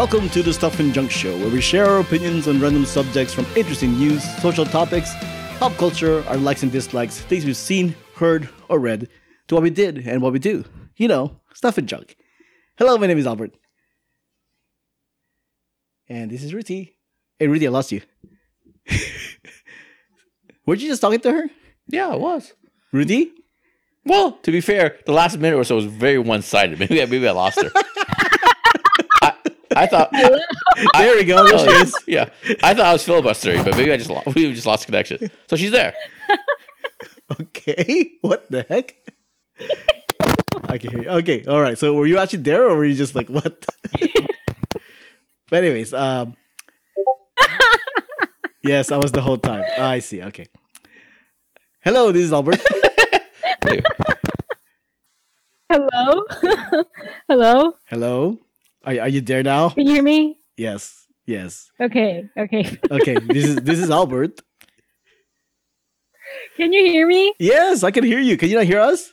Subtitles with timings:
[0.00, 3.34] Welcome to the Stuff and Junk Show, where we share our opinions on random subjects
[3.34, 5.12] from interesting news, social topics,
[5.58, 9.10] pop culture, our likes and dislikes, things we've seen, heard, or read,
[9.48, 10.64] to what we did and what we do.
[10.96, 12.16] You know, stuff and junk.
[12.78, 13.54] Hello, my name is Albert.
[16.08, 16.96] And this is Ruthy.
[17.38, 18.00] Hey, Ruthy, I lost you.
[20.64, 21.50] Weren't you just talking to her?
[21.88, 22.54] Yeah, I was.
[22.90, 23.32] Ruthy?
[24.06, 26.78] Well, to be fair, the last minute or so was very one sided.
[26.80, 27.70] Maybe, maybe I lost her.
[29.80, 30.10] I, I thought.
[30.94, 31.44] There we go.
[31.48, 31.94] There she Oh, is.
[32.06, 32.28] yeah,
[32.62, 35.30] I thought I was filibustering, but maybe I just lost, we just lost connection.
[35.48, 35.94] So she's there.
[37.40, 38.12] Okay.
[38.22, 38.96] What the heck?
[40.64, 41.08] I can hear you.
[41.22, 41.44] Okay.
[41.46, 41.78] All right.
[41.78, 43.64] So were you actually there or were you just like, what?
[45.48, 46.36] but anyways, um
[48.62, 49.64] Yes, I was the whole time.
[49.78, 50.22] Ah, I see.
[50.22, 50.46] Okay.
[51.80, 52.60] Hello, this is Albert.
[53.66, 53.82] Anyway,
[55.70, 56.24] Hello?
[57.28, 57.74] Hello?
[57.86, 58.38] Hello.
[58.84, 59.70] Are, are you there now?
[59.70, 60.36] Can you hear me?
[60.56, 61.06] Yes.
[61.26, 61.70] Yes.
[61.80, 62.78] Okay, okay.
[62.90, 63.16] Okay.
[63.28, 64.40] This is this is Albert.
[66.56, 67.34] Can you hear me?
[67.38, 68.36] Yes, I can hear you.
[68.36, 69.12] Can you not hear us?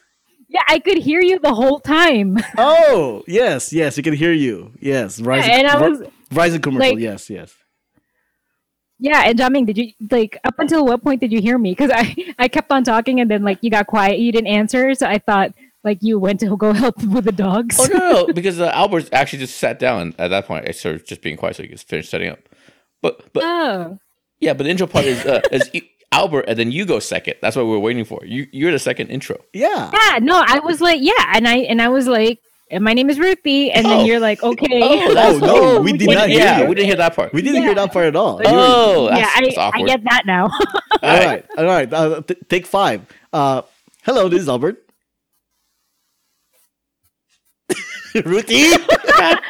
[0.50, 2.38] Yeah, I could hear you the whole time.
[2.58, 4.72] Oh, yes, yes, we can hear you.
[4.80, 5.20] Yes.
[5.20, 6.00] Verizon, and I was
[6.32, 6.92] Verizon commercial.
[6.94, 7.54] like- yes, yes.
[9.00, 11.72] yeah, and Jiaming, did you like up until what point did you hear me?
[11.72, 14.94] Because I I kept on talking and then like you got quiet, you didn't answer,
[14.96, 15.52] so I thought
[15.88, 17.78] like you went to go help with the dogs.
[17.80, 20.68] oh no, no, no, because uh, Albert actually just sat down at that point.
[20.68, 22.40] I started just being quiet so he could finish setting up.
[23.02, 23.98] But but Oh.
[24.40, 27.36] yeah, but the intro part is uh, is E- Albert, and then you go second.
[27.42, 28.20] That's what we were waiting for.
[28.26, 29.38] You you're the second intro.
[29.54, 29.92] Yeah.
[29.94, 32.40] Yeah, no, I was like, yeah, and I and I was like,
[32.72, 33.90] and my name is Ruthy, and Oh.
[33.90, 34.82] then you're like, okay.
[34.84, 36.68] Oh, Oh, no, we did We not did- hear yeah, you.
[36.70, 37.34] we didn't hear that part.
[37.34, 38.42] We didn't hear that part at all.
[38.44, 40.46] Oh, that's, yeah, I, that's I get that now.
[41.04, 41.92] all right, all right.
[41.94, 43.06] Uh, t- take five.
[43.32, 43.62] Uh,
[44.04, 44.84] hello, this is Albert.
[48.26, 48.54] Ruthy,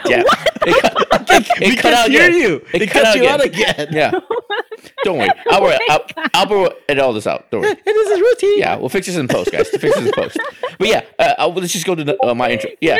[0.07, 0.23] yeah.
[0.65, 2.41] It cut, it, we cut can out hear again.
[2.41, 2.65] you.
[2.73, 3.33] It, It cut, cut out you again.
[3.33, 3.87] out again.
[3.91, 4.11] Yeah.
[5.03, 5.29] Don't worry.
[5.51, 7.49] Albert, Al- Albert will edit all this out.
[7.51, 7.71] Don't worry.
[7.71, 8.53] And this is Ruthy.
[8.59, 9.69] Yeah, we'll fix this in post, guys.
[9.69, 10.37] Fix this in post.
[10.79, 12.69] But yeah, uh, uh, let's just go to the, uh, my intro.
[12.81, 12.97] Yeah,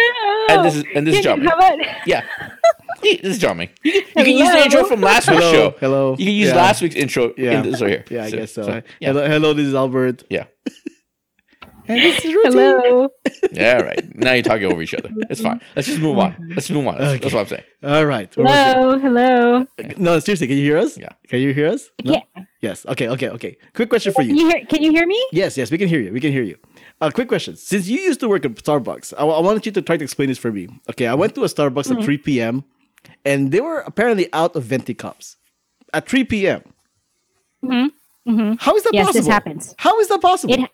[0.50, 1.44] and this is and this is Can Jiaming.
[1.44, 2.24] you- how about- Yeah,
[3.02, 3.70] this is Jiaming.
[3.84, 5.76] You can, you can use the intro from last week's Hello, show.
[5.80, 6.12] hello.
[6.18, 6.56] You can use Yeah.
[6.56, 7.60] last week's intro Yeah.
[7.62, 8.06] in this right here.
[8.10, 8.68] Yeah, I guess so.
[9.00, 9.10] yeah.
[9.10, 10.24] Hello, hello, this is Albert.
[10.30, 10.46] Yeah.
[10.66, 10.86] And this is
[11.66, 11.77] Ruthy.
[11.88, 13.10] Hello.
[13.54, 14.16] Yeah, right.
[14.16, 15.10] Now you're talking over each other.
[15.30, 15.62] It's fine.
[15.76, 16.36] Let's just move on.
[16.56, 16.98] Let's move on.
[16.98, 17.64] That's, that's what I'm saying.
[17.84, 18.34] All right.
[18.34, 19.00] Hello.
[19.00, 19.66] Hello.
[19.78, 19.98] it?
[19.98, 20.98] No, seriously, can you hear us?
[20.98, 21.10] Yeah.
[21.28, 21.90] Can you hear us?
[22.04, 22.14] No?
[22.14, 22.44] Yeah.
[22.62, 22.86] Yes.
[22.88, 23.08] Okay.
[23.10, 23.30] Okay.
[23.30, 23.58] Okay.
[23.74, 24.44] Quick question for Can you.
[24.46, 24.66] you hear?
[24.66, 25.20] Can you hear me?
[25.32, 25.58] Yes.
[25.58, 25.72] Yes.
[25.72, 26.12] We can hear you.
[26.12, 26.58] We can hear you.
[27.00, 27.56] Uh, quick question.
[27.56, 30.30] Since you used to work at Starbucks, I, I wanted you to try to explain
[30.30, 30.68] this for me.
[30.90, 31.08] Okay.
[31.08, 32.00] I went to a Starbucks Mm-hmm.
[32.00, 32.64] at 3 p.m.
[33.24, 35.38] and they were apparently out of venti cups
[35.94, 36.62] at 3 p.m.
[37.64, 38.54] Mm-hmm.
[38.60, 39.22] How is that Yes, possible?
[39.24, 39.76] this happens.
[39.78, 40.54] How is that possible?
[40.54, 40.70] It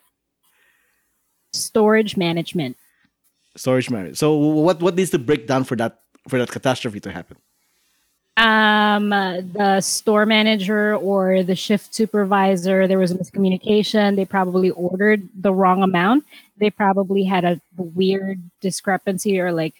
[1.54, 2.78] storage management.
[3.56, 4.18] Storage management.
[4.18, 7.38] So what what needs to break down for that for that catastrophe to happen?
[8.36, 14.16] Um, uh, the store manager or the shift supervisor, there was a miscommunication.
[14.16, 16.26] They probably ordered the wrong amount.
[16.58, 19.76] They probably had a weird discrepancy or like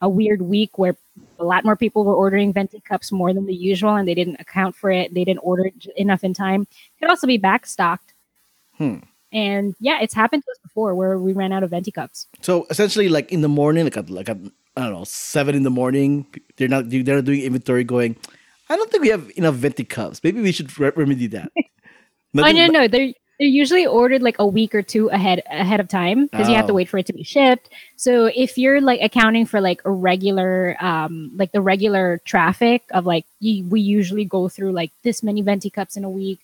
[0.00, 0.96] a weird week where
[1.40, 4.40] a lot more people were ordering venti cups more than the usual, and they didn't
[4.40, 5.12] account for it.
[5.12, 6.68] They didn't order enough in time.
[7.00, 8.14] Could also be backstocked.
[8.78, 8.98] Hmm.
[9.32, 12.26] And yeah, it's happened to us before where we ran out of venti cups.
[12.42, 14.36] So essentially, like in the morning, like at like at
[14.76, 16.26] I don't know seven in the morning,
[16.56, 17.84] they're not they're not doing inventory.
[17.84, 18.16] Going,
[18.68, 20.20] I don't think we have enough venti cups.
[20.22, 21.50] Maybe we should re- remedy that.
[22.34, 25.88] Oh no, no, they're they're usually ordered like a week or two ahead ahead of
[25.88, 26.76] time because you have to Oh.
[26.76, 27.68] wait for it to be shipped.
[27.96, 33.04] So if you're like accounting for like a regular, um, like the regular traffic of
[33.04, 36.40] like you, we usually go through like this many venti cups in a week.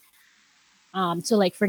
[0.92, 1.68] Um, so like for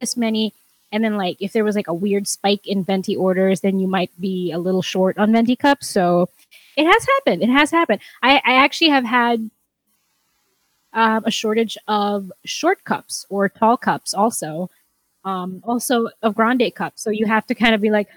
[0.00, 0.54] this many,
[0.92, 3.86] and then like if there was like a weird spike in venti orders, then you
[3.86, 5.88] might be a little short on venti cups.
[5.88, 6.28] So
[6.76, 7.42] it has happened.
[7.42, 8.00] It has happened.
[8.22, 9.50] I, I actually have had
[10.96, 14.70] um, a shortage of short cups or tall cups also
[15.24, 18.08] um, also of grande cups so you have to kind of be like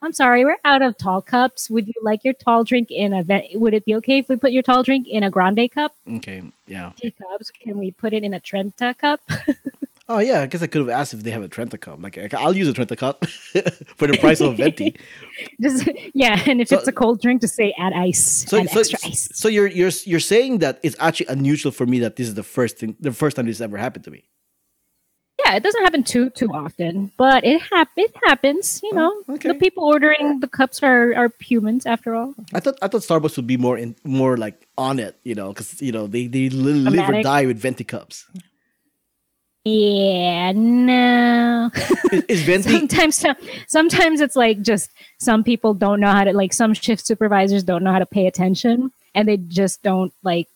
[0.00, 3.22] i'm sorry we're out of tall cups would you like your tall drink in a
[3.22, 5.92] ve- would it be okay if we put your tall drink in a grande cup
[6.08, 6.92] Okay, yeah.
[7.00, 9.20] Two cups can we put it in a trenta cup
[10.14, 12.02] Oh yeah, I guess I could have asked if they have a Trenta cup.
[12.02, 13.24] Like I'll use a Trenta cup
[13.98, 14.94] for the price of a venti.
[15.60, 18.68] just yeah and if So- it's a cold drink just say add ice So, add
[18.70, 22.16] so, extra ice so you're you're you're saying that it's actually unusual for me that
[22.16, 24.22] this is the first thing, the first time this ever happened to me.
[25.44, 29.34] yeah it doesn't happen too too often but it hap- it happens you know oh,
[29.34, 29.48] okay.
[29.48, 33.36] the people ordering the cups are are humans after all I thought I thought Starbucks
[33.38, 36.44] would be more in more like on it, you know, because you know they they
[36.50, 38.26] li- live or die with venti cups.
[39.64, 41.70] Yeah, no.
[42.12, 42.70] Is, is venti?
[42.70, 43.24] sometimes,
[43.68, 47.84] sometimes it's like just some people don't know how to like some shift supervisors don't
[47.84, 48.90] know how to pay attention.
[49.14, 50.48] and they just don't like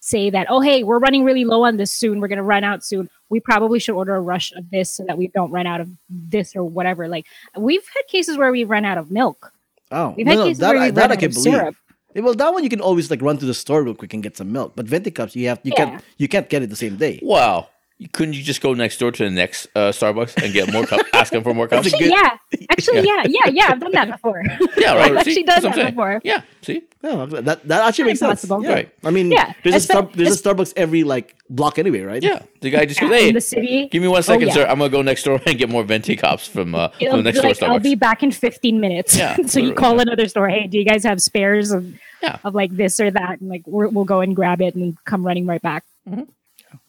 [0.00, 2.18] say that, oh, hey, we're running really low on this soon.
[2.20, 3.08] We're going to run out soon.
[3.28, 5.88] We probably should order a rush of this so that we don't run out of
[6.10, 7.06] this or whatever.
[7.06, 9.52] Like, we've had cases where we've run out of milk.
[9.92, 11.54] Oh, We've had cases that, where I, we've that run I out can of believe.
[11.54, 11.76] syrup.
[12.16, 14.36] Well, that one you can always like run to the store real quick and get
[14.36, 14.72] some milk.
[14.74, 15.84] But venti cups, you have you Yeah.
[15.86, 17.20] can't you can't get it the same day.
[17.22, 17.68] Wow.
[18.12, 21.04] Couldn't you just go next door to the next uh, Starbucks and get more cups?
[21.12, 21.86] ask them for more cups.
[21.92, 22.36] Actually, yeah.
[22.70, 23.22] Actually, yeah.
[23.26, 24.42] yeah, yeah, I've done that before.
[24.76, 25.12] Yeah, right.
[25.12, 25.42] I've actually See?
[25.44, 25.94] done That's what I'm that saying.
[25.94, 26.20] before.
[26.24, 26.42] Yeah.
[26.62, 26.82] See.
[27.02, 28.42] No, that that actually makes sense.
[28.44, 28.64] Impossible.
[28.64, 28.72] Yeah.
[28.72, 28.94] Right.
[29.04, 29.52] I mean, Yeah.
[29.62, 32.22] there's a Star, there's a Starbucks every like block anyway, right?
[32.22, 32.42] Yeah.
[32.60, 33.88] The guy just Yeah, goes, "Hey, in the city.
[33.88, 34.54] give me one second, yeah.
[34.54, 34.66] sir.
[34.66, 37.40] I'm gonna go next door and get more venti cups from uh, from the next
[37.40, 39.16] door like, I'll Starbucks." be back in 15 minutes.
[39.16, 40.02] Yeah, so you call yeah.
[40.02, 40.48] another store.
[40.48, 41.86] Hey, do you guys have spares of,
[42.22, 42.38] Yeah.
[42.44, 43.40] of like this or that?
[43.40, 45.84] And like we're, we'll go and grab it and come running right back.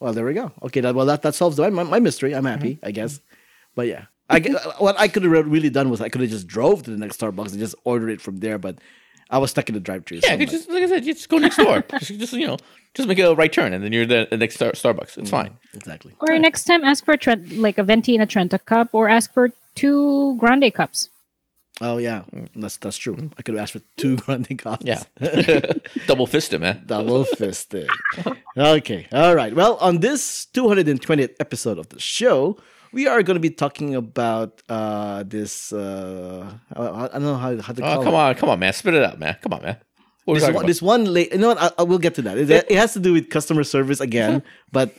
[0.00, 0.52] Well, there we go.
[0.62, 2.34] Okay, that, well that that solves my, my mystery.
[2.34, 2.86] I'm happy, Mm-hmm.
[2.86, 3.20] I guess.
[3.74, 6.46] But yeah, I g- what I could have really done was I could have just
[6.46, 8.58] drove to the next Starbucks and just ordered it from there.
[8.58, 8.78] But
[9.30, 10.18] I was stuck in the drive-thru.
[10.18, 11.82] yeah, so you I'm just like I said, you just go next door.
[11.98, 12.58] just, just you know,
[12.94, 15.18] just make a right turn, and then you're the, the next star- Starbucks.
[15.18, 15.56] It's fine.
[15.72, 16.14] exactly.
[16.20, 19.08] Or next time, ask for a Trent, like a venti and a Trenta cup, or
[19.08, 21.08] ask for two grande cups.
[21.80, 22.22] Oh yeah,
[22.54, 23.30] that's that's true.
[23.36, 24.84] I could have asked for two grande cups.
[24.86, 25.02] Yeah,
[26.06, 26.82] double fisted, man.
[26.86, 27.88] Double fisted.
[28.56, 29.06] okay.
[29.12, 29.54] All right.
[29.54, 32.56] Well, on this 220th episode of the show,
[32.92, 35.72] we are going to be talking about uh, this.
[35.72, 38.04] Uh, I, I don't know how, how to call Oh, it.
[38.04, 39.36] come on, come on, man, spit it out, man.
[39.42, 39.76] Come on, man.
[40.26, 41.32] What This one, this one late.
[41.32, 41.60] You know what?
[41.60, 42.38] I, I will get to that.
[42.38, 44.42] It, it has to do with customer service again,
[44.72, 44.94] but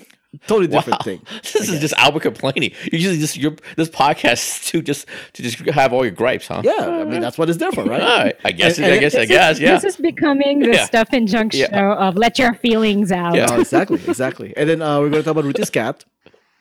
[0.48, 1.04] totally different Wow.
[1.04, 1.22] thing.
[1.54, 2.72] This is just Albert complaining.
[2.92, 6.62] You usually, just your this podcast to just to just have all your gripes, huh?
[6.64, 8.02] Yeah, I mean that's what it's there for, right?
[8.02, 8.36] All right.
[8.44, 8.78] I guess.
[8.78, 9.16] And- I guess.
[9.16, 9.56] I This guess.
[9.58, 9.74] is, Yeah.
[9.76, 10.86] This is becoming the Yeah.
[10.86, 11.68] stuff and junk Yeah.
[11.72, 13.36] show of let your feelings out.
[13.36, 13.48] Yeah.
[13.52, 14.54] Oh, exactly, exactly.
[14.58, 16.04] And then uh, we're going to talk about Ruthy's cat.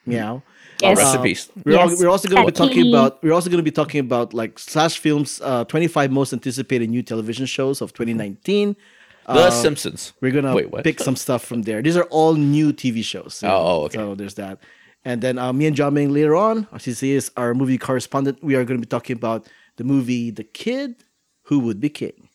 [0.06, 0.42] Meow.
[0.82, 0.98] Yes.
[0.98, 1.62] rest in Um.
[1.64, 2.00] We're, al- Yes.
[2.00, 4.58] we're also going to be talking about we're also going to be talking about like
[4.58, 8.76] Slash Films uh, 25 most anticipated new television shows of 2019.
[9.26, 10.12] The Uh, Simpsons.
[10.20, 10.84] We're gonna Wait, what?
[10.84, 11.80] pick some stuff from there.
[11.82, 13.42] These are all new TV shows.
[13.42, 13.96] Oh, oh, okay.
[13.98, 14.58] So there's that.
[15.04, 18.54] And then uh, me and Jiaming later on, as he is our movie correspondent, we
[18.54, 21.04] are going to be talking about the movie The Kid
[21.44, 22.28] Who Would Be King.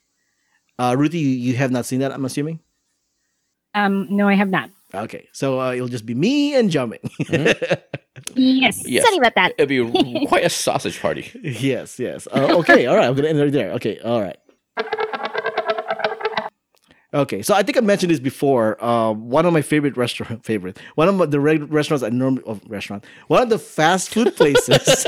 [0.77, 2.59] Uh, Ruthy, you, you have not seen that, I'm assuming.
[3.73, 4.69] Um, no, I have not.
[4.93, 6.99] Okay, so uh, it'll just be me and Jiaming.
[8.35, 8.83] Yes.
[8.87, 9.05] Yes.
[9.05, 9.53] Sorry about that.
[9.57, 11.31] It'd be quite a sausage party.
[11.43, 12.27] yes, yes.
[12.31, 13.05] Uh, okay, all right.
[13.07, 13.71] I'm gonna end right there.
[13.73, 14.37] Okay, all right.
[17.11, 18.81] Okay, so I think I mentioned this before.
[18.83, 22.43] Uh, one of my favorite restaurant, favorite, one of my, the reg- restaurants I normally
[22.45, 25.05] oh, restaurant, one of the fast food places,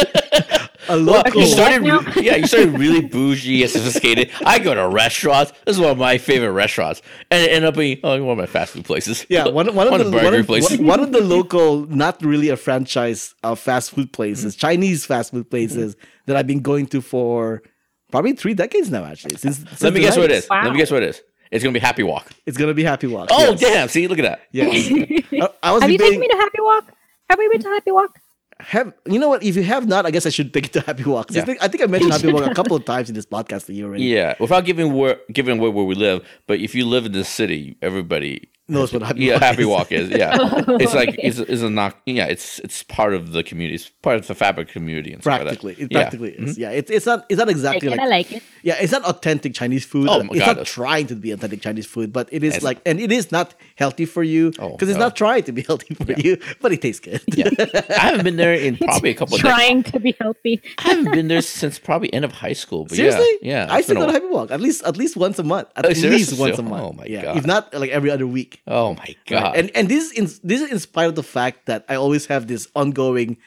[0.90, 1.42] a local.
[1.42, 4.32] You started, re- yeah, you started really bougie and sophisticated.
[4.44, 5.52] I go to restaurants.
[5.66, 8.38] This is one of my favorite restaurants, and it ended up being oh, one of
[8.40, 9.24] my fast food places.
[9.30, 10.80] Yeah, one, one of the burger one of, places.
[10.80, 15.30] one- one of the local, not really a franchise uh, fast food places, Chinese fast
[15.34, 15.96] food places
[16.26, 17.62] that I've been going to for
[18.10, 19.06] probably three decades now.
[19.06, 20.46] Actually, since, since Let me the guess what it is.
[20.48, 20.62] 90s.
[20.62, 20.64] is.
[20.66, 21.22] Let me guess what it is.
[21.52, 22.32] It's gonna be Happy Wok.
[22.46, 23.28] It's gonna be Happy Wok.
[23.32, 23.60] Oh yes.
[23.60, 23.88] damn!
[23.90, 24.42] See, look at that.
[24.52, 24.90] Yes.
[25.34, 26.86] I, I was Have you taken me to Happy Wok?
[27.30, 28.18] Have we been to Happy Wok?
[28.62, 29.42] have you know what?
[29.44, 31.28] If you have not, I guess I should take it to Happy Wok.
[31.28, 33.26] 'Cause I, think, I think I mentioned Happy Wok a couple of times in this
[33.26, 34.04] podcast to you already.
[34.06, 37.24] Yeah, without giving where giving away where we live, but if you live in the
[37.26, 39.68] city, everybody Knows what Happy yeah, Wok Happy is.
[39.68, 40.10] Wok is.
[40.10, 40.38] Yeah,
[40.84, 41.22] it's like Okay.
[41.28, 41.98] it's, it's a knock.
[42.06, 43.76] Yeah, it's it's part of the community.
[43.76, 45.12] It's part of the fabric community.
[45.14, 45.46] And stuff like that.
[45.62, 45.86] Practically, it Yeah.
[45.86, 45.94] Mm-hmm.
[46.22, 46.58] practically is.
[46.58, 48.44] Yeah, it's it's not it's not exactly like, I like it.
[48.64, 50.08] yeah, it's not authentic Chinese food.
[50.10, 52.52] Oh my it's God, not it's- trying to be authentic Chinese food, but it is
[52.56, 55.06] It's- like, and it is not healthy for you Oh, because it's no.
[55.06, 57.22] not trying to be healthy for you, but it tastes good.
[57.28, 57.50] Yeah,
[57.98, 59.36] I haven't been there in probably a couple.
[59.36, 59.58] of decades.
[59.60, 60.62] Trying to be healthy.
[60.80, 62.86] I haven't been there since probably end of high school.
[62.86, 63.28] But Seriously?
[63.42, 63.74] yeah, yeah.
[63.74, 64.14] I still go to.
[64.14, 65.68] Happy Wok at least at least once a month.
[65.76, 66.84] At Oh, least once a month.
[66.84, 67.38] Oh my God.
[67.38, 68.61] if not like every other week.
[68.68, 69.42] Oh my god!
[69.44, 69.56] Right.
[69.58, 72.28] And and this is in, this is in spite of the fact that I always
[72.28, 73.38] have this ongoing,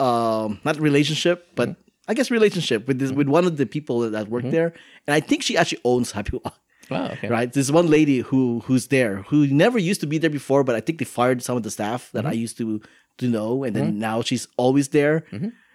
[0.00, 1.80] um, not relationship, but Mm-hmm.
[2.06, 4.74] I guess relationship with this with one of the people that, that work there,
[5.06, 6.58] and I think she actually owns Happy Wok.
[6.90, 7.28] wow, okay.
[7.28, 10.74] Right, this one lady who who's there who never used to be there before, but
[10.74, 12.38] I think they fired some of the staff that I Mm-hmm.
[12.40, 12.82] used to
[13.18, 15.24] to know, and then now she's always there.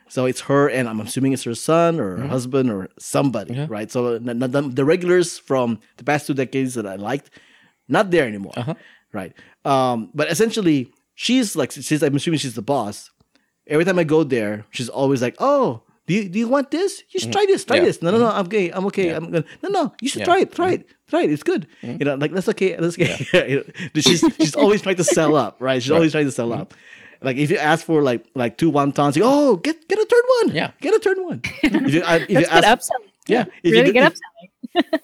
[0.10, 3.72] So it's her, and I'm assuming it's her son or her husband or somebody, Mm-hmm.
[3.72, 3.90] Right?
[3.92, 7.30] So n- the, the regulars from the past two decades that I liked,
[7.90, 8.76] not there anymore, Uh-huh.
[9.14, 9.34] right?
[9.66, 13.10] Um, but essentially, she's like, she's I'm assuming she's the boss.
[13.68, 17.04] Every time I go there, she's always like, "Oh, do you, do you want this?
[17.12, 17.66] You should try this.
[17.66, 17.86] Try Mm-hmm.
[17.86, 17.90] Yeah.
[17.90, 18.02] this.
[18.02, 18.30] No, no, no.
[18.32, 18.72] I'm okay.
[18.72, 19.10] I'm okay.
[19.12, 19.46] I'm gonna.
[19.62, 19.94] No, no.
[20.02, 20.26] You should Yeah.
[20.26, 20.32] Mm-hmm.
[20.32, 20.52] try it.
[20.56, 20.88] Try it.
[21.08, 21.32] Try it.
[21.32, 21.68] It's good.
[21.84, 22.76] You know, like that's okay.
[22.76, 23.14] That's okay.
[23.50, 23.58] You
[23.94, 25.82] know, she's she's always trying to sell up, right?
[25.84, 26.74] She's always trying to sell up.
[27.22, 30.06] Like if you ask for like like two wontons, you go, oh, get get a
[30.06, 30.56] third one.
[30.56, 30.72] Yeah.
[30.82, 31.42] get a third one.
[31.64, 33.10] if you, if you ask, upselling.
[33.28, 34.50] yeah, if really you, good if, upselling.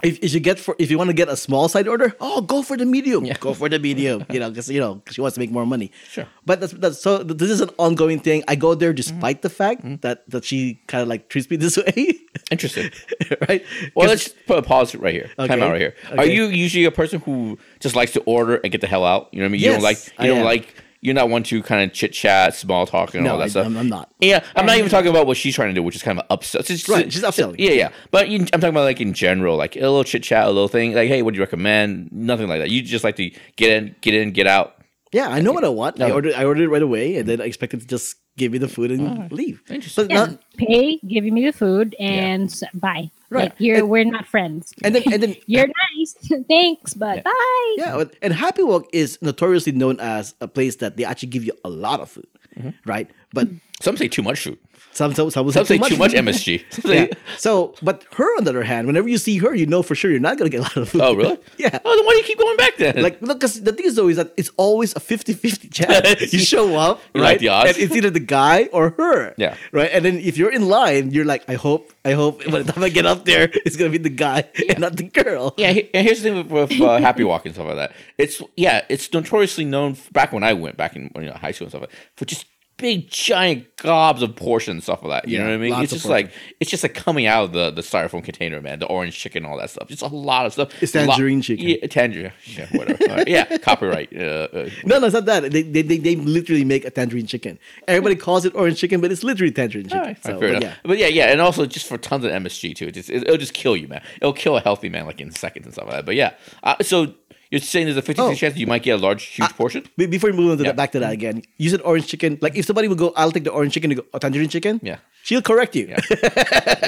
[0.04, 2.42] If, if you get for if you want to get a small side order, oh,
[2.42, 3.26] go for the medium.
[3.26, 3.38] Yeah.
[3.40, 4.26] Go for the medium.
[4.32, 5.92] You know, because you know she wants to make more money.
[6.08, 6.26] Sure.
[6.46, 7.24] But that's, that's so.
[7.24, 8.44] This is an ongoing thing.
[8.48, 8.96] I go there Mm-hmm.
[8.96, 12.14] despite the fact that that she kind of like treats me this way,
[12.52, 12.92] Interesting.
[13.50, 13.64] right?
[13.96, 15.30] Well, let's put a pause right here.
[15.38, 15.62] Time Okay.
[15.62, 15.96] out right here.
[16.18, 19.30] Are you usually a person who just likes to order and get the hell out?
[19.34, 19.62] You know what I mean?
[19.62, 20.46] You don't Yes, like I you don't am.
[20.46, 20.74] like
[21.06, 23.66] you're not one to kind of chit chat, small talk, and all that I, stuff.
[23.68, 24.12] am I'm not.
[24.20, 26.28] Yeah, I'm not even talking about what she's trying to do, which is kind of
[26.28, 26.60] upsell.
[26.60, 27.56] It's just- Right, she's upselling.
[27.60, 27.90] Yeah, yeah.
[28.12, 30.68] But you, I'm talking about like in general, like a little chit chat, a little
[30.68, 30.94] thing.
[30.94, 32.12] Like, hey, what do you recommend?
[32.12, 32.70] Nothing like that.
[32.70, 34.76] You just like to get in, get in, get out.
[35.12, 36.02] Yeah, I know what I want.
[36.02, 36.34] I ordered.
[36.34, 38.92] I ordered it right away, and then I expected to just give me the food
[38.92, 39.62] and leave.
[39.70, 40.08] Interesting.
[40.08, 43.10] But Yeah, not, pay, give me the food, and s- bye.
[43.30, 43.44] Right.
[43.46, 44.74] Like you're, we're not friends.
[44.84, 46.16] and then and then You're nice,
[46.50, 47.76] thanks, but bye.
[47.78, 51.54] Yeah, and Happy Wok is notoriously known as a place that they actually give you
[51.64, 52.70] a lot of food, Mm-hmm.
[52.90, 53.10] right?
[53.34, 53.50] But
[53.82, 54.58] Some say too much food.
[54.96, 56.26] Some some some, Some say too much food.
[56.26, 56.64] MSG.
[56.96, 57.08] Yeah.
[57.38, 60.10] So, but her on the other hand, whenever you see her, you know for sure
[60.10, 61.02] you're not gonna get a lot of food.
[61.02, 61.38] Oh, really?
[61.58, 61.78] yeah.
[61.84, 63.02] Oh, then why do you keep going back then?
[63.04, 66.32] Like, look, because the thing is though is that it's always a 50-50 chance.
[66.32, 67.28] you show up, You right?
[67.32, 67.72] like the odds?
[67.72, 69.34] And it's either the guy or her.
[69.38, 69.58] Yeah.
[69.74, 69.90] Right.
[69.92, 72.84] And then if you're in line, you're like, I hope, I hope by the time
[72.84, 75.54] I get up there, it's gonna be the guy and not the girl.
[75.58, 77.92] Yeah, and here's the thing with, with uh, Happy Wok and stuff like that.
[78.18, 81.66] It's yeah, it's notoriously known back when I went back in you know, high school
[81.66, 82.46] and stuff like that, for just
[82.78, 85.30] big giant gobs of portions and stuff like that.
[85.30, 85.74] You Yeah, know what I mean?
[85.84, 88.80] It's of just like it's just like coming out of the, the styrofoam container, man.
[88.80, 89.88] The orange chicken, all that stuff.
[89.88, 90.72] Just a lot of stuff.
[90.84, 91.68] It's A lot- tangerine chicken.
[91.70, 92.32] Yeah, tangerine.
[92.46, 93.06] Yeah, whatever.
[93.06, 93.28] Right.
[93.28, 94.16] Yeah, copyright.
[94.16, 94.20] Uh,
[94.52, 95.52] uh, No, no, it's not that.
[95.52, 97.58] They, they, they, they literally make a tangerine chicken.
[97.88, 100.00] Everybody calls it orange chicken, but it's literally tangerine chicken.
[100.00, 100.64] all right, So, fair but enough.
[100.64, 100.74] yeah.
[100.84, 102.88] But yeah, yeah, and also just for tons of MSG too.
[102.88, 104.02] It just, it, will just kill you, man.
[104.18, 106.06] It'll kill a healthy man like in seconds and stuff like that.
[106.06, 107.14] But yeah, uh, so
[107.52, 108.34] you're saying there's a 50 Oh.
[108.34, 109.84] chance you might get a large, huge portion?
[109.98, 110.70] Before we move on to Yeah.
[110.70, 112.38] that, back to that again, you said orange chicken.
[112.42, 114.80] Like if somebody would go, I'll take the orange chicken oh, tangerine chicken.
[114.84, 114.98] Yeah.
[115.24, 115.88] she'll correct you.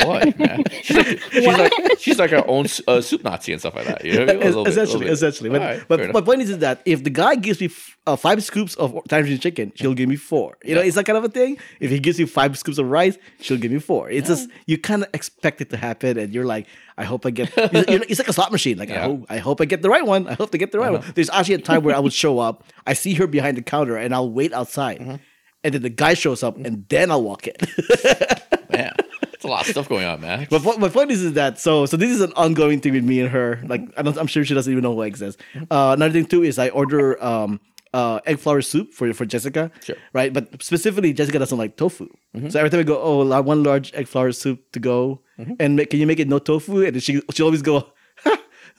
[0.06, 0.38] What?
[0.40, 0.64] man?
[0.84, 4.06] She's like, she's like, she's like her own uh, soup Nazi and stuff like that.
[4.06, 4.42] You know what I mean?
[4.44, 5.14] A little bit, a little essentially, bit.
[5.14, 5.50] essentially.
[5.50, 8.16] But, right, but my point is is that if the guy gives me f- uh,
[8.16, 10.58] five scoops of tangerine chicken, she'll give me four.
[10.64, 10.88] You know, Yeah.
[10.88, 11.58] it's that kind of a thing.
[11.80, 14.10] If he gives you five scoops of rice, she'll give me four.
[14.10, 17.30] It's just you kind of expect it to happen, and you're like, I hope I
[17.32, 17.52] get.
[17.58, 18.78] it's like a slot machine.
[18.78, 20.28] Like I hope, I hope I get the right one.
[20.28, 21.04] I hope to get the right Uh-huh.
[21.06, 21.14] one.
[21.16, 23.96] There's actually a time where I would show up, I see her behind the counter,
[23.98, 25.18] and I'll wait outside, Uh-huh.
[25.64, 27.56] and then the guy shows up, and then I'll walk in.
[28.72, 28.94] Man,
[29.34, 30.48] it's a lot of stuff going on, man.
[30.50, 33.04] But what, my point is, is that so so this is an ongoing thing with
[33.04, 33.62] me and her.
[33.66, 35.40] Like I I'm sure she doesn't even know who I exist.
[35.72, 37.60] Uh, another thing too is I order um
[37.98, 39.64] uh egg flour soup for for Jessica.
[39.88, 39.98] Sure.
[40.14, 42.08] Right, but specifically Jessica doesn't like tofu.
[42.52, 45.22] So every time I go, oh, I want large egg flour soup to go,
[45.60, 46.86] and make, can you make it no tofu?
[46.86, 47.78] And she she always go.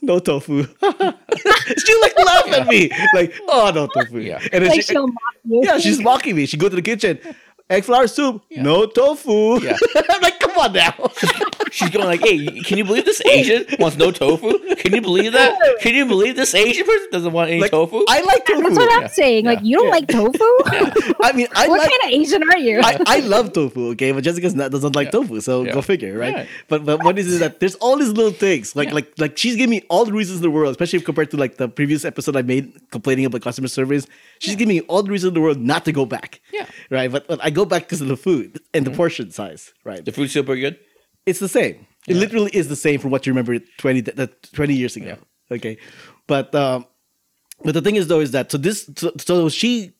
[0.00, 0.62] No tofu.
[1.82, 4.20] she like laugh at me like, oh no tofu.
[4.20, 4.38] Yeah.
[4.52, 5.60] and then Like she, she'll mock you.
[5.66, 6.46] yeah, she's mocking me.
[6.46, 7.18] She go to the kitchen,
[7.70, 9.60] egg flour soup, no tofu.
[9.62, 9.76] Yeah.
[10.10, 10.94] I'm like, come on now.
[11.70, 14.58] She's going like, "Hey, can you believe this Asian wants no tofu?
[14.76, 15.58] Can you believe that?
[15.80, 18.62] Can you believe this Asian person doesn't want any Like, tofu?" I like tofu.
[18.62, 19.06] That's what I'm Yeah.
[19.08, 19.44] saying.
[19.44, 20.38] Like, you don't like tofu?
[21.20, 21.90] I mean, I what like.
[21.90, 22.80] kind of Asian are you?
[22.82, 25.74] I, I love tofu, okay, but Jessica doesn't like tofu, so Yeah.
[25.74, 26.34] go figure, right?
[26.34, 26.48] Right.
[26.68, 28.94] But but what is it that there's all these little things, like Yeah.
[28.94, 31.56] like like she's giving me all the reasons in the world, especially compared to like
[31.58, 34.06] the previous episode I made complaining about customer service.
[34.38, 36.40] She's giving me all the reasons in the world not to go back.
[36.52, 36.66] Yeah.
[36.90, 37.10] right.
[37.12, 38.96] But, but I go back because of the food and the mm-hmm.
[38.96, 40.04] portion size, right?
[40.04, 40.78] the food's still pretty good.
[41.26, 41.86] It's the same.
[42.06, 45.18] It literally is the same from what you remember 20, th- that 20 years ago.
[45.50, 45.76] Okay.
[46.26, 46.86] But um,
[47.64, 49.92] but the thing is though is that so this so, so she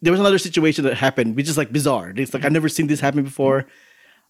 [0.00, 2.12] there was another situation that happened which is like bizarre.
[2.16, 3.66] It's like I've never seen this happen before.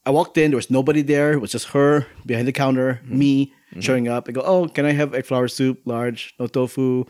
[0.06, 1.32] I walked in, there was nobody there.
[1.32, 3.18] It was just her behind the counter, mm-hmm.
[3.18, 3.80] me mm-hmm.
[3.80, 4.28] showing up.
[4.28, 7.04] I go, oh, can I have egg flour soup, large, no tofu,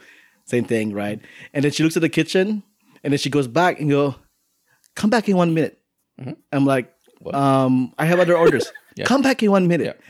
[0.45, 1.21] same thing, right?
[1.53, 2.63] And then she looks at the kitchen,
[3.03, 4.15] and then she goes back and go,
[4.95, 5.79] come back in one minute.
[6.53, 7.35] I'm like, What?
[7.35, 8.71] um, I have other orders.
[8.97, 9.07] Yeah.
[9.07, 9.87] Come back in one minute.
[9.99, 10.07] Yeah.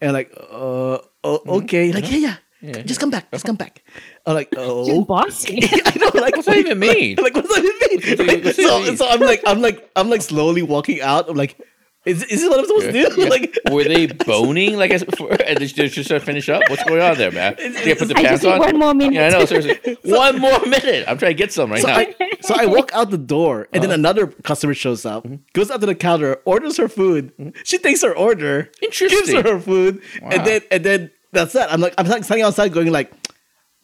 [0.00, 1.90] And like, uh, oh, okay.
[1.92, 2.36] Like, yeah, yeah.
[2.62, 3.28] Yeah, Just come back.
[3.32, 3.82] Just come back.
[4.26, 5.04] I'm like, She's oh.
[5.04, 5.58] bossy.
[5.64, 7.16] I know, like, What's that even mean?
[7.16, 8.28] Like, what does that even mean?
[8.28, 8.96] Like, what's that so, mean?
[8.96, 11.28] so I'm like, I'm like, I'm like slowly walking out.
[11.28, 11.58] I'm like,
[12.06, 12.98] is, is this what I'm supposed to do?
[13.20, 13.28] Yeah.
[13.30, 16.62] Like, Were they boning like as before, and they just just to finish up?
[16.68, 17.54] What's going on there, man?
[17.56, 18.58] Did you put the I pants just need on?
[18.58, 19.14] one more minute.
[19.14, 19.44] Yeah, I know.
[19.44, 21.04] Seriously, one more minute.
[21.06, 21.96] I'm trying to get some right so now.
[21.98, 23.90] I, so I walk out the door, and Uh-huh.
[23.90, 25.36] then another customer shows up, Mm-hmm.
[25.52, 27.32] goes up to the counter, orders her food.
[27.64, 30.28] She takes her order, gives her her food, Wow.
[30.32, 31.70] and then and then that's that.
[31.72, 33.12] I'm like, I'm like standing outside, going like,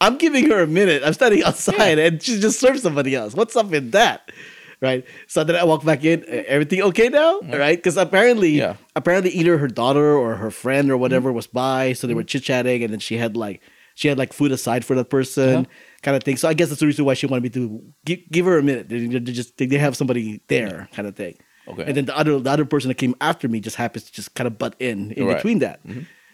[0.00, 1.02] I'm giving her a minute.
[1.04, 3.34] I'm standing outside, and she just serves somebody else.
[3.34, 4.30] What's up with that?
[4.80, 5.04] Right.
[5.26, 6.20] So then I walk back in.
[6.24, 7.40] "E- Everything okay now?
[7.40, 7.76] Right?
[7.78, 8.58] Because apparently, Mm-hmm.
[8.58, 8.72] Yeah.
[8.74, 8.82] Mm-hmm.
[8.96, 12.42] apparently either her daughter or her friend or whatever was by, so they were chit
[12.42, 13.60] chatting, and then she had like
[13.94, 15.64] she had like food aside for that person, Uh-huh.
[16.02, 16.36] kind of thing.
[16.36, 18.62] So I guess that's the reason why she wanted me to give, give her a
[18.62, 18.90] minute.
[18.90, 21.36] They, they just they, they have somebody there, kind of thing.
[21.66, 21.84] Okay.
[21.86, 24.34] And then the other the other person that came after me just happens to just
[24.34, 25.36] kind of butt in in Right.
[25.36, 25.80] between that.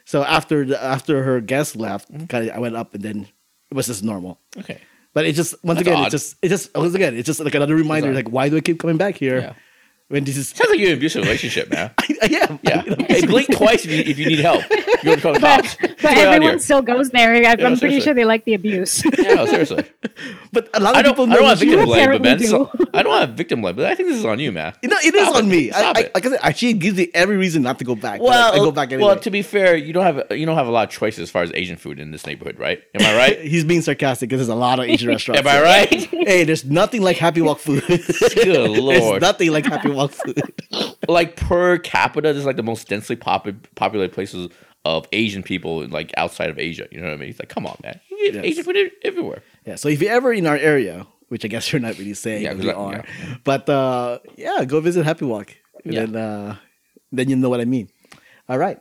[0.04, 2.26] So after the after her guest left, Mm-hmm.
[2.26, 3.28] kind of I went up and then
[3.70, 4.40] it was just normal.
[4.58, 4.78] Okay.
[5.14, 6.06] But it just once That's again, odd.
[6.08, 8.08] it just it just once again, it's just like another reminder.
[8.08, 8.22] Bizarre.
[8.24, 9.52] Like, why do I keep coming back here Yeah.
[10.12, 10.48] When this is?
[10.50, 11.90] Sounds like you're in an abusive relationship, man.
[12.22, 12.58] I am.
[12.62, 12.84] Yeah.
[12.84, 13.04] You know?
[13.08, 14.62] hey, blink twice if you, if you need help.
[14.70, 15.76] You're going to call the cops.
[15.80, 17.34] But, but everyone still goes there.
[17.34, 19.02] I'm Yeah, pretty sure they like the abuse.
[19.18, 19.84] Yeah, no, seriously.
[20.52, 22.38] But a lot of I don't, people I don't want victim blame, but apparently Ben,
[22.38, 22.46] do.
[22.46, 24.74] so- I don't want victim blame, but I think this is on you, man.
[24.82, 25.48] You know, it is Stop on it.
[25.48, 25.70] me.
[25.72, 26.14] I, Stop I, it.
[26.14, 28.20] like I said, actually, it gives me every reason not to go back.
[28.20, 29.08] Well, I go back anyway.
[29.08, 31.30] well, to be fair, you don't have you don't have a lot of choices as
[31.30, 32.82] far as Asian food in this neighborhood, right?
[32.94, 33.40] Am I right?
[33.52, 35.40] He's being sarcastic because there's a lot of Asian restaurants.
[35.40, 35.88] Am I right?
[35.88, 37.82] Hey, there's nothing like Happy Wok food.
[37.86, 39.22] Good lord, There's lord!
[39.22, 40.01] nothing like Happy Wok food.
[41.08, 44.48] Like per capita, this is like the most densely popu- populated places
[44.84, 46.88] of Asian people, like outside of Asia.
[46.90, 47.28] You know what I mean?
[47.30, 48.44] It's like, come on, man, you get Yes.
[48.44, 49.42] Asian food everywhere.
[49.66, 52.42] Yeah, so if you're ever in our area, which I guess you're not really saying,
[52.42, 53.04] Yeah, we are,
[53.44, 55.54] but uh, yeah, go visit Happy Wok,
[55.84, 56.06] and Yeah.
[56.06, 56.56] then uh,
[57.12, 57.88] then you know what I mean.
[58.48, 58.80] All right.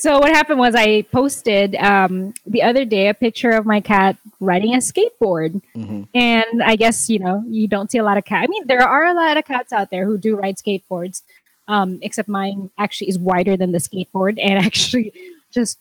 [0.00, 4.16] So what happened was I posted um, the other day a picture of my cat
[4.40, 6.08] riding a skateboard, Mhm.
[6.14, 8.42] and I guess you know you don't see a lot of cat.
[8.42, 11.20] I mean, there are a lot of cats out there who do ride skateboards,
[11.68, 15.12] um, except mine actually is wider than the skateboard and actually
[15.50, 15.78] just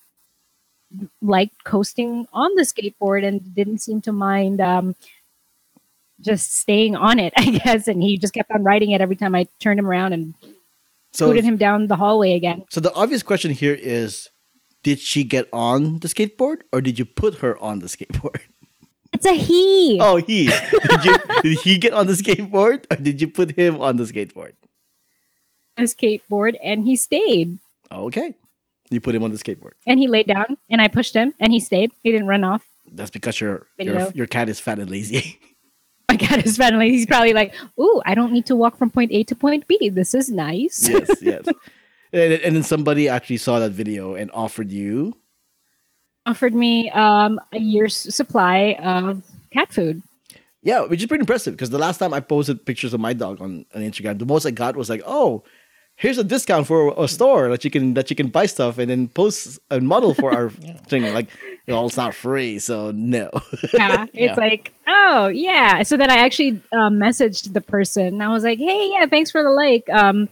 [1.21, 4.95] liked coasting on the skateboard and didn't seem to mind um,
[6.19, 7.31] just staying on it.
[7.37, 10.11] I guess, and he just kept on riding it every time I turned him around
[10.11, 10.33] and
[11.11, 12.65] So scooted him down the hallway again.
[12.69, 14.29] so the obvious question here is,
[14.83, 18.41] did she get on the skateboard or did you put her on the skateboard?
[19.11, 19.97] It's a he.
[19.99, 23.81] Oh, he did you did he get on the skateboard or did you put him
[23.81, 24.53] on the skateboard?
[25.77, 27.57] a skateboard and he stayed.
[27.91, 28.35] Okay,
[28.91, 29.71] you put him on the skateboard.
[29.87, 31.91] And he laid down and I pushed him and he stayed.
[32.03, 32.63] He didn't run off.
[32.91, 35.39] That's because your your your cat is fat and lazy.
[36.09, 39.11] My cat is finally, he's probably like, Ooh, I don't need to walk from point
[39.11, 39.89] A to point B.
[39.89, 40.89] This is nice.
[40.89, 41.45] yes, yes.
[42.11, 45.15] And, and then somebody actually saw that video and offered you.
[46.25, 49.23] Offered me um, a year's supply of
[49.53, 50.01] cat food.
[50.63, 53.39] Yeah, which is pretty impressive because the last time I posted pictures of my dog
[53.39, 55.43] on, on Instagram, the most I got was like, "Oh,
[55.99, 58.89] here's a discount for a store that you can that you can buy stuff and
[58.89, 60.49] then post a model for our
[60.89, 61.27] thing." Like,
[61.67, 63.29] well, it's not free, so no.
[63.73, 64.05] Yeah.
[64.13, 64.35] It's Yeah.
[64.35, 65.83] like, oh, yeah.
[65.83, 68.21] So then I actually um, messaged the person.
[68.21, 69.87] I was like, hey, yeah, thanks for the like.
[69.89, 70.29] Um,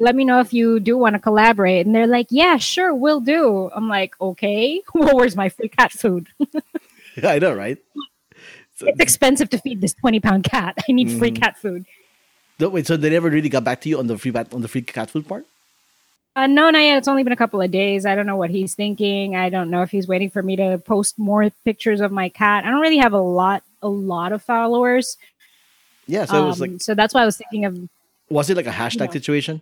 [0.00, 1.84] let me know if you do want to collaborate.
[1.84, 3.68] And they're like, yeah, sure, we'll do.
[3.74, 4.80] I'm like, okay.
[4.94, 6.28] Well, where's my free cat food?
[7.22, 7.78] I know, right?
[8.76, 10.76] So, it's expensive to feed this 20 pound cat.
[10.88, 11.40] I need free Mm.
[11.40, 11.84] cat food.
[12.58, 14.62] No, wait, so they never really got back to you on the free bat, on
[14.62, 15.44] the free cat food part?
[16.36, 16.98] Uh, no, not yet.
[16.98, 18.06] It's only been a couple of days.
[18.06, 19.34] I don't know what he's thinking.
[19.34, 22.64] I don't know if he's waiting for me to post more pictures of my cat.
[22.64, 25.16] I don't really have a lot, a lot of followers.
[26.06, 27.76] Yeah, so it was Um, like, so that's why I was thinking of,
[28.30, 29.12] was it like a hashtag no.
[29.12, 29.60] situation?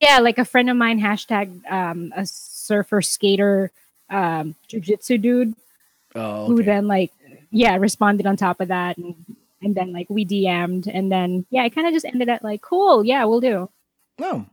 [0.00, 3.70] yeah, like a friend of mine hashtag um, a surfer skater
[4.10, 5.54] um, jujitsu dude
[6.14, 7.10] Oh, who then like,
[7.50, 8.98] yeah, responded on top of that.
[8.98, 9.14] And,
[9.64, 12.62] and then like we DM'd and then, yeah, I kind of just ended at like,
[12.62, 13.04] cool.
[13.04, 13.70] Yeah, we'll do.
[14.20, 14.46] Oh,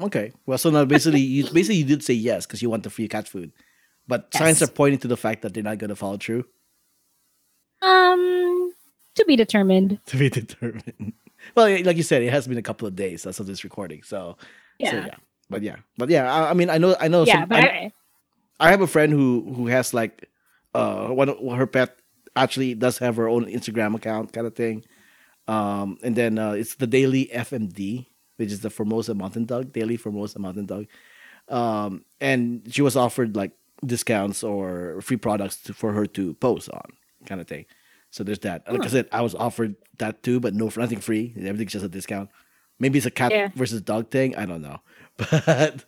[0.00, 0.32] okay.
[0.46, 3.08] Well, so now basically, you basically you did say yes because you want the free
[3.08, 3.52] cat food,
[4.08, 6.44] but signs are pointing to the fact that they're not going to follow through.
[7.82, 8.72] Um,
[9.16, 9.98] to be determined.
[10.06, 11.12] To be determined.
[11.54, 14.02] Well, like you said, it has been a couple of days as of this recording,
[14.02, 14.36] so
[14.78, 14.90] Yeah.
[14.90, 15.16] so, yeah.
[15.50, 17.24] But yeah, but yeah, I, I mean, I know, I know.
[17.26, 17.92] yeah, some, but I, I,
[18.60, 20.30] I have a friend who who has like
[20.74, 21.98] uh one her pet
[22.36, 24.84] actually does have her own Instagram account kind of thing.
[25.48, 29.96] Um and then uh it's the Daily FMD, which is the Formosa Mountain Dog, Daily
[29.96, 30.86] Formosa Mountain Dog.
[31.48, 33.52] Um and she was offered like
[33.84, 36.88] discounts or free products to, for her to post on
[37.26, 37.66] kind of thing.
[38.10, 38.70] So there's that.
[38.70, 41.34] Like I said, I was offered that too, but no nothing free.
[41.36, 42.30] Everything's just a discount.
[42.78, 43.48] Maybe it's a cat Yeah.
[43.54, 44.36] versus dog thing.
[44.36, 44.80] I don't know,
[45.16, 45.84] but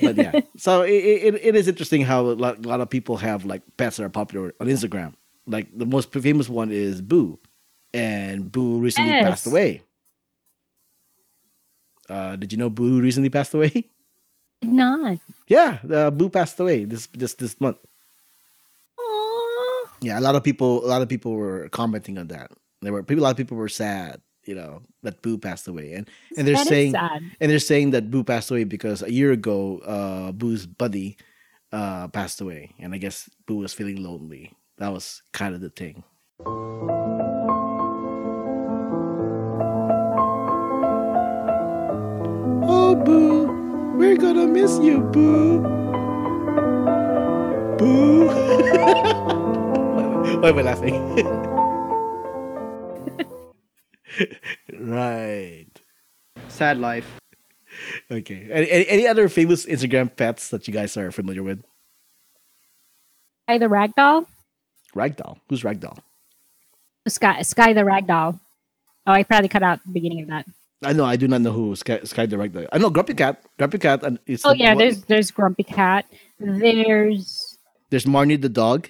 [0.00, 0.40] but yeah.
[0.56, 3.62] so it, it, it is interesting how a lot, a lot of people have like
[3.76, 5.14] pets that are popular on Instagram.
[5.46, 7.38] Like the most famous one is Boo,
[7.94, 9.24] and Boo recently Yes.
[9.24, 9.82] passed away.
[12.08, 13.88] Uh, did you know Boo recently passed away?
[14.62, 15.18] not.
[15.48, 17.78] yeah, uh, Boo passed away this this this month.
[18.98, 19.88] Aww.
[20.02, 22.50] Yeah, a lot of people a lot of people were commenting on that.
[22.82, 25.92] There were people a lot of people were sad, you know, that Boo passed away.
[25.94, 29.32] And and they're That saying and they're saying that Boo passed away because a year
[29.32, 31.16] ago, uh, Boo's buddy
[31.72, 34.52] uh, passed away, and I guess Boo was feeling lonely.
[34.80, 36.02] That was kind of the thing.
[42.64, 43.44] Oh, Boo,
[43.98, 45.60] we're gonna miss you, Boo.
[47.76, 48.28] Boo.
[50.40, 50.96] Why am I laughing?
[54.80, 55.66] right.
[56.48, 57.20] Sad life.
[58.10, 58.48] Okay.
[58.50, 61.62] Any, any, any other famous Instagram pets that you guys are familiar with?
[63.46, 64.24] Sky the ragdoll.
[64.94, 65.38] Ragdoll.
[65.48, 65.98] Who's Ragdoll?
[67.08, 68.38] Sky Sky the ragdoll.
[69.06, 70.46] Oh, I probably cut out the beginning of that.
[70.84, 71.04] I know.
[71.04, 72.66] I do not know who Sky, Sky the Ragdoll.
[72.72, 73.42] I know Grumpy Cat.
[73.58, 74.02] Grumpy Cat.
[74.02, 76.04] And is Oh yeah, there's there's Grumpy Cat.
[76.38, 77.58] There's
[77.90, 78.88] there's Marnie the dog.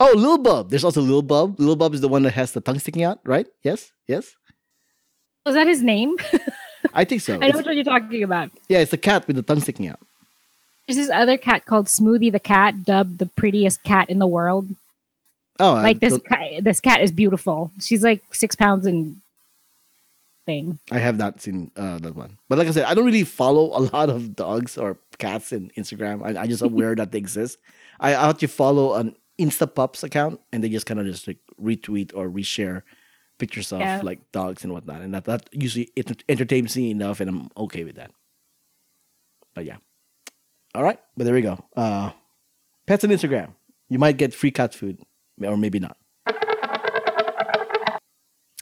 [0.00, 0.70] Oh, Lil Bub.
[0.70, 1.58] There's also Lil Bub.
[1.60, 3.46] Lil Bub is the one that has the tongue sticking out, right?
[3.62, 3.92] Yes.
[4.08, 4.34] Yes.
[5.46, 6.16] was that his name?
[6.94, 7.34] I think so.
[7.36, 8.50] I know It's- what you're talking about.
[8.68, 10.00] yeah, it's the cat with the tongue sticking out.
[10.88, 14.66] There's this other cat called Smoothie the cat, dubbed the prettiest cat in the world.
[15.60, 17.70] Oh, I like this don't- this cat is beautiful.
[17.80, 19.20] She's like six pounds and
[20.46, 20.78] thing.
[20.90, 22.38] I have not seen uh, that one.
[22.48, 25.70] But like I said, I don't really follow a lot of dogs or cats in
[25.76, 26.24] Instagram.
[26.24, 27.58] I, I just aware that they exist.
[28.00, 32.12] I I actually follow an Instapups account, and they just kind of just like retweet
[32.14, 32.82] or reshare
[33.38, 34.00] pictures of Yeah.
[34.02, 37.84] like dogs and whatnot, and that that usually it entertains me enough, and I'm okay
[37.84, 38.10] with that.
[39.54, 39.76] But yeah,
[40.74, 40.98] all right.
[41.16, 41.62] But there we go.
[41.76, 42.10] Uh,
[42.86, 43.50] pets on Instagram.
[43.88, 44.98] You might get free cat food,
[45.40, 45.96] or maybe not.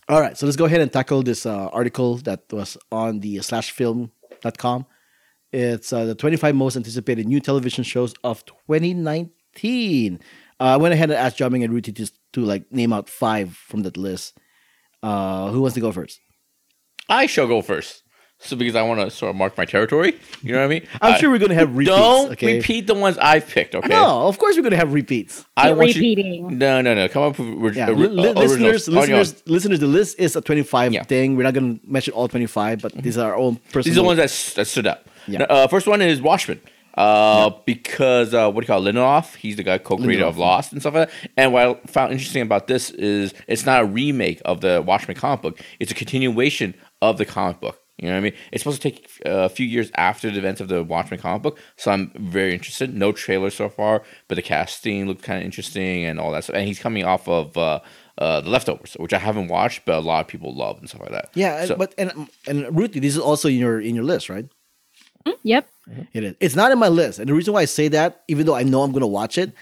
[0.08, 3.36] All right, so let's go ahead and tackle this uh, article that was on the
[3.36, 4.86] slashfilm.com.
[5.52, 10.20] It's uh, the 25 most anticipated new television shows of 2019.
[10.58, 13.56] Uh, I went ahead and asked Jiaming and Ruthy to, to like name out five
[13.56, 14.36] from that list.
[15.02, 16.20] Uh, who wants to go first?
[17.08, 18.02] I shall go first.
[18.42, 20.18] So because I want to sort of mark my territory.
[20.42, 20.86] You know what I mean?
[21.02, 21.94] I'm Uh, sure we're going to have repeats.
[21.96, 22.56] Don't okay?
[22.56, 23.88] repeat the ones I've picked, okay?
[23.88, 25.44] No, of course we're going to have repeats.
[25.58, 26.58] I Keep want you- repeating.
[26.58, 27.06] No, no, no.
[27.08, 29.20] Come up with ori- Yeah, ori- li- li- uh, originals listeners, on your own.
[29.20, 29.80] listeners, listeners.
[29.80, 31.02] The list is a 25 Yeah.
[31.02, 31.36] thing.
[31.36, 33.82] We're not going to mention all 25, but these are our own personal.
[33.84, 35.00] These are the ones that, that stood out.
[35.28, 35.42] Yeah.
[35.42, 36.60] Uh, first one is Watchmen.
[36.96, 38.94] Uh, because uh, what do you call it?
[38.94, 39.36] Lindelof?
[39.36, 41.30] He's the guy co-creator Lindelof, of Lost and stuff like that.
[41.36, 45.16] And what I found interesting about this is it's not a remake of the Watchmen
[45.16, 45.60] comic book.
[45.78, 47.79] It's a continuation of the comic book.
[48.02, 48.32] You know what I mean?
[48.50, 51.42] It's supposed to take uh, a few years after the events of the Watchmen comic
[51.42, 52.94] book, so I'm very interested.
[52.94, 56.56] No trailer so far, but the casting looked kind of interesting and all that stuff.
[56.56, 57.80] And he's coming off of uh,
[58.18, 61.02] uh, the Leftovers, which I haven't watched, but a lot of people love and stuff
[61.02, 61.30] like that.
[61.34, 64.46] Yeah, So- but and and Ruthy, this is also in your in your list, right?
[65.42, 65.68] Yep.
[66.14, 66.34] It is.
[66.40, 68.62] It's not in my list, and the reason why I say that, even though I
[68.62, 69.52] know I'm going to watch it,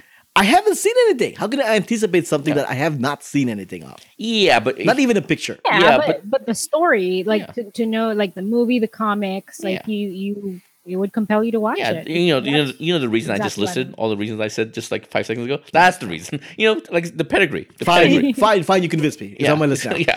[0.42, 1.32] I haven't seen anything.
[1.40, 3.96] How can I anticipate something that I have not seen anything of?
[4.18, 5.56] yeah, but Not even a picture.
[5.64, 7.52] Yeah, Yeah, but, but- but the story, like Yeah.
[7.56, 9.94] to, to know, like the movie, the comics, like Yeah.
[9.94, 10.60] you you
[10.94, 12.08] it would compel you to watch Yeah, it.
[12.08, 14.08] you know, you know, you know the reason I just exactly what I listed all
[14.08, 15.58] the reasons I said just like five seconds ago.
[15.70, 16.40] That's the reason.
[16.56, 17.66] You know, like the pedigree.
[17.78, 18.32] The Fine, pedigree.
[18.46, 18.82] fine, fine.
[18.84, 19.28] You convinced me.
[19.38, 19.96] It's on my list now.
[19.96, 20.16] yeah.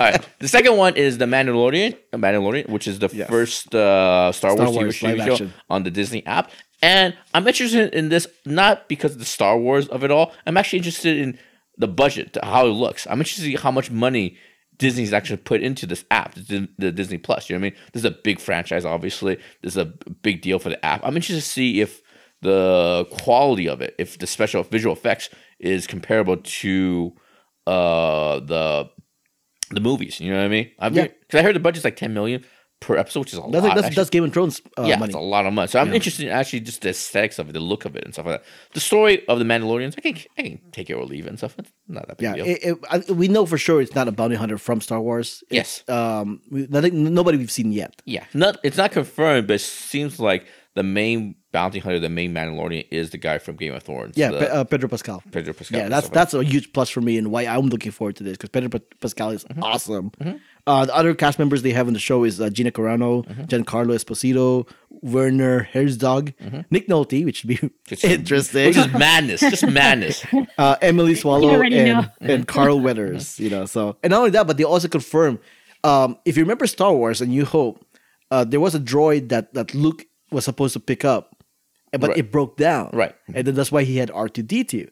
[0.00, 0.20] All right.
[0.40, 1.90] The second one is the Mandalorian.
[2.10, 3.28] The Mandalorian, which is the Yes.
[3.30, 5.52] first uh, Star, Star Wars, Wars TV live show action.
[5.74, 6.50] on the Disney app,
[6.82, 10.32] and I'm interested in this not because of the Star Wars of it all.
[10.46, 11.38] I'm actually interested in
[11.76, 13.06] the budget, how it looks.
[13.06, 14.36] I'm interested to see how much money
[14.78, 17.48] Disney's actually put into this app, the, the Disney Plus.
[17.50, 17.78] You know what I mean?
[17.92, 19.36] This is a big franchise, obviously.
[19.62, 19.86] This is a
[20.22, 21.00] big deal for the app.
[21.04, 22.00] I'm interested to see if
[22.42, 27.14] the quality of it, if the special visual effects is comparable to
[27.66, 28.88] uh the
[29.70, 30.18] the movies.
[30.20, 30.70] You know what I mean?
[30.78, 31.08] I'm Yeah.
[31.20, 32.44] because I heard the budget's like 10 million
[32.80, 33.62] per episode, which is a That's lot.
[33.62, 33.94] like, that's, actually.
[33.96, 35.10] that's Game of Thrones uh, yeah, money.
[35.10, 35.68] it's a lot of money.
[35.68, 35.94] So I'm Yeah.
[35.94, 38.40] interested in actually just the aesthetics of it, the look of it, and stuff like
[38.40, 38.48] that.
[38.72, 41.38] The story of the Mandalorians, I can I can take it or leave it and
[41.38, 41.54] stuff.
[41.58, 42.46] It's not that big Yeah, deal.
[42.46, 45.44] it, it, I, we know for sure it's not a bounty hunter from Star Wars.
[45.50, 45.84] Yes.
[45.88, 48.00] Um, we, nothing, nobody we've seen yet.
[48.06, 52.32] yeah, not it's not confirmed, but it seems like the main bounty hunter, the main
[52.32, 54.16] Mandalorian, is the guy from Game of Thrones.
[54.16, 55.22] Yeah, the, uh, Pedro Pascal.
[55.32, 55.80] Pedro Pascal.
[55.80, 58.32] Yeah, that's that's a huge plus for me and why I'm looking forward to this
[58.36, 59.62] because Pedro Pa- Pascal is Mm-hmm.
[59.62, 60.12] awesome.
[60.66, 63.42] Uh, the other cast members they have in the show is uh, Gina Carano, Mm-hmm.
[63.44, 64.68] Giancarlo Esposito,
[65.02, 66.32] Werner Herzog,
[66.70, 68.06] Nick Nolte, which would be Mm-hmm.
[68.06, 70.24] Interesting, Which is madness, just madness.
[70.58, 72.04] uh, Emily Swallow already know.
[72.20, 73.38] and, and Carl Weathers.
[73.40, 75.38] You know, so and not only that, but they also confirm
[75.82, 77.84] um, if you remember Star Wars and New Hope,
[78.30, 81.39] uh, there was a droid that that Luke was supposed to pick up,
[81.92, 82.18] but Right.
[82.18, 82.90] it broke down.
[82.92, 83.14] Right.
[83.34, 84.88] and then that's why he had R two D two.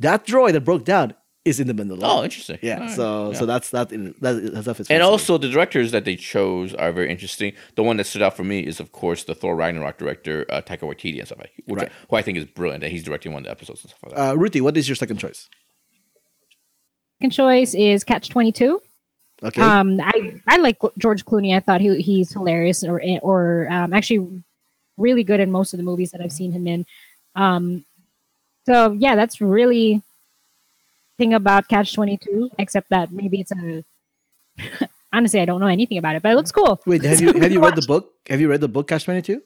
[0.00, 2.00] That droid that broke down is in the Mandalorian.
[2.02, 2.58] Oh, interesting.
[2.60, 2.90] Yeah, All right.
[2.90, 3.38] so Yeah.
[3.38, 3.92] so that's that.
[3.92, 5.02] In, that that's stuff is And fascinating.
[5.02, 7.52] also the directors that they chose are very interesting.
[7.76, 10.60] The one that stood out for me is, of course, the Thor Ragnarok director uh,
[10.60, 11.92] Taika Waititi and stuff like which Right.
[12.10, 12.82] who I think is brilliant.
[12.82, 14.20] And he's directing one of the episodes and stuff like that.
[14.30, 15.48] uh, Ruthy, what is your second choice?
[17.20, 18.80] Second choice is Catch Twenty Two.
[19.42, 21.54] Okay, Um, I I like George Clooney.
[21.54, 24.42] I thought he he's hilarious, or or um, actually
[24.96, 26.86] really good in most of the movies that I've seen him in.
[27.34, 27.84] Um,
[28.66, 30.02] so yeah, that's really
[31.18, 32.50] thing about Catch Twenty Two.
[32.58, 33.84] Except that maybe it's a
[35.12, 36.80] honestly I don't know anything about it, but it looks cool.
[36.86, 38.12] wait, have you have you read the book?
[38.28, 39.42] Have you read the book Catch Twenty Two?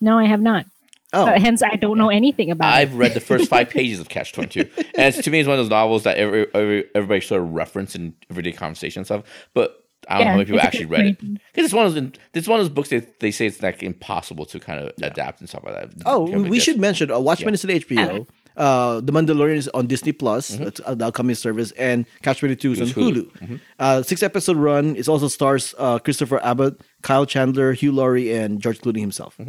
[0.00, 0.66] No, I have not.
[1.12, 2.76] Oh, Uh, hence, I don't know anything about it.
[2.76, 5.46] I've read the first five pages of Catch Twenty Two, and it's, to me, it's
[5.46, 9.06] one of those novels that every, every everybody sort of reference in everyday conversation and
[9.06, 9.24] stuff.
[9.52, 12.10] But I don't know how many people actually read it because it's one of those.
[12.34, 15.40] It's one of those books that they say it's like impossible to kind of adapt
[15.40, 16.02] and stuff like that.
[16.06, 18.26] Oh, we make should mention uh, Watchmen is on HBO.
[18.56, 22.72] Uh, the Mandalorian is on Disney Plus, that's uh, the upcoming service, and Catch 22
[22.72, 23.30] is on It's Hulu.
[23.38, 23.60] Hulu.
[23.80, 24.94] Uh, six episode run.
[24.94, 29.40] It also stars uh, Christopher Abbott, Kyle Chandler, Hugh Laurie, and George Clooney himself.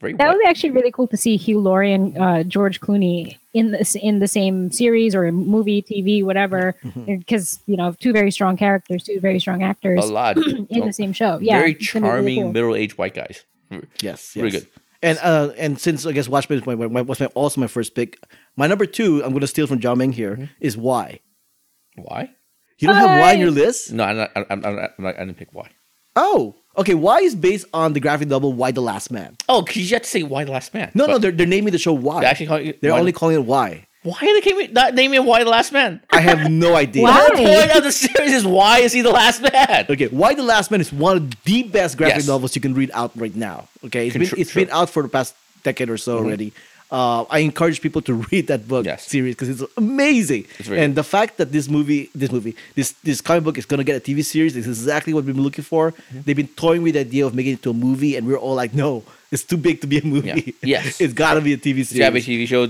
[0.00, 0.32] Very That well.
[0.34, 3.94] would be actually really cool to see Hugh Laurie and uh, George Clooney in this
[3.94, 6.74] in the same series or movie, TV, whatever.
[6.84, 7.16] Mm-hmm.
[7.18, 10.36] Because you know, two very strong characters, two very strong actors a lot.
[10.70, 11.38] in the same show.
[11.40, 12.52] Yeah, very it's gonna really charming cool.
[12.52, 13.44] middle-aged white guys.
[14.02, 14.62] Yes, Really yes.
[14.62, 14.70] good.
[15.02, 17.94] And uh, and since I guess Watchmen is my, my, was my, also my first
[17.94, 18.18] pick,
[18.56, 21.20] my number two, I'm going to steal from Jiaming here, is Why.
[21.96, 22.30] Why?
[22.78, 23.92] You don't have Why in your list?
[23.92, 25.68] No, I'm not, I'm, I'm, I'm not, I didn't pick why.
[26.16, 26.94] Oh, okay.
[26.94, 29.36] Why is based on the graphic novel Why the Last Man?
[29.48, 30.90] Oh, because you have to say why the last man.
[30.94, 32.20] No, But no, they're, they're naming the show Why.
[32.20, 33.86] They're actually call it they're Why only the- calling it Why.
[34.02, 35.98] Why are they came- not naming why the last man?
[36.10, 37.04] I have no idea.
[37.04, 37.12] Why?
[37.30, 39.86] The whole point of the series is why is he the last man?
[39.88, 42.26] Okay, Why the Last Man is one of the best graphic Yes.
[42.26, 43.66] novels you can read out right now.
[43.86, 44.66] Okay, it's Can been tr- it's sure.
[44.66, 46.26] been out for the past decade or so mm-hmm.
[46.26, 46.52] already.
[46.94, 49.00] Uh, I encourage people to read that book Yes.
[49.14, 50.42] series because it's amazing.
[50.60, 50.94] It's and good.
[51.00, 54.04] the fact that this movie, this movie, this this comic book is gonna get a
[54.08, 55.84] TV series is exactly what we've been looking for.
[55.92, 56.20] Mm-hmm.
[56.24, 58.54] They've been toying with the idea of making it to a movie, and we're all
[58.62, 59.02] like, no,
[59.34, 60.28] it's too big to be a movie.
[60.44, 60.52] Yeah.
[60.74, 61.00] Yes.
[61.00, 61.94] it's gotta be a TV series.
[62.02, 62.62] Yeah, but TV show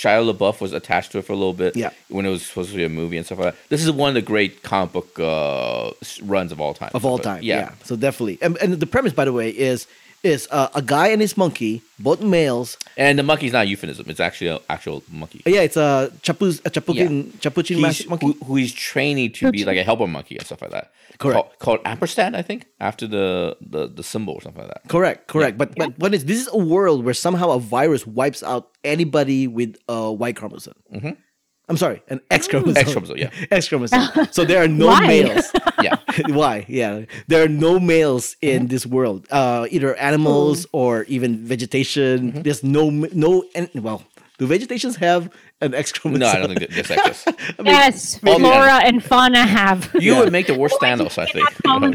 [0.00, 1.76] Shia LaBeouf was attached to it for a little bit.
[1.76, 1.90] Yeah.
[2.08, 3.68] when it was supposed to be a movie and stuff like that.
[3.68, 5.90] This is one of the great comic book uh,
[6.34, 6.92] runs of all time.
[6.94, 7.42] of all time.
[7.42, 7.72] Yeah.
[7.84, 9.86] So definitely, and, and the premise, by the way, is
[10.26, 12.76] is uh, a guy and his monkey, both males.
[12.96, 15.42] and the monkey's not a euphemism; it's actually an actual monkey.
[15.46, 18.26] Yeah, it's a chapuz, a chapukin, chapuchin He's, mas- monkey.
[18.26, 20.92] who, who he's training to be like a helper monkey and stuff like that.
[21.18, 21.34] Correct.
[21.58, 24.82] Called, called ampersand, I think, after the, the the symbol or something like that.
[24.88, 25.56] Correct, correct.
[25.56, 29.46] But but what is this is a world where somehow a virus wipes out anybody
[29.46, 30.74] with a Y chromosome.
[31.68, 32.76] I'm sorry, an X chromosome.
[32.76, 33.30] X chromosome, yeah.
[33.50, 34.28] X chromosome.
[34.30, 35.50] so there are no males.
[35.82, 35.96] Yeah,
[36.28, 36.64] Why?
[36.68, 39.26] Yeah, there are no males in this world.
[39.30, 42.42] Uh, either animals or even vegetation.
[42.42, 43.44] There's no no.
[43.54, 44.02] And well,
[44.38, 45.28] do vegetations have
[45.60, 46.20] an X chromosome?
[46.20, 47.24] no, I don't think that this like this.
[47.62, 49.90] Yes, flora and fauna have.
[49.94, 50.20] You Yeah.
[50.20, 51.46] would make the worst Thanos, I think.
[51.62, 51.92] common.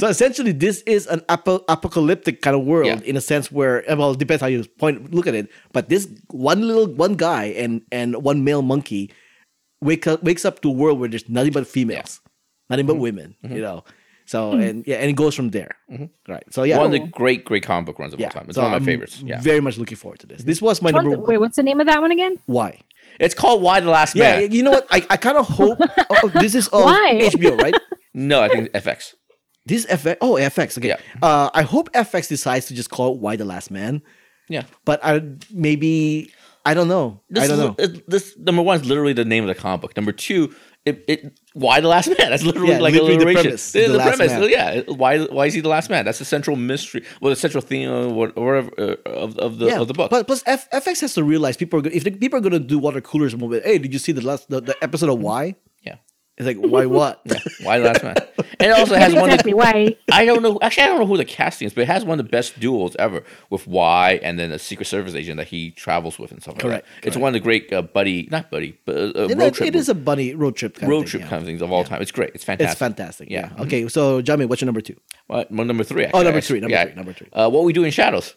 [0.00, 3.00] So essentially, this is an apo- apocalyptic kind of world Yeah.
[3.04, 5.48] in a sense where, well, it depends how you point look at it.
[5.72, 9.10] But this one little one guy and and one male monkey
[9.80, 12.20] wake up wakes up to a world where there's nothing but females,
[12.68, 12.94] nothing Mm-hmm.
[12.94, 13.36] but women.
[13.42, 13.84] You know,
[14.26, 15.76] so and yeah, and it goes from there.
[16.28, 16.44] Right.
[16.50, 16.82] So yeah, Mm-hmm.
[16.84, 18.26] one of the great, great comic book runs of yeah.
[18.26, 18.46] all time.
[18.48, 19.22] It's so one of my I'm favorites.
[19.24, 20.42] Yeah, Very much looking forward to this.
[20.42, 21.26] This was my What's- number.
[21.26, 22.36] Wait, what's the name of that one again?
[22.46, 22.80] Why?
[23.18, 24.40] it's called Why the Last Man.
[24.40, 24.86] Yeah, you know what?
[24.90, 25.78] I, I kind of hope
[26.10, 27.18] oh, this is on Why?
[27.34, 27.74] HBO, right?
[28.12, 29.14] No, I think FX.
[29.66, 30.16] This FX.
[30.20, 30.78] Oh, FX.
[30.78, 30.88] Okay.
[30.88, 30.96] Yeah.
[31.22, 34.02] Uh, I hope FX decides to just call it "Why the Last Man,"
[34.48, 36.32] Yeah, but I maybe
[36.64, 37.20] I don't know.
[37.28, 38.00] this I don't is, know.
[38.08, 39.96] this number one is literally the name of the comic book.
[39.96, 40.54] Number two,
[40.86, 42.16] it, it why the last man?
[42.30, 44.48] That's literally Yeah, like literally the premise, The, the premise, man.
[44.48, 44.80] yeah.
[44.88, 46.04] Why why is he the last man?
[46.06, 47.04] That's the central mystery.
[47.20, 50.10] Well, the central theme or whatever uh, of, of the of the book.
[50.10, 52.58] But plus, F- FX has to realize people are if the, people are going to
[52.60, 53.60] do water coolers movie.
[53.60, 55.54] Hey, did you see the last the, the episode of Why?
[55.82, 55.96] yeah,
[56.40, 57.20] It's like why what?
[57.62, 58.16] why the last man?
[58.60, 59.22] And it also has one.
[59.22, 59.96] Of exactly the, why.
[60.12, 60.58] I don't know.
[60.60, 62.60] Actually, I don't know who the casting is, but it has one of the best
[62.60, 66.42] duels ever with Y and then a Secret Service agent that he travels with and
[66.42, 67.06] stuff like Correct, that.
[67.06, 69.68] It's one of the great uh, buddy, not buddy, but uh, uh, road it- trip.
[69.68, 70.74] it is a bunny road trip.
[70.74, 71.28] Kind road of thing, trip yeah.
[71.28, 72.02] kind of things of all time.
[72.02, 72.32] It's great.
[72.34, 72.72] It's fantastic.
[72.72, 73.30] It's fantastic.
[73.30, 73.50] Yeah.
[73.56, 73.62] Yeah.
[73.62, 73.88] Okay.
[73.88, 74.96] So, Jamie, what's your number two?
[75.28, 76.06] Well, number three.
[76.12, 77.28] Oh, number three, number three, number three.
[77.32, 78.34] Uh, what we do in shadows.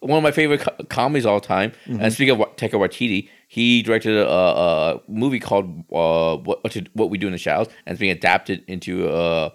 [0.00, 1.72] One of my favorite co- comedies of all time.
[1.86, 2.02] Mm-hmm.
[2.02, 6.84] And speaking of Taika Waititi, he directed a, a movie called uh, what, what, to,
[6.94, 9.52] what We Do in the Shadows, and it's being adapted into a,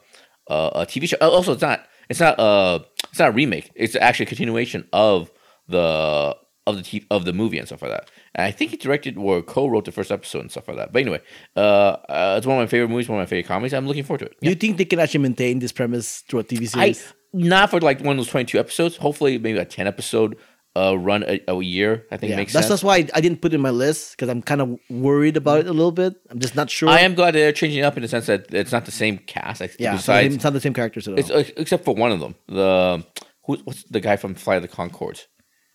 [0.47, 1.17] a, a TV show.
[1.21, 3.71] Uh, Also, it's not it's not a it's not a remake.
[3.75, 5.31] It's actually a continuation of
[5.67, 6.35] the
[6.67, 8.09] of the t- of the movie and stuff like that.
[8.35, 10.93] And I think he directed or co-wrote the first episode and stuff like that.
[10.93, 11.21] But anyway,
[11.55, 13.73] uh, uh, it's one of my favorite movies, one of my favorite comedies.
[13.73, 14.35] I'm looking forward to it.
[14.41, 17.13] Do you think they can actually maintain this premise through a TV I series?
[17.33, 18.97] not for like one of those twenty two episodes.
[18.97, 20.35] Hopefully, maybe a ten episode
[20.79, 22.05] uh, run a, a year.
[22.11, 22.81] I think yeah, makes that's sense.
[22.81, 25.35] that's why I, I didn't put it in my list because I'm kind of worried
[25.37, 26.15] about it a little bit.
[26.29, 26.89] I'm just not sure.
[26.89, 29.61] I am glad they're changing up in the sense that it's not the same cast.
[29.61, 31.19] Yeah, it's not, the besides, same- it's not the same characters at all.
[31.19, 32.35] it's, uh, except for one of them.
[32.47, 33.05] The
[33.45, 35.25] who, what's the guy from Fly of the Conchords?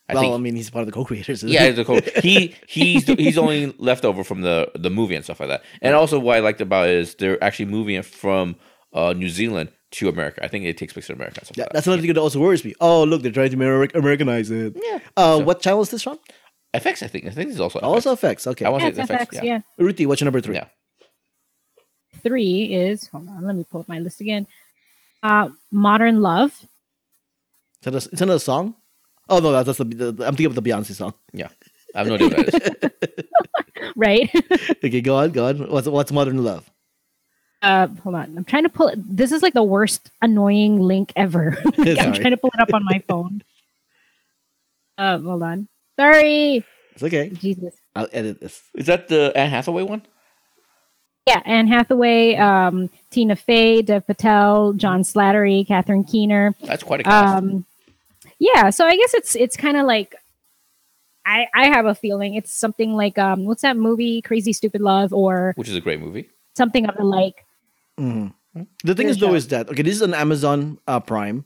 [0.09, 1.38] I well, think I mean, he's one of the co-creators.
[1.43, 1.73] isn't yeah, he?
[1.73, 5.49] the co- he he's he's only left over from the the movie and stuff like
[5.49, 5.62] that.
[5.81, 8.57] And also, what I liked about it is they're actually moving it from
[8.93, 10.44] uh, New Zealand to America.
[10.44, 11.40] I think it takes place in America.
[11.54, 11.90] Yeah, like that's that.
[11.90, 12.74] another thing that also worries me.
[12.80, 14.76] Oh, look, they're trying to Ameri- Americanize it.
[14.83, 14.98] Yeah.
[15.16, 16.18] Uh, So- what channel is this from?
[16.74, 17.02] FX.
[17.04, 17.83] I think I think this is also FX.
[17.85, 18.46] Also FX.
[18.48, 18.64] Okay.
[18.64, 19.26] I want Yeah, to it's say FX.
[19.28, 19.44] FX, yeah.
[19.44, 19.61] yeah.
[19.78, 20.57] Ruthy, what's your number three?
[20.57, 20.66] Yeah.
[22.22, 24.46] Three is hold on, let me pull up my list again.
[25.22, 26.50] Uh, Modern Love.
[26.61, 26.68] Is
[27.83, 28.74] that a, is that a song?
[29.28, 31.14] Oh no, that's, that's the, the I'm thinking of the Beyonce song.
[31.33, 31.48] Yeah.
[31.94, 33.92] I have no idea what that is.
[33.96, 34.30] right?
[34.85, 35.59] Okay, go on, go on.
[35.70, 36.68] What's what's Modern Love?
[37.64, 38.37] Uh, hold on.
[38.37, 38.98] I'm trying to pull it.
[38.98, 41.57] This is like the worst annoying link ever.
[41.79, 43.42] Like, I'm trying to pull it up on my phone.
[44.98, 45.68] Uh, hold on.
[45.98, 46.64] Sorry.
[46.92, 47.31] It's okay.
[47.31, 47.74] Jesus.
[47.96, 48.62] I'll edit this.
[48.74, 50.03] Is that the Anne Hathaway one?
[51.27, 56.55] Yeah, Anne Hathaway, um, Tina Fey, Dev Patel, John Slattery, Catherine Keener.
[56.62, 57.37] That's quite a cast.
[57.38, 57.64] Um,
[58.38, 60.14] yeah, so I guess it's it's kind of like
[61.24, 65.14] I I have a feeling it's something like um what's that movie Crazy Stupid Love
[65.14, 66.29] or which is a great movie.
[66.57, 67.46] something of the like.
[67.98, 68.35] Mhm.
[68.85, 69.35] The thing Good is, though, show.
[69.35, 69.83] is that okay?
[69.83, 71.44] This is an Amazon uh, Prime.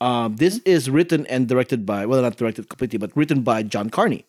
[0.00, 3.90] Um, this is written and directed by well, not directed completely, but written by John
[3.90, 4.24] Carney.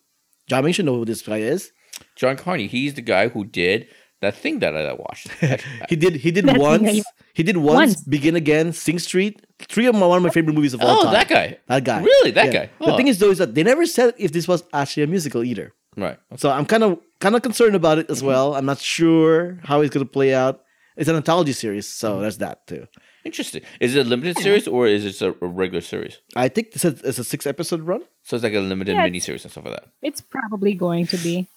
[0.48, 1.72] John, you should know who this guy is.
[2.16, 2.66] John Carney.
[2.66, 3.86] He's the guy who did
[4.20, 5.28] that thing that I watched.
[5.88, 6.16] He did.
[6.16, 7.02] He did once.
[7.34, 8.02] He did once, Once.
[8.04, 9.40] Begin Again, Sing Street.
[9.60, 11.12] Three of my one of my favorite movies of all oh, time.
[11.12, 11.58] that guy.
[11.68, 12.00] That guy.
[12.02, 12.52] Really, that Yeah.
[12.52, 12.70] guy.
[12.80, 12.96] The Oh.
[12.96, 15.72] thing is, though, is that they never said if this was actually a musical either.
[15.96, 16.18] right.
[16.36, 18.12] So I'm kind of kind of concerned about it Mm-hmm.
[18.12, 18.54] as well.
[18.54, 20.60] I'm not sure how it's going to play out.
[20.98, 22.22] It's an anthology series, so Mm-hmm.
[22.22, 22.86] there's that too.
[23.24, 23.62] Interesting.
[23.80, 26.18] Is it a limited series or is it a, a regular series?
[26.36, 28.02] I think this is it's a six episode run.
[28.24, 29.88] So it's like a limited Yeah, mini series and stuff like that.
[30.02, 31.48] It's probably going to be.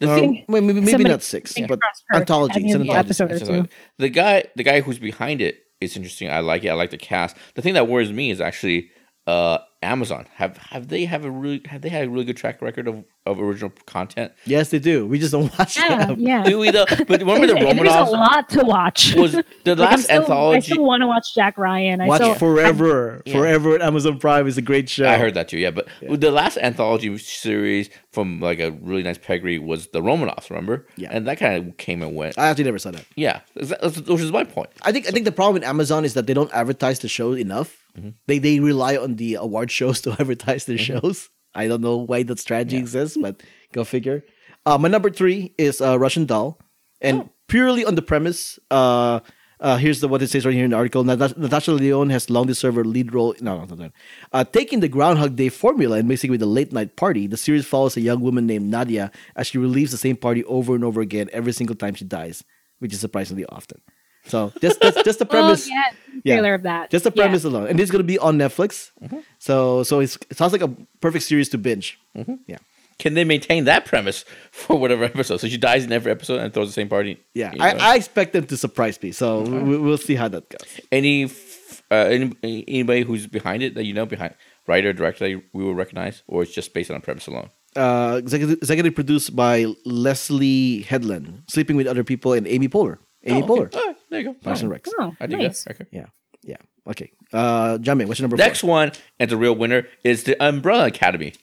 [0.00, 2.64] The thing, wait, maybe maybe not six, Fingers but crossed anthology.
[2.64, 3.06] It's an an anthology.
[3.06, 3.52] episode or It's two.
[3.60, 6.28] like- the guy, the guy who's behind it is interesting.
[6.28, 6.70] I like it.
[6.70, 7.36] I like the cast.
[7.54, 8.90] The thing that worries me is actually
[9.28, 10.26] uh, Amazon.
[10.34, 13.04] Have have they have a really have they had a really good track record of,
[13.24, 14.32] of original content?
[14.46, 15.06] Yes, they do.
[15.06, 16.20] We just don't watch Yeah, them.
[16.20, 16.42] yeah.
[16.42, 16.84] Do we though?
[16.88, 19.14] But remember the There's a lot to watch.
[19.14, 22.00] was the Like, I'm last still- I still want to watch Jack Ryan.
[22.00, 23.32] I Watch still, forever, Yeah.
[23.34, 25.08] forever at Amazon Prime is a great show.
[25.08, 25.58] I heard that too.
[25.58, 30.50] Yeah, but the last anthology series from like a really nice pedigree was the Romanoffs.
[30.50, 30.86] Remember?
[30.96, 31.08] Yeah.
[31.12, 32.36] and that kind of came and went.
[32.38, 33.04] I actually never saw that.
[33.16, 34.70] yeah, that's- which is my point.
[34.82, 37.32] I think I think the problem with Amazon is that they don't advertise the show
[37.34, 37.84] enough.
[37.96, 38.10] Mm-hmm.
[38.26, 41.28] They they rely on the award shows to advertise their shows.
[41.54, 44.24] I don't know why that strategy exists, but go figure.
[44.64, 46.58] Uh, my number three is uh, Russian Doll,
[47.00, 47.30] and Oh.
[47.48, 48.58] purely on the premise.
[48.70, 49.20] Uh,
[49.60, 51.04] uh, here's the what it says right here in the article.
[51.04, 53.34] Natasha Lyonne has long deserved her lead role.
[53.40, 53.90] No, no, no, no.
[54.32, 57.36] Uh, taking the Groundhog Day formula and mixing it with a late night party, the
[57.36, 60.82] series follows a young woman named Nadia as she relieves the same party over and
[60.84, 62.42] over again every single time she dies,
[62.80, 63.80] which is surprisingly often.
[64.26, 65.68] So just that's just the Oh, premise.
[65.68, 65.82] yeah,
[66.24, 66.34] Yeah.
[66.36, 66.90] trailer of that.
[66.90, 67.22] Just the Yeah.
[67.24, 68.90] premise alone, and it's gonna be on Netflix.
[69.38, 70.68] So so it's, it sounds like a
[71.00, 71.98] perfect series to binge.
[72.46, 72.58] Yeah,
[72.98, 75.38] Can they maintain that premise for whatever episode?
[75.38, 77.18] So she dies in every episode and throws the same party.
[77.34, 77.52] yeah.
[77.52, 77.64] you know?
[77.64, 79.10] I, I expect them to surprise me.
[79.12, 80.80] So we, we'll see how that goes.
[80.92, 81.94] any f- uh,
[82.42, 84.34] any, anybody who's behind it that you know behind
[84.68, 87.50] writer director that you- we will recognize, or it's just based on premise alone.
[87.74, 92.98] Uh, executive, executive produced by Leslie Headland, Sleeping with Other People, and Amy Poehler.
[93.24, 93.78] Amy Oh, Poehler, okay.
[93.80, 94.34] Oh, there you go.
[94.34, 94.88] Parks and Oh, Recs.
[94.98, 95.64] Oh, I dig nice.
[95.64, 95.72] that.
[95.80, 95.86] Okay.
[95.92, 96.06] Yeah,
[96.42, 96.56] yeah.
[96.88, 97.12] Okay.
[97.32, 98.70] Uh, Jiaming, what's your number Next four?
[98.70, 101.34] one, and the real winner is the Umbrella Academy.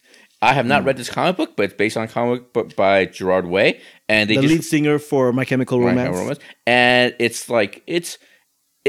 [0.41, 3.05] I have not read this comic book, but it's based on a comic book by
[3.05, 6.39] Gerard Way, and they The just lead singer for My Chemical My Chemical Romance.
[6.65, 8.17] and it's like it's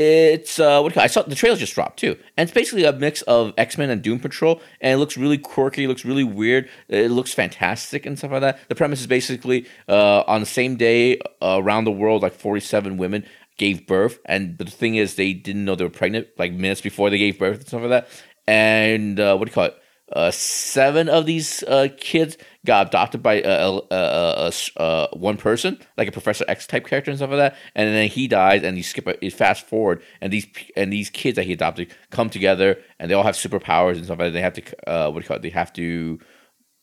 [0.00, 0.96] it's uh what?
[0.96, 3.90] I saw the trailer just dropped too, and it's basically a mix of X Men
[3.90, 8.18] and Doom Patrol, and it looks really quirky, looks really weird, it looks fantastic and
[8.18, 8.58] stuff like that.
[8.68, 12.60] The premise is basically uh on the same day uh, around the world, like forty
[12.60, 13.24] seven women
[13.58, 17.10] gave birth, and the thing is they didn't know they were pregnant like minutes before
[17.10, 18.08] they gave birth and stuff like that,
[18.46, 19.80] and uh, what do you call it?
[20.12, 25.37] Uh, seven of these uh, kids got adopted by uh, uh, uh, uh, uh, one
[25.37, 27.57] person, like a Professor X type character and stuff like that.
[27.75, 30.46] And then he dies, and you skip it, fast forward, and these
[30.77, 34.18] and these kids that he adopted come together, and they all have superpowers and stuff
[34.18, 34.33] like that.
[34.33, 35.42] They have to, uh, what do you call it?
[35.42, 36.18] They have to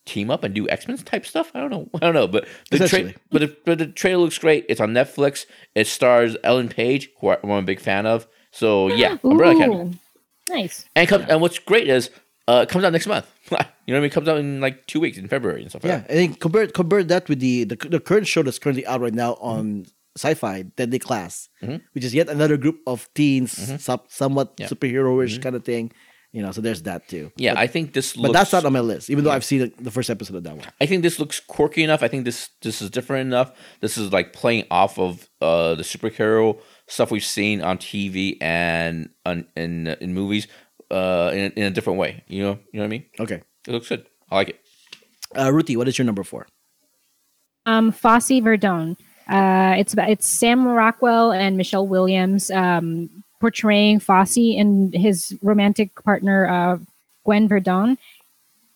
[0.06, 1.52] team up and do X Men type stuff.
[1.54, 4.38] I don't know, I don't know, but the tra- but the, but the trailer looks
[4.38, 4.66] great.
[4.70, 5.46] It's on Netflix.
[5.76, 8.28] It stars Ellen Page, who I'm a big fan of.
[8.52, 10.00] So yeah, Umbrella Academy.
[10.50, 10.86] Nice.
[10.96, 12.10] And it comes, and what's great is
[12.48, 13.26] uh, it comes out next month.
[13.52, 14.04] you know what I mean?
[14.06, 16.12] It comes out in like two weeks in February and stuff like Yeah, that.
[16.12, 19.14] I think compare compare that with the, the the current show that's currently out right
[19.14, 19.86] now on
[20.18, 21.78] Sci-Fi, Deadly Class, mm-hmm.
[21.94, 23.78] which is yet another group of teens, mm-hmm.
[23.78, 24.68] some, somewhat Yeah.
[24.68, 25.42] superhero-ish mm-hmm.
[25.42, 25.92] kind of thing.
[26.34, 27.32] You know, so there's that too.
[27.38, 29.60] Yeah, but, I think this but that's not on my list, even though I've seen
[29.60, 30.66] the, the first episode of that one.
[30.80, 32.04] I think this looks quirky enough.
[32.04, 33.58] I think this this is different enough.
[33.80, 39.10] This is like playing off of uh, the superhero stuff we've seen on TV and
[39.26, 40.48] on, in uh, in movies
[40.92, 42.24] uh, in, in a different way.
[42.28, 43.06] You know, you know what I mean?
[43.20, 44.06] Okay, It looks good.
[44.32, 44.60] I like it.
[45.36, 46.48] uh, Ruthy, what is your number four?
[47.66, 48.96] Um, Fosse Verdon.
[49.30, 53.10] Uh, it's about it's Sam Rockwell and Michelle Williams um,
[53.42, 56.78] portraying Fosse and his romantic partner uh,
[57.26, 57.98] Gwen Verdon.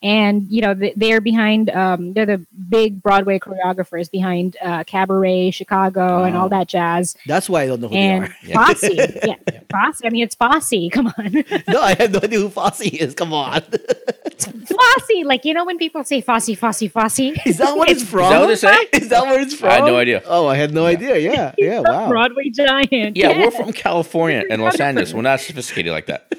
[0.02, 1.70] And you know they're behind.
[1.70, 7.16] Um, they're the big Broadway choreographers behind uh, Cabaret, Chicago, and all that jazz.
[7.26, 8.36] That's why I don't know who And they are.
[8.44, 8.66] Yeah.
[8.66, 8.90] Fosse,
[9.24, 9.36] yeah,
[9.72, 10.02] Fosse.
[10.04, 10.90] I mean, it's Fosse.
[10.92, 13.14] Come on, no, I have no idea who Fosse is.
[13.14, 13.62] Come on.
[13.62, 15.24] Fosse.
[15.24, 17.20] Like you know when people say Fosse, Fosse, Fosse.
[17.46, 18.24] is that what it's from?
[18.24, 19.04] Is that what they say?
[19.04, 19.70] Is that where it's from?
[19.70, 20.24] I had no idea.
[20.26, 21.18] Oh, I had no idea.
[21.18, 22.10] Yeah, yeah, wow.
[22.10, 23.16] Broadway giant.
[23.16, 25.14] Yeah, we're from California and Los Angeles.
[25.14, 26.34] We're not sophisticated like that.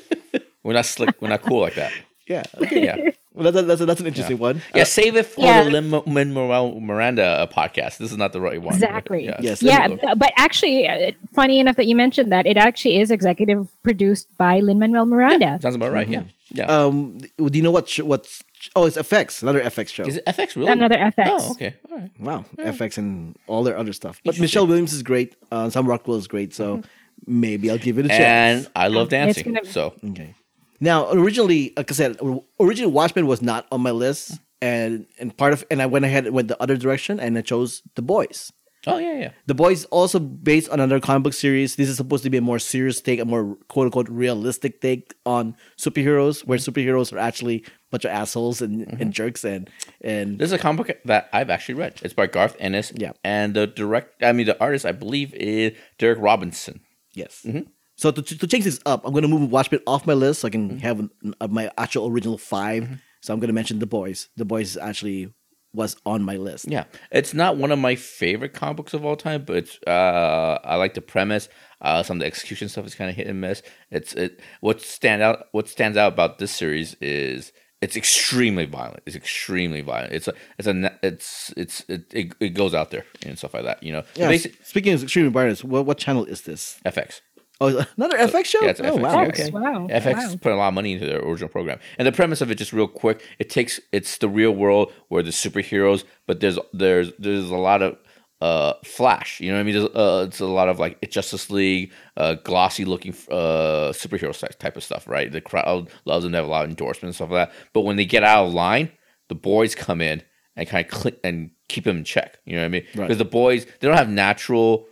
[0.64, 1.20] We're not slick.
[1.20, 1.92] We're not cool like that.
[2.26, 2.84] Yeah, okay.
[2.84, 3.10] Yeah.
[3.34, 4.60] Well, that, that's, that's an interesting one.
[4.74, 5.64] Yeah, save it for Yeah.
[5.64, 7.96] the Lin Manuel Miranda uh, podcast.
[7.98, 8.74] This is not the right one.
[8.74, 9.24] Exactly.
[9.24, 9.38] Yeah.
[9.40, 9.62] Yes.
[9.62, 13.00] Yeah, there you b- but actually, uh, funny enough that you mentioned that it actually
[13.00, 15.58] is executive produced by Lin Manuel Miranda.
[15.62, 16.08] Sounds about right.
[16.08, 16.24] Yeah.
[16.50, 16.66] Yeah.
[16.66, 17.88] Um, do you know what?
[17.88, 18.42] Sh- what's?
[18.76, 20.04] Oh, it's FX, another FX show.
[20.04, 20.70] is it FX really?
[20.70, 21.24] Another FX.
[21.28, 21.74] Oh, okay.
[21.90, 22.10] All right.
[22.20, 24.20] Wow, FX and all their other stuff.
[24.24, 25.34] But Michelle Williams is great.
[25.50, 26.54] Uh, Sam Rockwell is great.
[26.54, 26.82] So
[27.26, 28.64] maybe I'll give it a chance.
[28.66, 29.44] And I love dancing.
[29.54, 30.34] gonna- So Okay.
[30.82, 32.18] Now, originally, like I said,
[32.58, 36.26] originally Watchmen was not on my list, and and part of and I went ahead
[36.26, 38.52] and went the other direction, and I chose The Boys.
[38.88, 39.30] Oh yeah, yeah.
[39.46, 41.76] The Boys also based on another comic book series.
[41.76, 45.14] This is supposed to be a more serious take, a more quote unquote realistic take
[45.24, 49.10] on superheroes, where superheroes are actually a bunch of assholes and, and mm-hmm.
[49.10, 49.70] jerks and
[50.00, 52.00] and This is a comic book that I've actually read.
[52.02, 52.92] It's by Garth Ennis.
[52.96, 53.12] Yeah.
[53.22, 56.80] And the direct I mean the artist I believe is Derek Robinson.
[57.14, 57.42] Yes.
[57.46, 57.70] Mm-hmm.
[58.02, 60.48] So to, to change this up, I'm going to move Watchmen off my list so
[60.48, 63.86] I can have an- uh, my actual original 5 So I'm going to mention The
[63.86, 64.28] Boys.
[64.36, 65.32] The Boys actually
[65.72, 66.66] was on my list.
[66.68, 66.84] Yeah.
[67.12, 70.94] It's not one of my favorite comic books of all time, but uh I like
[70.94, 71.48] the premise.
[71.80, 73.62] Uh some of the execution stuff is kind of hit and miss.
[73.90, 79.02] It's it what stand out what stands out about this series is it's extremely violent.
[79.06, 80.12] It's extremely violent.
[80.12, 83.64] It's a it's a it's it's it, it, it goes out there and stuff like
[83.64, 84.02] that, you know.
[84.14, 84.36] Yeah.
[84.62, 86.78] Speaking of extreme violence, what, what channel is this?
[86.84, 87.20] FX.
[87.62, 88.62] Oh, another FX show?
[88.62, 89.22] yeah, oh, FX, wow.
[89.22, 89.28] yeah.
[89.28, 89.50] Okay.
[89.50, 89.86] Wow.
[89.88, 90.36] FX wow.
[90.40, 92.72] put a lot of money into their original program, and the premise of it, just
[92.72, 97.50] real quick, it takes it's the real world where the superheroes, but there's there's there's
[97.50, 97.96] a lot of
[98.40, 99.88] uh Flash, you know what I mean?
[99.94, 104.76] Uh, it's a lot of like Justice League, uh, glossy looking uh superhero type type
[104.76, 105.30] of stuff, right?
[105.30, 107.56] The crowd loves them, they have a lot of endorsements and stuff like that.
[107.72, 108.90] But when they get out of line,
[109.28, 110.22] the boys come in
[110.56, 112.38] and kind of click and keep them in check.
[112.44, 112.84] You know what I mean?
[112.94, 113.04] Right.
[113.04, 114.86] Because the boys they don't have natural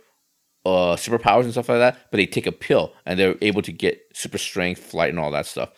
[0.65, 3.71] uh superpowers and stuff like that, but they take a pill and they're able to
[3.71, 5.69] get super strength, flight, and all that stuff.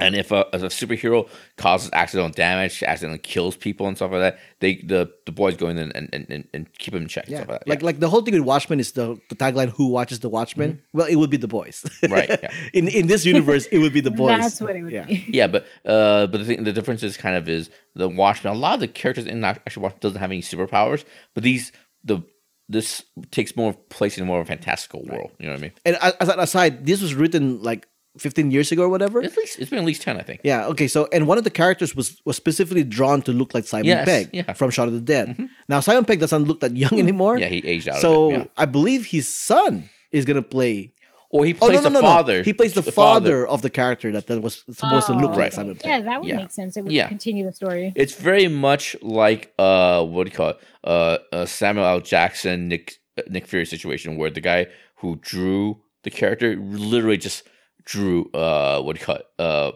[0.00, 4.20] And if a, if a superhero causes accidental damage, accidentally kills people and stuff like
[4.20, 7.24] that, they the, the boys go in and, and, and, and keep them in check.
[7.24, 7.38] and Yeah.
[7.38, 7.68] stuff like that.
[7.68, 10.80] Like like the whole thing with Watchmen is the, the tagline "Who watches the Watchmen?"
[10.92, 11.84] Well, it would be the boys.
[12.08, 12.52] Right, yeah.
[12.72, 14.38] in in this universe, it would be the boys.
[14.40, 15.04] That's what it would yeah.
[15.04, 15.24] be.
[15.30, 18.54] Yeah, but uh, but the thing, the difference is kind of is the Watchmen.
[18.54, 21.04] A lot of the characters in actually Watchmen doesn't have any superpowers,
[21.34, 21.72] but these
[22.04, 22.22] the
[22.68, 25.30] this takes more place in more of a fantastical world.
[25.38, 25.72] You know what I mean?
[25.84, 27.88] And as an aside, this was written like
[28.18, 29.22] 15 years ago or whatever.
[29.22, 30.40] At least it's been at least ten, I think.
[30.44, 30.66] Yeah.
[30.66, 30.88] Okay.
[30.88, 34.04] So, and one of the characters was was specifically drawn to look like Simon Yes,
[34.04, 34.52] Pegg yeah.
[34.52, 35.28] from Shaun of the Dead.
[35.28, 35.46] Mm-hmm.
[35.68, 36.98] Now, Simon Pegg doesn't look that young mm-hmm.
[36.98, 37.38] anymore.
[37.38, 38.00] Yeah, he aged out.
[38.00, 38.46] So of it, yeah.
[38.56, 40.92] I believe his son is gonna play.
[41.30, 42.36] Or he Oh plays no, no, the no, father.
[42.38, 42.42] no!
[42.42, 45.38] He plays the, father, of the character that, that was supposed to look Oh, like
[45.38, 45.52] Right.
[45.52, 45.84] Simon Pegg.
[45.90, 46.36] Yeah, that would Yeah.
[46.36, 46.76] make sense.
[46.76, 47.08] It would Yeah.
[47.08, 47.92] continue the story.
[47.96, 50.58] It's very much like uh, what do you call it?
[50.84, 52.00] Uh, uh Samuel L.
[52.00, 54.66] Jackson, Nick uh, Nick Fury situation where the guy
[54.96, 57.42] who drew the character literally just
[57.84, 59.26] drew uh, what do you call it?
[59.38, 59.72] Uh,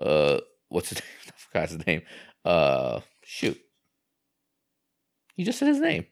[0.00, 1.08] uh, what's his name?
[1.28, 2.02] I forgot his name.
[2.44, 3.58] Uh, shoot,
[5.34, 6.06] he just said his name.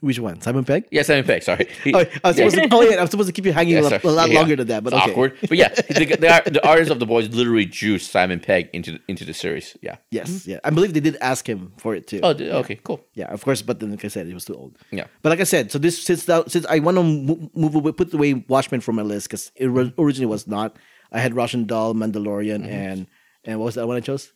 [0.00, 0.40] Which one?
[0.40, 0.84] Simon Pegg?
[0.90, 1.42] Yeah, Simon Pegg.
[1.42, 1.66] Sorry.
[1.84, 3.98] He- Oh, I was supposed to, oh yeah, I'm supposed to keep you hanging Yeah,
[4.02, 5.10] a, a lot Yeah, longer than that, but okay.
[5.10, 5.36] awkward.
[5.40, 6.04] But yeah, the,
[6.44, 9.76] the, the artist of the boys literally drew Simon Pegg into into the series.
[9.82, 9.96] Yeah.
[10.10, 10.60] Yes, yeah.
[10.64, 12.20] I believe they did ask him for it too.
[12.22, 13.00] Oh, okay, cool.
[13.14, 14.76] Yeah, of course, but then like I said, he was too old.
[14.90, 15.06] Yeah.
[15.22, 18.12] But like I said, so this since that, since I want to move, away, put
[18.14, 19.66] away Watchmen from my list because it
[19.98, 20.76] originally was not.
[21.12, 22.72] I had Russian Doll, Mandalorian, Mm-hmm.
[22.72, 23.06] and
[23.44, 24.32] and what was that one I chose?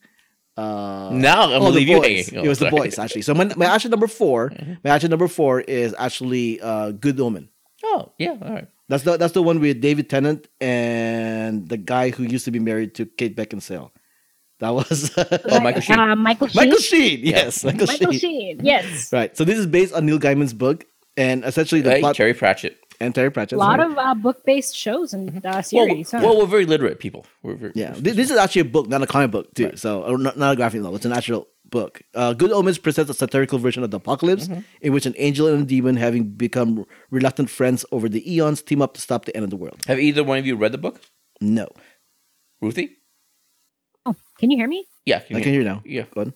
[0.56, 2.28] Uh, Now I'm oh, gonna the leave you boys.
[2.28, 2.44] hanging.
[2.44, 2.82] It was Oh, the sorry.
[2.82, 3.22] boys actually.
[3.22, 4.72] So my, my actual number 4 Mm-hmm.
[4.84, 7.48] my actual number four is actually uh, Good Omen.
[7.84, 8.36] Oh, yeah.
[8.40, 8.68] All right.
[8.88, 12.58] That's the that's the one with David Tennant and the guy who used to be
[12.58, 13.90] married to Kate Beckinsale.
[14.60, 15.98] That was Oh, Michael Sheen.
[15.98, 16.62] Uh, Michael Sheen.
[16.64, 17.20] Michael Sheen.
[17.24, 18.20] Yes, Michael, Michael Sheen.
[18.20, 18.60] Sheen.
[18.62, 19.12] Yes.
[19.12, 19.36] Right.
[19.36, 20.84] So this is based on Neil Gaiman's book,
[21.16, 22.76] and essentially the Hey, plot Terry Pratchett.
[23.04, 23.56] And Terry Pratchett.
[23.56, 23.90] A lot right?
[23.90, 26.10] of uh, book-based shows and uh, Well, series.
[26.10, 26.20] huh?
[26.22, 27.26] well, we're very literate people.
[27.42, 27.92] We're very, yeah.
[27.96, 29.72] This, this is actually a book, not a comic book, too.
[29.76, 30.96] So or not, not a graphic novel.
[30.96, 31.46] It's an actual
[31.76, 32.02] book.
[32.14, 34.60] Uh, Good Omens presents a satirical version of the apocalypse, Mm-hmm.
[34.86, 38.80] in which an angel and a demon, having become reluctant friends over the eons, team
[38.82, 39.82] up to stop the end of the world.
[39.86, 41.00] Have either one of you read the book,
[41.40, 41.66] No,
[42.62, 42.90] Ruthy?
[44.06, 44.86] oh, can you hear me?
[45.04, 45.82] Yeah, I can hear you now.
[45.84, 46.04] Yeah.
[46.14, 46.34] Go on.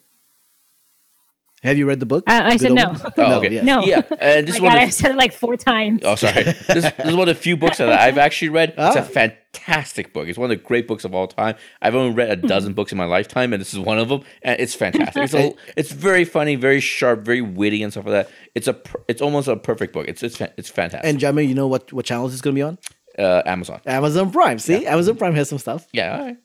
[1.62, 2.24] Have you read the book?
[2.26, 2.84] I- I Good said no.
[2.86, 3.02] Omens?
[3.04, 3.38] Oh, no.
[3.38, 3.50] okay.
[3.54, 3.62] yeah.
[3.64, 3.82] No.
[3.84, 6.02] Yeah, and this Oh is my one God, of I've said it like four times.
[6.04, 6.42] Oh, sorry.
[6.44, 8.70] this, this is one of the few books that I've actually read.
[8.78, 9.00] It's Ah.
[9.00, 10.28] a fantastic book.
[10.28, 11.56] It's one of the great books of all time.
[11.82, 14.22] I've only read a dozen books in my lifetime, and this is one of them.
[14.42, 15.22] And it's fantastic.
[15.24, 18.30] It's, a, it's very funny, very sharp, very witty, and stuff like that.
[18.54, 20.06] It's a, it's almost a perfect book.
[20.08, 21.08] It's it's it's fantastic.
[21.08, 22.78] And Jiaming, you know what what channel this is going to be on?
[23.18, 23.80] uh, Amazon.
[23.84, 24.60] Amazon Prime.
[24.60, 25.88] See, Amazon Prime has some stuff.
[25.92, 26.16] Yeah.
[26.16, 26.36] All right.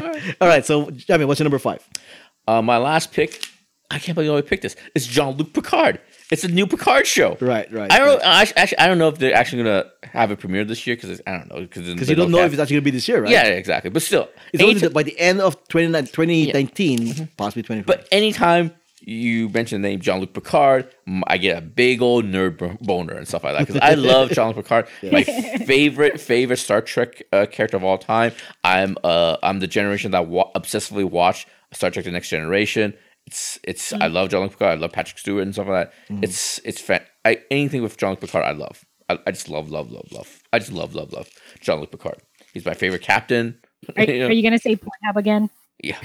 [0.00, 0.36] All right.
[0.42, 1.84] All right, so Jiaming, what's your number five?
[2.46, 3.44] Uh, my last pick.
[3.90, 4.76] I can't believe I picked this.
[4.94, 5.98] It's Jean Luc Picard.
[6.30, 7.38] It's a new Picard show.
[7.40, 7.90] Right, right.
[7.90, 8.22] I don't.
[8.22, 11.22] I actually, I don't know if they're actually gonna have a premiere this year because
[11.26, 13.08] I don't know because because you don't know if it's actually going to be this
[13.08, 13.30] year, right?
[13.30, 13.90] yeah exactly.
[13.90, 17.82] But still, It's only by the end of 29 2019, possibly 20.
[17.82, 20.94] But anytime you mention the name Jean Luc Picard,
[21.26, 24.48] I get a big old nerd boner and stuff like that because I love Jean
[24.48, 24.86] Luc Picard.
[25.10, 25.22] My
[25.64, 28.32] favorite favorite Star Trek uh, character of all time.
[28.64, 32.92] I'm uh I'm the generation that wa- obsessively watched Star Trek: The Next Generation.
[33.28, 34.12] It's it's I mm.
[34.14, 34.78] love Jean Luc Picard.
[34.78, 35.94] I love Patrick Stewart and stuff like that.
[36.10, 36.24] Mm-hmm.
[36.24, 38.86] It's it's fan- I, anything with Jean Luc Picard I love.
[39.10, 40.40] I, I just love love love love.
[40.50, 41.28] I just love love love
[41.60, 42.22] Jean Luc Picard.
[42.54, 43.58] He's my favorite captain.
[43.98, 44.26] Are, You know?
[44.28, 45.50] are you going to say Pornhub again?
[45.84, 45.98] Yeah.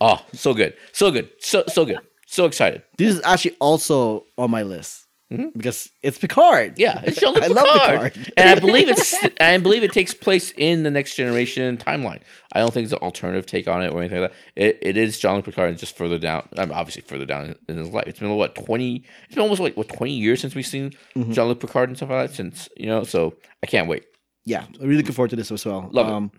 [0.00, 0.74] Oh, so good.
[0.90, 1.30] So good.
[1.38, 2.00] So so good.
[2.26, 2.82] So excited.
[2.98, 6.72] this is actually also on my list because it's Picard.
[6.72, 6.80] Mm-hmm.
[6.80, 8.12] Yeah, it's Jean-Luc I love Picard.
[8.14, 8.32] Picard.
[8.36, 12.20] and I believe it's I believe it takes place in the next generation timeline.
[12.52, 14.36] I don't think it's an alternative take on it or anything like that.
[14.54, 16.48] It, it is Jean-Luc Picard and just further down.
[16.56, 18.04] I'm obviously further down in, his life.
[18.06, 19.04] It's been what twenty.
[19.26, 21.32] It's been almost like what twenty years since we've seen Mm-hmm.
[21.32, 22.36] Jean-Luc Picard and stuff like that.
[22.36, 24.04] Since you know, so I can't wait.
[24.44, 25.88] Yeah, I'm really looking forward to this as well.
[25.90, 26.12] Love it.
[26.12, 26.30] um,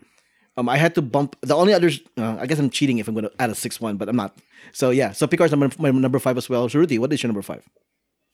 [0.56, 2.00] um, I had to bump the only others.
[2.16, 4.16] Uh, I guess I'm cheating if I'm going to add a sixth one, but I'm
[4.16, 4.36] not.
[4.72, 6.68] So yeah, so Picard's number my number five as well.
[6.70, 7.68] So Ruthy, what is your number five?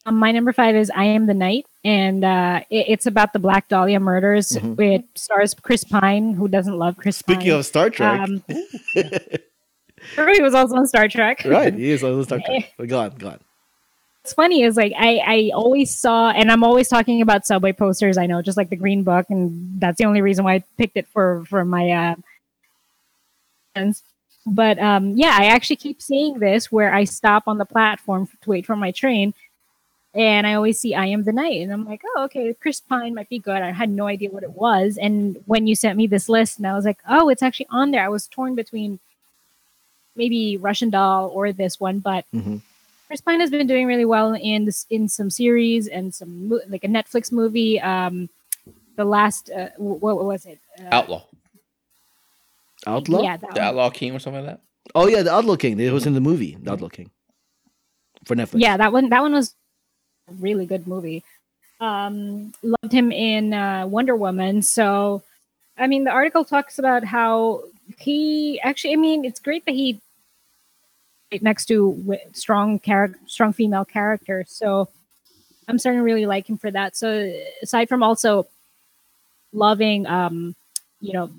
[0.05, 3.39] Um, my number five is I Am the Night, and uh, it, it's about the
[3.39, 4.49] Black Dahlia murders.
[4.49, 4.79] Mm-hmm.
[4.81, 7.59] It stars Chris Pine, who doesn't love Chris Speaking Pine.
[7.59, 11.41] of Star Trek, um, he was also on Star Trek.
[11.45, 11.73] right?
[11.73, 12.73] He is on Star Trek.
[12.77, 13.39] But go on, go on.
[14.21, 18.17] What's funny is like I, I always saw, and I'm always talking about subway posters.
[18.17, 20.97] I know, just like the Green Book, and that's the only reason why I picked
[20.97, 21.89] it for for my.
[21.89, 22.15] Uh,
[23.73, 24.03] friends.
[24.45, 28.49] but um, yeah, I actually keep seeing this where I stop on the platform to
[28.49, 29.33] wait for my train,
[30.15, 33.13] and I always see "I Am the Night," and I'm like, oh, okay, Chris Pine
[33.13, 33.61] might be good.
[33.61, 36.65] I had no idea what it was, and when you sent me this list, and
[36.67, 38.03] I was like, oh, it's actually on there.
[38.03, 38.99] I was torn between
[40.15, 42.25] maybe Russian Doll or this one, but.
[42.33, 42.61] Mhm.
[43.07, 46.61] Chris Pine has been doing really well in this in some series and some mo-
[46.67, 47.79] like a Netflix movie.
[47.79, 48.29] Um,
[48.95, 50.57] the last uh, wh- what, was it?
[50.79, 51.21] Uh, Outlaw,
[52.87, 53.21] Outlaw.
[53.21, 53.67] Yeah, that the one.
[53.67, 54.61] Outlaw King or something like that.
[54.95, 55.79] Oh yeah, the Outlaw King.
[55.79, 57.11] It was in the movie, the Outlaw King,
[58.25, 58.59] for Netflix.
[58.61, 59.09] yeah, that one.
[59.09, 59.53] That one was a
[60.33, 61.23] really good movie.
[61.79, 64.61] Um, loved him in uh, Wonder Woman.
[64.61, 65.23] So,
[65.77, 67.63] I mean, the article talks about how
[67.97, 68.93] he actually.
[68.93, 69.99] I mean, it's great that he
[71.41, 74.51] next to strong character, strong female characters.
[74.51, 74.87] So,
[75.67, 76.95] I'm starting to really like him for that.
[76.95, 78.47] So, aside from also
[79.51, 80.55] loving, um,
[81.01, 81.29] you know,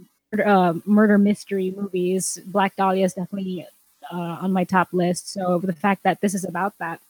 [0.44, 3.66] uh, murder mystery movies, Black Dahlia is definitely
[4.12, 5.32] uh, on my top list.
[5.32, 7.00] So, the fact that this is about that.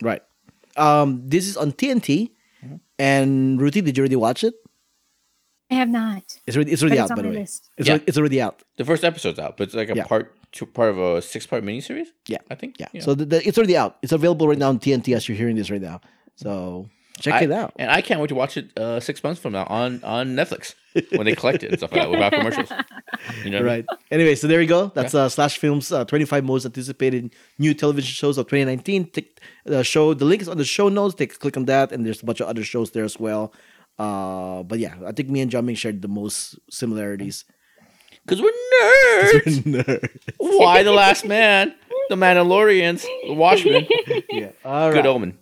[0.00, 0.22] Right.
[0.76, 2.30] Um, this is on TNT.
[2.64, 2.76] Mm-hmm.
[2.98, 4.54] And Ruthy, did you already watch it?
[5.70, 6.22] I have not.
[6.46, 7.34] It's already, it's already But out, it's on by the way.
[7.40, 7.70] list.
[7.78, 7.92] It's, Yeah.
[7.94, 8.62] already, it's already out.
[8.76, 10.04] The first episode's out, but it's like a Yeah.
[10.04, 12.08] part two, part of a six part miniseries.
[12.28, 12.38] Yeah.
[12.50, 12.76] I think.
[12.78, 12.88] Yeah.
[13.00, 13.96] So the, the, it's already out.
[14.02, 16.00] It's available right now on TNT as you're hearing this right now.
[16.36, 17.72] So check I- it out.
[17.78, 20.74] And I can't wait to watch it uh, six months from now on on Netflix
[21.10, 22.70] when they collect it and stuff like that without commercials.
[23.44, 23.86] You know, what I mean?
[23.86, 23.86] Right.
[24.10, 24.90] Anyway, so there you go.
[24.94, 29.10] That's uh, Slash Films uh, 25 most anticipated new television shows of 2019.
[29.10, 30.14] Take the show.
[30.14, 31.14] The link is on the show notes.
[31.14, 33.52] Take click on that, and there's a bunch of other shows there as well.
[33.98, 37.44] Uh, but yeah, I think me and Jiaming shared the most similarities.
[38.24, 40.08] Because we're nerds.
[40.38, 41.74] Y the Last Man?
[42.08, 43.86] The Mandalorians, The Watchmen,
[44.30, 44.50] yeah.
[44.64, 45.06] All Good right.
[45.06, 45.38] Omen.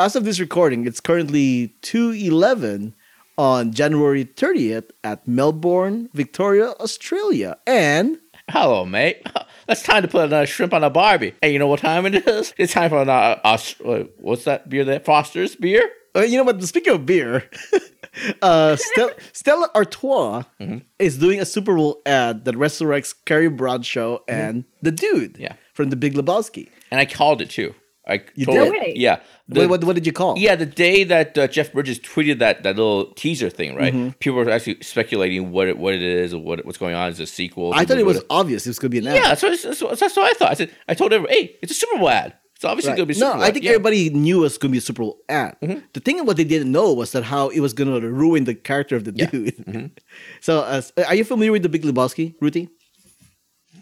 [0.00, 2.94] As of this recording, it's currently 2:11
[3.38, 8.18] on January 30th at Melbourne, Victoria, Australia, and
[8.50, 9.26] Hello, mate.
[9.68, 11.34] It's time to put another shrimp on a Barbie.
[11.42, 12.54] Hey, you know what time it is?
[12.56, 13.38] It's time for another.
[13.44, 14.84] Uh, uh, what's that beer?
[14.86, 15.86] There, Foster's beer.
[16.16, 16.62] Uh, you know what?
[16.64, 17.48] Speaking of beer,
[18.42, 20.78] uh, Stel- Stella Artois Mm-hmm.
[20.98, 25.42] is doing a Super Bowl ad that resurrects Carrie Bradshaw and the dude Mm-hmm.
[25.42, 25.52] Yeah.
[25.74, 26.70] from The Big Lebowski.
[26.90, 27.74] And I called it too.
[28.08, 28.96] I You told did?
[28.96, 29.20] Yeah.
[29.48, 30.38] The- What, what, what did you call?
[30.38, 33.92] Yeah, the day that uh, Jeff Bridges tweeted that, that little teaser thing, right?
[33.92, 34.10] Mm-hmm.
[34.18, 37.10] People were actually speculating what it, what it is or what what's going on.
[37.10, 37.72] Is it a sequel?
[37.74, 39.14] I thought it was What- obvious it was going to be an ad.
[39.16, 40.50] Yeah, that's what, that's, what, that's what I thought.
[40.50, 42.34] I said I told everyone, hey, it's a Super Bowl ad.
[42.56, 42.96] It's obviously Right.
[42.96, 43.70] going to be a no, Super Bowl I think Yeah.
[43.70, 45.56] everybody knew it was going to be a Super Bowl ad.
[45.62, 45.78] Mm-hmm.
[45.92, 48.54] The thing what they didn't know was that how it was going to ruin the
[48.56, 49.26] character of the Yeah.
[49.26, 49.56] dude.
[49.58, 49.86] Mm-hmm.
[50.40, 52.68] So, uh, are you familiar with The Big Lebowski, Ruthy?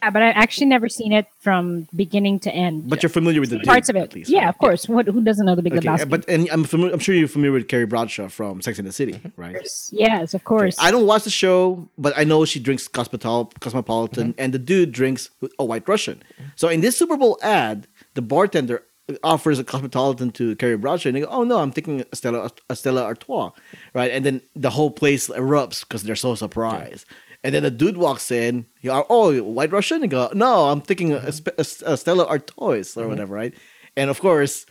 [0.02, 2.88] Yeah, but I've actually never seen it from beginning to end.
[2.88, 4.00] But you're familiar with the parts of it.
[4.02, 4.48] at least, yeah, right?
[4.48, 4.88] of course.
[4.88, 6.08] What, who doesn't know the Big Okay, Lebowski?
[6.08, 8.92] but and I'm familiar, I'm sure you're familiar with Carrie Bradshaw from Sex and the
[8.92, 9.40] City, mm-hmm.
[9.40, 9.56] right?
[9.92, 10.76] yes, of course.
[10.78, 14.40] I don't watch the show, but I know she drinks Cosmopol- Cosmopolitan, Mm-hmm.
[14.42, 16.16] and the dude drinks a White Russian.
[16.16, 16.44] Mm-hmm.
[16.56, 18.82] So in this Super Bowl ad, the bartender
[19.22, 22.50] offers a Cosmopolitan to Carrie Bradshaw, and they go, "Oh no, I'm thinking a Stella,
[22.74, 23.50] Stella Artois,"
[23.94, 24.10] right?
[24.10, 27.06] And then the whole place erupts because they're so surprised.
[27.44, 28.66] And then the dude walks in.
[28.80, 30.02] You are, oh, White Russian?
[30.02, 33.00] And go, no, I'm thinking a, a, a, a Stella Artois Mm-hmm.
[33.00, 33.54] or whatever, right?
[33.96, 34.66] And of course,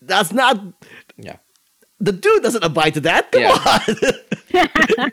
[0.00, 0.58] that's not
[1.18, 1.36] Yeah.
[1.98, 3.32] the dude doesn't abide to that.
[3.32, 3.52] Come Yeah.
[3.52, 5.10] on.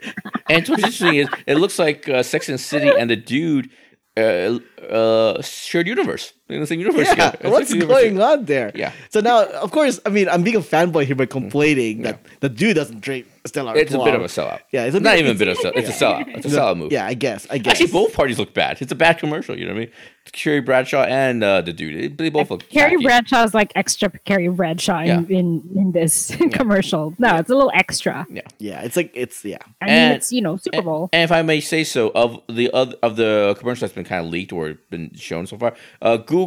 [0.50, 3.68] And what's interesting is it looks like uh, Sex and City and the dude
[4.16, 4.58] uh,
[4.90, 6.32] uh, shared universe.
[6.48, 7.06] They're in the same universe.
[7.06, 7.38] Yeah, together.
[7.50, 8.72] What's like the universe going on there?
[8.74, 8.92] Yeah.
[9.10, 12.48] So now, of course, I mean, I'm being a fanboy here by complaining that the
[12.48, 14.60] dude doesn't drink Stella It's a bit of a sellout.
[14.72, 15.72] Yeah, it's a not bit- even a bit of a sellout.
[15.76, 16.28] It's a sellout.
[16.36, 16.92] It's a sellout move.
[16.92, 17.46] Yeah, I guess.
[17.50, 17.72] I guess.
[17.74, 18.80] Actually, both parties look bad.
[18.82, 19.58] It's a bad commercial.
[19.58, 19.90] You know what I mean?
[20.32, 22.68] Carrie Bradshaw and uh, the dude, they, they both look.
[22.68, 23.04] Carrie tacky.
[23.04, 25.38] Bradshaw is like extra Carrie Bradshaw in, Yeah.
[25.38, 27.14] in, in this commercial.
[27.18, 28.26] No, it's a little extra.
[28.28, 28.42] Yeah.
[28.58, 29.56] Yeah, it's like it's yeah.
[29.80, 31.08] I mean, And- it's you know Super Bowl.
[31.14, 34.22] And if I may say so, of the other of the commercial that's been kind
[34.26, 36.37] of leaked or been shown so far, uh, Google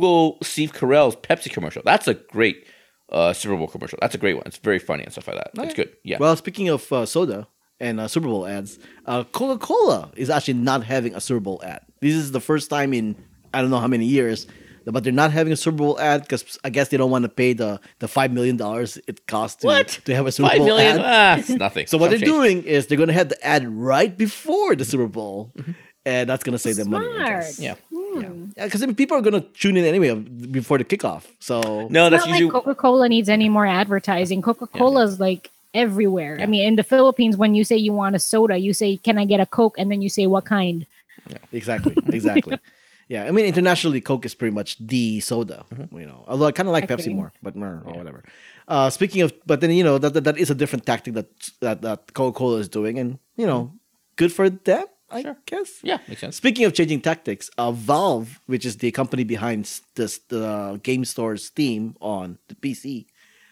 [0.43, 1.81] Steve Carell's Pepsi commercial.
[1.85, 2.65] That's a great
[3.11, 3.97] uh, Super Bowl commercial.
[4.01, 4.43] That's a great one.
[4.45, 5.51] It's very funny and stuff like that.
[5.65, 5.95] It's good.
[6.03, 6.17] Yeah.
[6.19, 7.47] Well, speaking of uh, soda
[7.79, 11.61] and uh, Super Bowl ads, uh, Coca Cola is actually not having a Super Bowl
[11.63, 11.81] ad.
[11.99, 13.15] This is the first time in
[13.53, 14.47] I don't know how many years,
[14.85, 17.29] but they're not having a Super Bowl ad because I guess they don't want to
[17.29, 20.67] pay the the five million dollars it costs to, to have a Super Five Bowl
[20.67, 20.99] million?
[20.99, 21.05] ad.
[21.05, 21.87] Ah, it's nothing.
[21.87, 22.31] So what Some they're change.
[22.31, 25.51] doing is they're going to have the ad right before the Super Bowl,
[26.05, 27.07] and that's going to save them money.
[27.07, 27.59] I Smart.
[27.59, 27.75] Yeah.
[27.93, 28.45] Hmm.
[28.57, 31.25] Yeah, because I mean, people are going to tune in anyway before the kickoff.
[31.39, 34.41] So No, that's not like usually Coca Cola needs any more advertising.
[34.41, 36.37] Coca Cola is like everywhere.
[36.41, 39.17] I mean, in the Philippines, when you say you want a soda, you say, "Can
[39.17, 40.85] I get a Coke?" and then you say, "What kind?"
[41.29, 42.57] Yeah, exactly, exactly.
[43.07, 45.65] yeah, I mean, internationally, Coke is pretty much the soda.
[45.73, 45.99] Mm-hmm.
[45.99, 47.13] You know, although I kind of like Pepsi Agree.
[47.13, 48.23] more, but mer, or whatever.
[48.67, 51.27] Uh, speaking of, but then you know that, that that is a different tactic that
[51.61, 53.77] that, that Coca Cola is doing, and you know, mm-hmm.
[54.15, 55.37] good for them, I Sure.
[55.45, 55.79] guess.
[55.83, 56.35] yeah, makes sense.
[56.37, 61.37] Speaking of changing tactics, uh, Valve, which is the company behind this, the game store
[61.37, 63.05] Steam on the PC,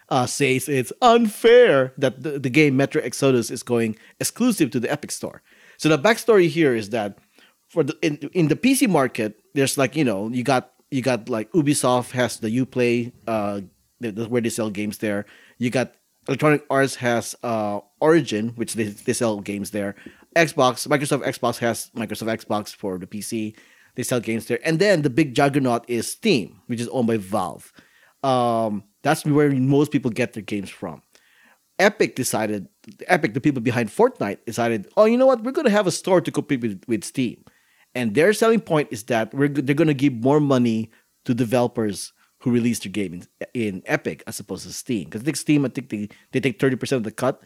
[0.10, 4.92] uh, says it's unfair that the, the game Metro Exodus is going exclusive to the
[4.92, 5.42] Epic Store.
[5.78, 7.18] So the backstory here is that
[7.68, 11.30] for the in, in the PC market, there's like you know you got you got
[11.30, 13.62] like Ubisoft has the UPlay, uh,
[14.00, 15.26] the, the- where they sell games there.
[15.60, 15.94] You got
[16.28, 19.96] Electronic Arts has uh, Origin, which they, they sell games there.
[20.46, 23.56] Xbox, Microsoft Xbox has Microsoft Xbox for the PC.
[23.96, 24.60] They sell games there.
[24.64, 27.74] And then the big juggernaut is Steam, which is owned by Valve.
[28.24, 31.02] Um, that's where most people get their games from.
[31.80, 32.68] Epic decided,
[33.08, 35.44] Epic, the people behind Fortnite, decided, oh, you know what?
[35.44, 37.44] We're going to have a store to compete with, with Steam.
[37.96, 40.92] And their selling point is that we're, they're going to give more money
[41.26, 45.06] to developers who release their game in, in Epic as opposed to Steam.
[45.06, 47.44] Because I think Steam, I think they, they take 30% of the cut.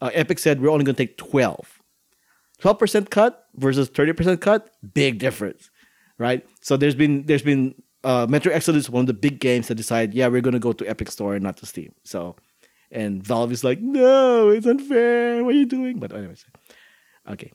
[0.00, 1.81] Uh, Epic said, we're only going to take 12.
[2.62, 5.70] 12% cut versus 30% cut, big difference,
[6.18, 6.46] right?
[6.60, 10.14] So there's been there's been uh, Metro Exodus, one of the big games that decide,
[10.14, 11.92] yeah, we're gonna go to Epic Store and not to Steam.
[12.04, 12.36] So,
[12.90, 15.42] and Valve is like, no, it's unfair.
[15.44, 15.98] What are you doing?
[15.98, 16.44] But anyways,
[17.30, 17.50] okay.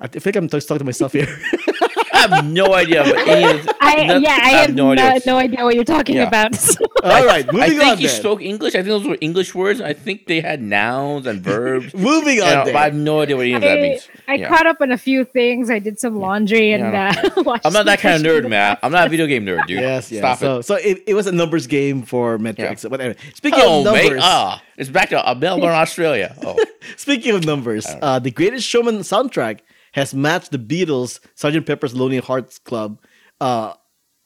[0.00, 1.28] I think I'm t- talking to myself here.
[2.30, 3.02] I have no idea.
[3.02, 5.20] What any of, I no- yeah, I, have no, idea.
[5.26, 6.28] no idea what you're talking Yeah.
[6.28, 6.54] about.
[7.04, 8.16] All right, I think on he then.
[8.16, 8.74] spoke English.
[8.74, 9.80] I think those were English words.
[9.80, 11.92] I think they had nouns and verbs.
[12.10, 12.74] moving on know, then.
[12.74, 14.08] but I have no idea what any of that I, means.
[14.28, 14.48] I Yeah.
[14.48, 15.68] caught up on a few things.
[15.70, 18.50] I did some laundry and Yeah, uh, watched I'm not that kind of nerd, Christian-
[18.50, 18.76] man.
[18.82, 19.80] I'm not a video game nerd, dude.
[19.80, 20.20] Yes, yes.
[20.20, 20.62] Stop so, it.
[20.64, 22.70] so it, it was a numbers game for Metro Yeah.
[22.70, 22.90] Exodus.
[22.90, 24.18] But anyway, speaking Oh, of numbers, mate.
[24.22, 26.36] Ah, it's back to uh, Melbourne, Australia.
[26.44, 26.56] Oh,
[26.96, 29.60] Speaking of numbers, uh, the Greatest Showman soundtrack
[29.92, 31.66] has matched the Beatles' Sgt.
[31.66, 33.00] Pepper's Lonely Hearts Club
[33.40, 33.74] uh,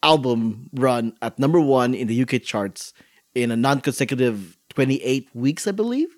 [0.03, 2.93] album run at number one in the UK charts
[3.35, 6.09] in a non-consecutive 28 weeks, I believe.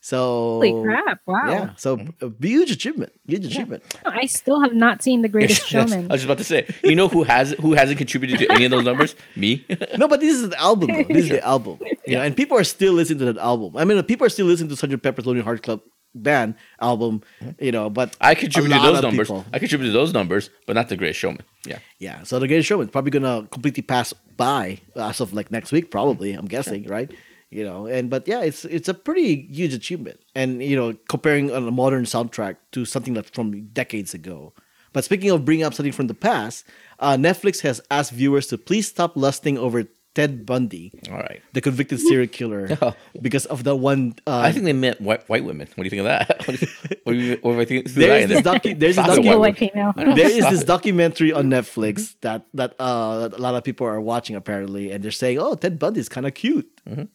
[0.00, 1.20] So Holy crap!
[1.26, 1.48] Wow.
[1.48, 3.82] Yeah, so a huge achievement, huge achievement.
[4.06, 6.08] I still have not seen The Greatest Yes, Showman.
[6.08, 6.72] I was just about to say.
[6.84, 9.16] You know who has who hasn't contributed to any of those numbers?
[9.36, 9.66] Me.
[9.98, 10.90] No, but this is the album.
[10.92, 11.02] Though.
[11.02, 11.80] This is the album.
[12.06, 13.76] You know, and people are still listening to that album.
[13.76, 15.02] I mean, people are still listening to Sgt.
[15.02, 15.80] Pepper's Lonely Hearts Club
[16.14, 17.22] band album.
[17.60, 19.28] You know, but I a contributed to those numbers.
[19.28, 21.42] people- I contributed to those numbers, but not the Greatest Showman.
[21.66, 21.78] Yeah.
[21.98, 25.90] Yeah, so the Greatest Showman probably gonna completely pass by as of like next week,
[25.90, 26.32] probably.
[26.32, 27.10] I'm guessing, right?
[27.50, 31.50] You know, and but yeah, it's it's a pretty huge achievement, and you know, comparing
[31.50, 34.52] a modern soundtrack to something that's from decades ago.
[34.92, 36.64] But speaking of bringing up something from the past,
[36.98, 39.84] uh, Netflix has asked viewers to please stop lusting over
[40.18, 41.40] Ted Bundy, All right.
[41.54, 42.92] the convicted serial killer, Oh.
[43.22, 44.14] because of the one.
[44.26, 45.68] Uh, I think they meant white, white women.
[45.76, 46.26] What do you think of that?
[46.48, 46.68] What do you,
[47.04, 47.86] what do you, what do I think?
[47.94, 49.92] there that is this docu- there's this Stop it, Single docu- white female.
[49.96, 54.34] there is this documentary on Netflix that that uh, a lot of people are watching
[54.34, 57.06] apparently, and they're saying, "Oh, Ted Bundy is kind of cute." Mm-hmm.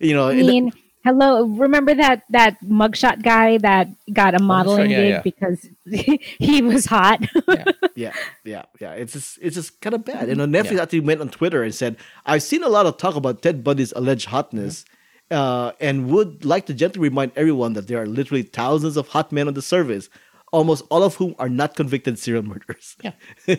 [0.00, 0.72] You know, I in the- mean,
[1.04, 1.44] hello.
[1.44, 5.22] Remember that that mugshot guy that got a modeling yeah, gig yeah.
[5.22, 5.68] because
[6.38, 7.20] he was hot?
[7.94, 8.12] yeah,
[8.44, 8.92] yeah, yeah.
[8.92, 10.28] It's just it's just kind of bad.
[10.28, 11.96] And on Netflix actually went on Twitter and said,
[12.26, 14.84] "I've seen a lot of talk about Ted Bundy's alleged hotness."
[15.30, 19.32] Uh, and would like to gently remind everyone that there are literally thousands of hot
[19.32, 20.10] men on the service,
[20.52, 22.96] almost all of whom are not convicted serial murderers.
[23.02, 23.12] Yeah.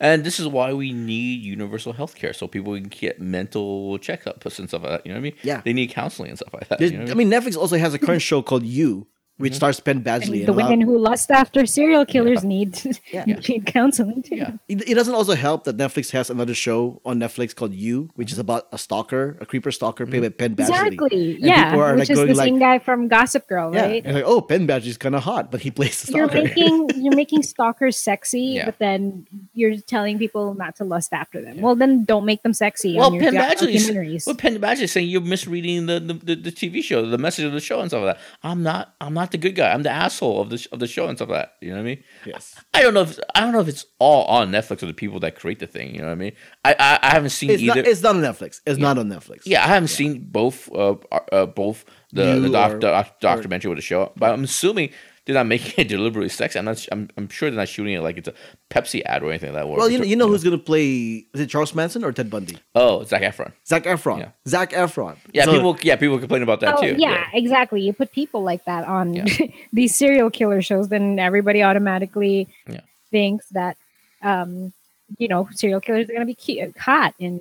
[0.00, 4.58] and this is why we need universal health care so people can get mental checkups
[4.58, 5.06] and stuff like that.
[5.06, 5.34] You know what I mean?
[5.42, 5.62] Yeah.
[5.64, 6.78] They need counseling and stuff like that.
[6.78, 9.08] There's- You know what I mean, Netflix also has a current show called You,
[9.40, 9.56] which mm-hmm.
[9.56, 10.30] stars Penn Badgley.
[10.30, 12.70] the and a lot- women who lust after serial killers need
[13.12, 13.24] Yeah.
[13.24, 14.36] need counseling too.
[14.36, 14.52] Yeah.
[14.68, 18.30] It, it doesn't also help that Netflix has another show on Netflix called You, which
[18.30, 18.40] is mm-hmm.
[18.42, 20.20] about a stalker, a creeper stalker mm-hmm.
[20.20, 20.68] played by Penn Badgley.
[20.68, 21.34] Exactly.
[21.36, 21.64] And Yeah.
[21.70, 24.02] people are, Which like, is going the like- same guy from Gossip Girl, Yeah, right?
[24.04, 27.16] and like, oh, Penn Badgley's kind of hot, but he plays the You're making you're
[27.16, 28.66] making stalkers sexy, Yeah.
[28.66, 31.60] but then you're telling people not to lust after them.
[31.60, 32.96] Well, then don't make them sexy.
[32.96, 34.26] Well, on your Penn is, documentaries.
[34.26, 37.44] well, Penn Badgley is saying you're misreading the, the, the, the TV show, the message
[37.44, 38.22] of the show and stuff like that.
[38.42, 39.72] I'm not I'm not the good guy.
[39.72, 41.52] I'm the asshole of the sh- of the show and stuff like that.
[41.60, 42.04] You know what I mean?
[42.26, 42.54] yes.
[42.74, 45.20] I don't know if I don't know if it's all on Netflix or the people
[45.20, 45.94] that create the thing.
[45.94, 46.32] You know what I mean?
[46.64, 47.76] I I, I haven't seen It's either.
[47.76, 48.60] not, it's not on Netflix.
[48.66, 49.42] It's not on Netflix.
[49.46, 50.96] yeah, I haven't seen both uh,
[51.32, 54.90] uh both the You the doc, or- doc, documentary with the show, but I'm assuming
[55.26, 56.58] they're not making it deliberately sexy.
[56.58, 56.84] I'm not.
[56.90, 58.34] I'm, I'm sure they're not shooting it like it's a
[58.70, 59.68] Pepsi ad or anything like that.
[59.68, 61.26] Well, you know, you know who's going to play?
[61.34, 62.58] Is it Charles Manson or Ted Bundy?
[62.74, 63.52] Oh, Zac Efron.
[63.66, 64.18] Zac Efron.
[64.20, 64.28] Yeah.
[64.48, 65.16] Zac Efron.
[65.32, 65.78] Yeah, So- people.
[65.82, 66.96] Yeah, people complain about that Oh, too.
[66.98, 67.80] yeah, exactly.
[67.82, 69.24] You put people like that on Yeah.
[69.72, 72.80] these serial killer shows, then everybody automatically Yeah.
[73.10, 73.76] thinks that,
[74.22, 74.72] um,
[75.18, 77.40] you know, serial killers are going to be cute, hot and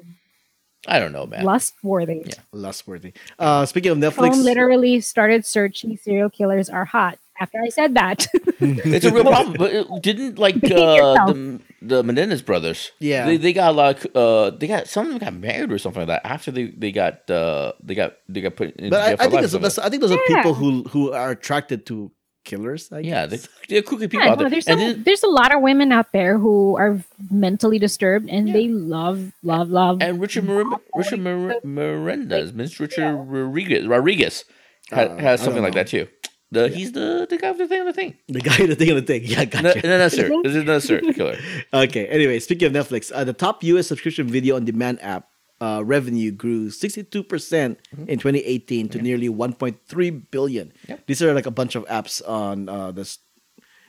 [0.88, 1.44] I don't know, man.
[1.44, 2.24] lust worthy.
[2.26, 2.34] Yeah.
[2.54, 3.12] lust worthy.
[3.38, 7.94] Uh, speaking of Phone Netflix, literally started searching serial killers are hot after I said
[7.96, 8.28] that.
[8.62, 9.56] It's a real problem.
[9.58, 12.92] But it didn't like uh, the the Menendez brothers.
[13.00, 13.26] Yeah.
[13.26, 14.06] they, they got a lot.
[14.16, 16.92] Uh, they got some of them got married or something like that after they, they
[16.92, 18.76] got uh they got they got put.
[18.76, 21.32] In but I, I think life that's, I think those are people who who are
[21.32, 22.12] attracted to
[22.44, 22.92] killers.
[22.92, 23.48] I Yeah, they, guess.
[23.70, 25.92] they're kooky people Yeah, out no, there's, and some, then, there's a lot of women
[25.92, 27.00] out there who are
[27.32, 30.02] mentally disturbed and they love, love, love.
[30.02, 30.66] and Richard Mir-
[30.96, 32.80] Richard Mir- Mirendez, Mr.
[32.82, 34.46] Richard Rodriguez, Rodriguez
[34.90, 35.84] had, Uh, has something like know.
[35.84, 36.08] that too.
[36.52, 38.16] The he's the the guy with the thing on the thing.
[38.28, 39.22] the guy the thing on the thing.
[39.24, 39.88] Yeah, No, gotcha.
[39.88, 40.30] no, no, sir.
[40.44, 41.00] This is no, sir.
[41.14, 41.38] Killer.
[41.74, 42.08] Okay.
[42.08, 43.88] Anyway, speaking of Netflix, uh, the top U.S.
[43.88, 45.28] subscription video on demand app
[45.62, 50.74] uh, revenue grew 62 percent in 2018 to nearly 1.3 billion.
[51.06, 53.20] These are like a bunch of apps on uh, this.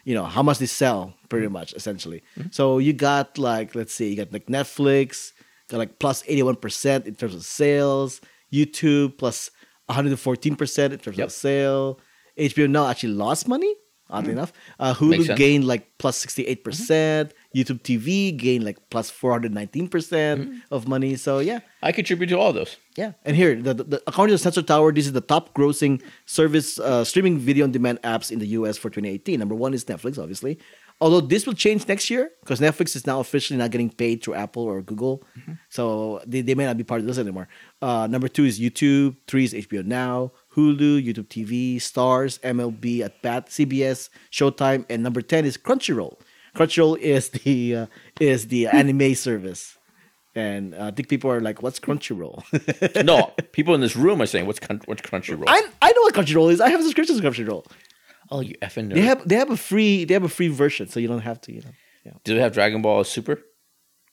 [0.05, 2.23] You know how much they sell, pretty much, essentially.
[2.51, 5.33] So you got like, let's see, you got like Netflix,
[5.69, 8.21] got like plus plus 81 percent in terms of sales.
[8.53, 11.27] YouTube plus plus 114 percent in terms Yep.
[11.29, 12.01] of sale.
[12.41, 13.75] HBO Now actually lost money.
[14.13, 15.19] Oddly enough, uh, Hulu.
[15.23, 15.35] Mm-hmm.
[15.37, 17.33] gained like plus 68 percent.
[17.55, 20.75] YouTube TV gained like plus 419 percent Mm-hmm.
[20.75, 21.15] of money.
[21.15, 22.77] So yeah, I contribute to all those.
[22.97, 23.13] yeah.
[23.25, 26.81] And here, the, the, the- according to Sensor Tower, this is the top grossing service
[26.81, 29.39] uh, streaming video on demand apps in the US for 2018.
[29.39, 30.59] Number one is Netflix, obviously.
[31.01, 34.35] Although this will change next year because Netflix is now officially not getting paid through
[34.35, 35.23] Apple or Google.
[35.69, 37.49] So they, they may not be part of this anymore.
[37.81, 39.17] Uh, number two is YouTube.
[39.29, 45.23] Three is HBO Now, Hulu, YouTube TV, Starz, MLB at Bat, CBS, Showtime, and number
[45.23, 46.19] 10 is Crunchyroll.
[46.57, 47.87] Crunchyroll is the uh,
[48.19, 49.77] is the anime service.
[50.35, 52.43] And uh, I think people are like, "What's Crunchyroll?"
[53.05, 56.53] No, people in this room are saying, "What's what's Crunchyroll?" I I know what Crunchyroll
[56.53, 56.61] is.
[56.61, 57.67] I have a subscription to Crunchyroll.
[58.31, 58.95] oh, you effing nerd.
[58.95, 61.41] They have they have a free they have a free version, so you don't have
[61.43, 61.53] to.
[61.53, 61.71] You know.
[62.05, 63.41] Yeah, Do they have Dragon Ball Super?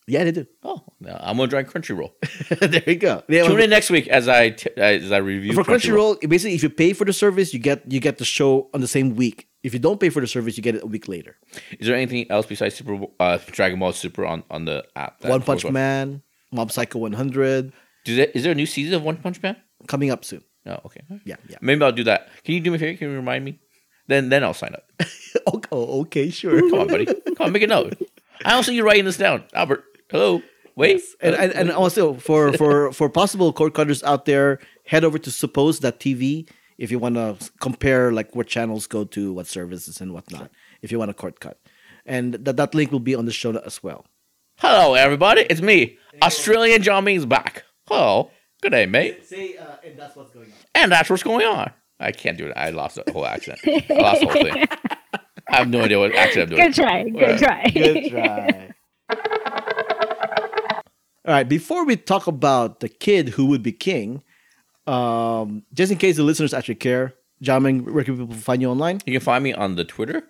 [0.08, 0.48] Yeah they do.
[0.64, 2.12] Oh, no, I'm gonna try Crunchyroll.
[2.72, 3.24] there you go.
[3.30, 6.70] Tune in next week as I t- as I review for Crunchyroll, basically, if you
[6.70, 9.48] pay for the service, you get you get the show on the same week.
[9.64, 11.36] If you don't pay for the service, you get it a week later.
[11.80, 15.24] Is there anything else besides Super uh, Dragon Ball Super on, on the app?
[15.26, 15.66] One Punch?
[15.66, 17.74] Man, Mob Psycho 100
[18.06, 19.58] Do they, is there a new season of One Punch Man?
[19.88, 20.44] coming up soon.
[20.66, 21.02] Oh, okay.
[21.26, 21.58] Yeah, yeah.
[21.62, 22.30] Maybe I'll do that.
[22.44, 22.98] Can you do me a favor?
[22.98, 23.60] Can you remind me?
[24.08, 24.90] Then then I'll sign up.
[25.48, 26.60] oh, oh, okay, sure.
[26.70, 27.06] Come on, buddy.
[27.06, 27.98] Come on, make a note.
[28.46, 29.84] I don't see you writing this down, Albert.
[30.10, 30.42] Hello.
[30.76, 31.02] Wait.
[31.22, 35.32] and, and, and also for for for possible cord cutters out there, head over to
[35.32, 36.48] suppose.tv
[36.78, 40.52] if you want to compare like what channels go to, what services and whatnot.
[40.82, 41.60] If you want a cord cut,
[42.06, 44.06] and that that link will be on the show as well.
[44.58, 45.42] Hello, everybody.
[45.50, 47.64] It's me, Australian Jiaming's back.
[47.88, 48.32] Hello.
[48.62, 49.26] Good day, mate.
[49.26, 50.58] Say, uh, and that's what's going on.
[50.74, 51.72] And that's what's going on.
[52.00, 52.54] I can't do it.
[52.56, 53.60] I lost the whole accent.
[53.66, 54.66] I lost the whole thing.
[55.50, 56.64] I have no idea what accent I'm doing.
[56.64, 57.04] good try.
[57.04, 57.40] Good Alright.
[57.40, 57.70] try.
[57.70, 58.74] Good try.
[61.28, 64.24] All right, before we talk about the kid who would be king,
[64.88, 69.02] um, just in case the listeners actually care, Jiaming, where can people find you online?
[69.06, 70.24] You can find me on the Twitter,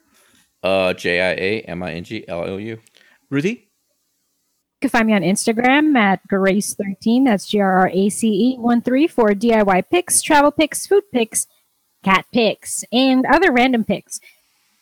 [0.64, 2.80] uh, J I A M I N G L L U.
[3.32, 3.50] Ruthy?
[3.50, 7.26] You can find me on Instagram at grrace13.
[7.26, 11.04] That's G R R A C E 1 3 for DIY pics, travel pics, food
[11.14, 11.46] pics,
[12.04, 14.20] cat pics, and other random pics.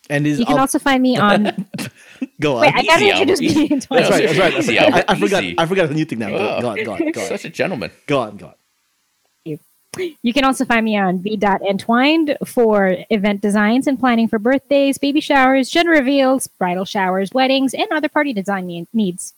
[0.09, 1.43] And is You can Al- also find me on.
[2.39, 2.61] go on.
[2.61, 3.67] Wait, I gotta Easy, introduce me.
[3.67, 4.03] that's right.
[4.09, 4.53] That's right.
[4.53, 4.93] That's right.
[4.93, 5.43] I, I forgot.
[5.43, 5.55] easy.
[5.57, 6.29] I forgot the new thing now.
[6.29, 6.61] Go, Oh.
[6.61, 6.83] go on.
[6.83, 7.11] Go on.
[7.11, 7.27] Go on.
[7.27, 7.91] Such a gentleman.
[8.07, 8.37] Go on.
[8.37, 8.53] Go on.
[10.23, 15.21] You can also find me on be.entwined for event designs and planning for birthdays, baby
[15.21, 19.33] showers, gender reveals, bridal showers, weddings, and other party design needs.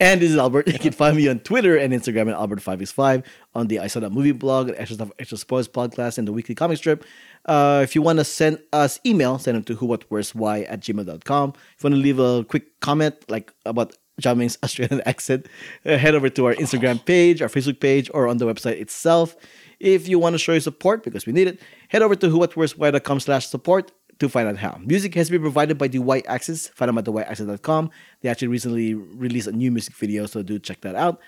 [0.00, 0.68] And this is Albert.
[0.72, 3.24] You can find me on Twitter and Instagram at Albert5x5
[3.54, 6.54] on the I Saw That Movie blog, Extra Stuff, Extra Spoils podcast, and the weekly
[6.54, 7.04] comic strip.
[7.44, 10.62] Uh, if you want to send us email, send them to who, what, where's, why
[10.62, 11.52] at gmail.com.
[11.76, 15.46] If you want to leave a quick comment like about Jiaming's Australian accent,
[15.86, 19.36] uh, head over to our Instagram page, our Facebook page, or on the website itself.
[19.78, 22.38] If you want to show your support, because we need it, head over to who,
[22.38, 24.78] what, where's, why.com slash support to find out how.
[24.84, 26.68] Music has been provided by the Y Axes.
[26.68, 27.90] Find them at thewhiteaxis.com.
[28.20, 31.20] They actually recently released a new music video, so do check that out.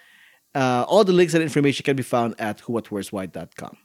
[0.55, 3.77] Uh, all the links and information can be found at whowhatwhereswhy.com.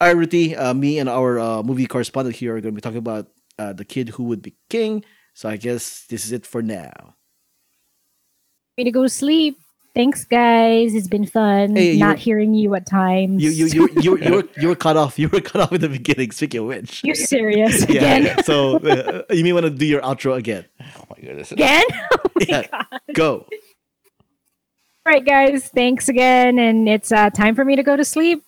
[0.00, 2.80] All right, Ruthy, uh, me and our uh, movie correspondent here are going to be
[2.80, 3.26] talking about
[3.58, 5.04] uh, the kid who would be king.
[5.34, 7.16] So I guess this is it for now.
[8.76, 9.58] Me to go to sleep.
[9.94, 10.94] Thanks, guys.
[10.94, 13.42] It's been fun Hey, not were- hearing you at times.
[13.42, 15.18] You you you you, you, were, you were cut off.
[15.18, 16.30] You were cut off in the beginning.
[16.30, 17.96] Speaking of which, You serious yeah.
[18.16, 18.44] again?
[18.44, 20.66] So uh, you may want to do your outro again.
[20.80, 21.50] Oh my goodness.
[21.52, 21.84] Again?
[22.12, 22.66] Oh my Yeah.
[22.70, 23.00] God.
[23.14, 23.46] Go.
[25.06, 25.68] All right, guys.
[25.68, 28.44] Thanks again, and it's uh, time for me to go to sleep.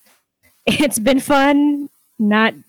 [0.65, 1.89] It's been fun
[2.19, 2.63] not hearing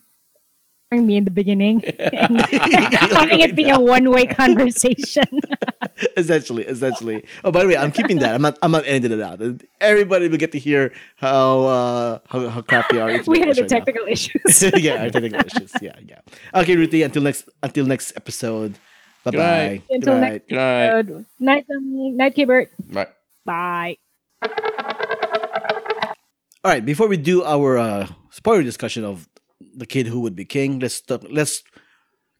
[1.01, 2.41] me in the beginning and
[3.11, 5.25] having it be a one-way conversation.
[6.17, 7.25] essentially, essentially.
[7.43, 8.33] Oh, by the way, I'm keeping that.
[8.35, 8.57] I'm not.
[8.61, 9.41] I'm not ending it out.
[9.81, 13.63] Everybody will get to hear how uh, how, how crappy our we had is the
[13.63, 13.77] right now.
[13.77, 14.61] technical issues.
[14.77, 15.71] yeah, our technical issues.
[15.81, 16.19] Yeah, yeah.
[16.53, 17.03] Okay, Ruthy.
[17.03, 17.49] Until next.
[17.61, 18.75] Until next episode.
[19.23, 19.37] Bye bye.
[19.39, 19.83] night.
[19.89, 21.25] Until next- Good night.
[21.39, 22.67] Night, Night, Kibert.
[22.91, 23.07] Right.
[23.45, 23.97] Bye.
[26.63, 26.83] All right.
[26.85, 29.27] Before we do our uh, spoiler discussion of
[29.75, 31.63] the kid who would be king, let's talk, let's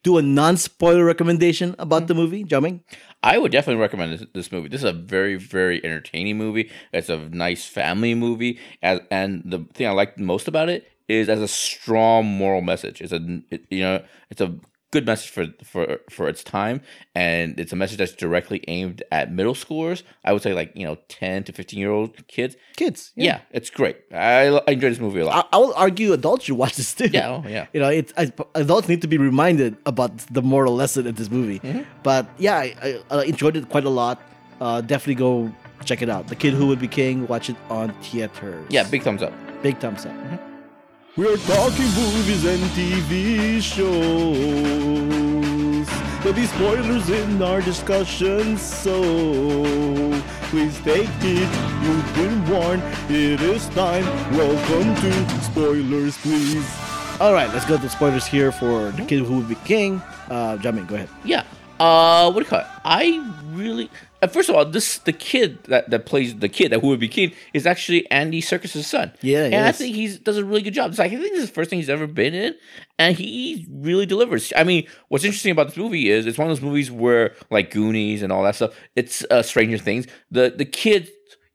[0.03, 2.07] do a non-spoiler recommendation about mm-hmm.
[2.07, 2.43] the movie.
[2.43, 2.81] Jiaming.
[3.21, 4.67] I would definitely recommend this, this movie.
[4.67, 6.69] This is a very, very entertaining movie.
[6.91, 11.29] It's a nice family movie, as, and the thing I like most about it is
[11.29, 13.01] as a strong moral message.
[13.01, 14.55] It's a it, you know it's a
[14.93, 16.81] good message for for for its time,
[17.15, 20.03] and it's a message that's directly aimed at middle schoolers.
[20.23, 22.55] I would say like you know ten to fifteen year old kids.
[22.77, 23.11] Kids.
[23.15, 23.97] Yeah, it's great.
[24.13, 25.49] I, I enjoy this movie a lot.
[25.51, 27.09] I, I will argue adults should watch this too.
[27.11, 27.65] yeah, oh, yeah.
[27.73, 31.31] You know, it's I, adults need to be reminded about the moral lesson in this
[31.31, 31.59] movie.
[31.59, 31.81] Mm-hmm.
[32.03, 34.21] But yeah, I, I, I enjoyed it quite a lot.
[34.61, 35.51] Uh, definitely go
[35.83, 36.27] check it out.
[36.27, 37.27] The Kid Who Would Be King.
[37.27, 38.65] Watch it on theaters.
[38.69, 39.33] Yeah, big thumbs up.
[39.63, 40.52] big thumbs up.
[41.15, 43.85] We're talking movies and TV shows.
[46.23, 48.99] There'll be spoilers in our discussion, so
[50.49, 51.49] please take it.
[51.83, 52.81] You've been warned.
[53.11, 54.03] It is time.
[54.35, 56.65] Welcome to spoilers, Pleeze.
[57.21, 60.01] All right, let's go to spoilers here for the kid who would be king.
[60.31, 61.09] Uh, Jiaming, go ahead.
[61.23, 61.43] Yeah.
[61.79, 62.67] Uh, what do you call it?
[62.85, 63.89] I really.
[64.21, 66.99] Uh, first of all, this the kid that, that plays the kid that who would
[66.99, 69.11] be king is actually Andy Serkis's son.
[69.21, 70.89] Yeah, and I think he does a really good job.
[70.91, 72.55] It's like I think this is the first thing he's ever been in,
[72.99, 74.51] and he really delivers.
[74.55, 77.71] I mean, what's interesting about this movie is it's one of those movies where like
[77.71, 78.73] Goonies and all that stuff.
[78.95, 80.07] It's uh, Stranger Things.
[80.31, 81.09] The the kids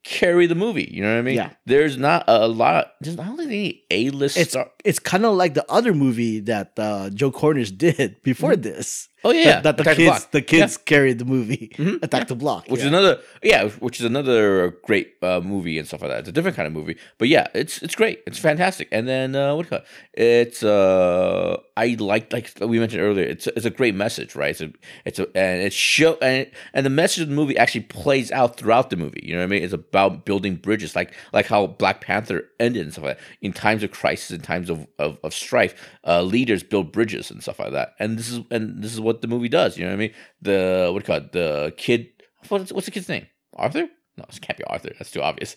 [0.05, 0.89] carry the movie.
[0.91, 1.37] You know what I mean?
[1.37, 1.51] Yeah.
[1.67, 2.85] There's not a lot.
[2.87, 4.71] Of, there's not any A list It's star.
[4.85, 9.09] it's kind of like the other movie that uh, Joe Cornish did before this.
[9.25, 10.31] Oh yeah, that, that the Attack the kids Block.
[10.31, 11.73] the kids carried the movie.
[11.79, 12.03] Mhm.
[12.03, 12.87] Attack the Block, which yeah.
[12.87, 16.33] is another yeah which is another great uh, movie and stuff like that it's a
[16.33, 19.63] different kind of movie but yeah it's it's great it's fantastic and then uh what
[19.63, 19.87] do you call it?
[20.21, 24.51] it's uh i like like we mentioned earlier it's a, it's a great message right
[24.51, 24.71] it's a
[25.05, 28.57] it's a and it's show and and the message of the movie actually plays out
[28.57, 31.67] throughout the movie you know what i mean it's about building bridges like like how
[31.67, 35.19] black panther ended and stuff like that in times of crisis in times of of,
[35.23, 35.75] of strife
[36.07, 39.08] uh leaders build bridges and stuff like that and this is and this is what
[39.23, 41.73] the movie does you know what i mean the what do you call it the
[41.77, 42.09] kid
[42.49, 43.87] what's, what's the kid's name arthur
[44.17, 45.57] no it can't be arthur that's too obvious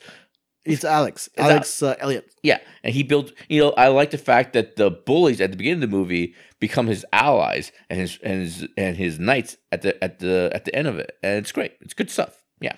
[0.63, 1.27] It's Alex.
[1.33, 2.25] It's Alex uh, Elliot.
[2.43, 3.33] yeah, and he built.
[3.49, 6.35] You know, I like the fact that the bullies at the beginning of the movie
[6.59, 10.65] become his allies and his and his and his knights at the at the at
[10.65, 11.73] the end of it, and it's great.
[11.81, 12.33] It's good stuff.
[12.67, 12.75] Yeah,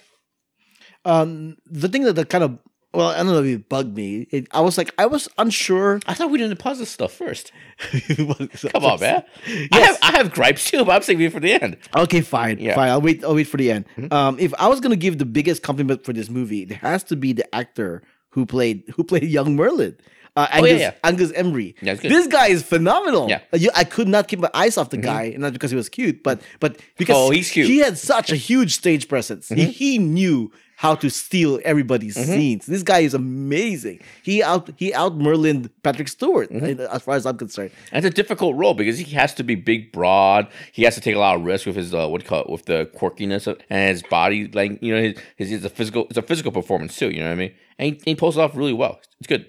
[1.04, 2.52] Um, the thing that, that kind of
[2.94, 4.28] well, I don't know if it bugged me.
[4.32, 6.00] It, I was like, I was unsure.
[6.06, 7.52] I thought we didn't pause this stuff first.
[8.10, 9.24] Come on, man.
[9.72, 11.78] I have I have gripes too, but I'm saving it for the end.
[11.96, 12.76] Okay, fine, Yeah.
[12.76, 12.90] fine.
[12.90, 13.24] I'll wait.
[13.24, 13.86] I'll wait for the end.
[13.98, 14.14] Mm-hmm.
[14.14, 17.16] Um, if I was gonna give the biggest compliment for this movie, it has to
[17.16, 19.98] be the actor who played who played young Merlin.
[20.36, 20.94] Uh, Angus, Oh, yeah, yeah.
[21.04, 21.76] Angus Imrie.
[21.80, 23.30] Yeah, this guy is phenomenal.
[23.30, 23.42] Yeah.
[23.54, 25.90] Uh, you- I could not keep my eyes off the guy, not because he was
[25.90, 27.68] cute, but but because Oh, he's cute.
[27.68, 27.74] Mm-hmm.
[27.74, 29.50] He had such a huge stage presence.
[29.50, 30.52] He, he knew
[30.84, 32.66] how to steal everybody's scenes.
[32.66, 33.98] This guy is amazing.
[34.22, 36.82] He out he out Merlin Patrick Stewart, Mm-hmm.
[36.96, 37.72] as far as I'm concerned.
[37.92, 40.48] And it's a difficult role because he has to be big, broad.
[40.74, 42.66] He has to take a lot of risk with his uh, what call it, with
[42.66, 44.40] the quirkiness of, and his body.
[44.60, 47.10] Like you know, his, his it's a physical it's a physical performance too.
[47.12, 47.54] You know what I mean?
[47.80, 49.00] And he, he pulls it off really well.
[49.22, 49.44] It's good.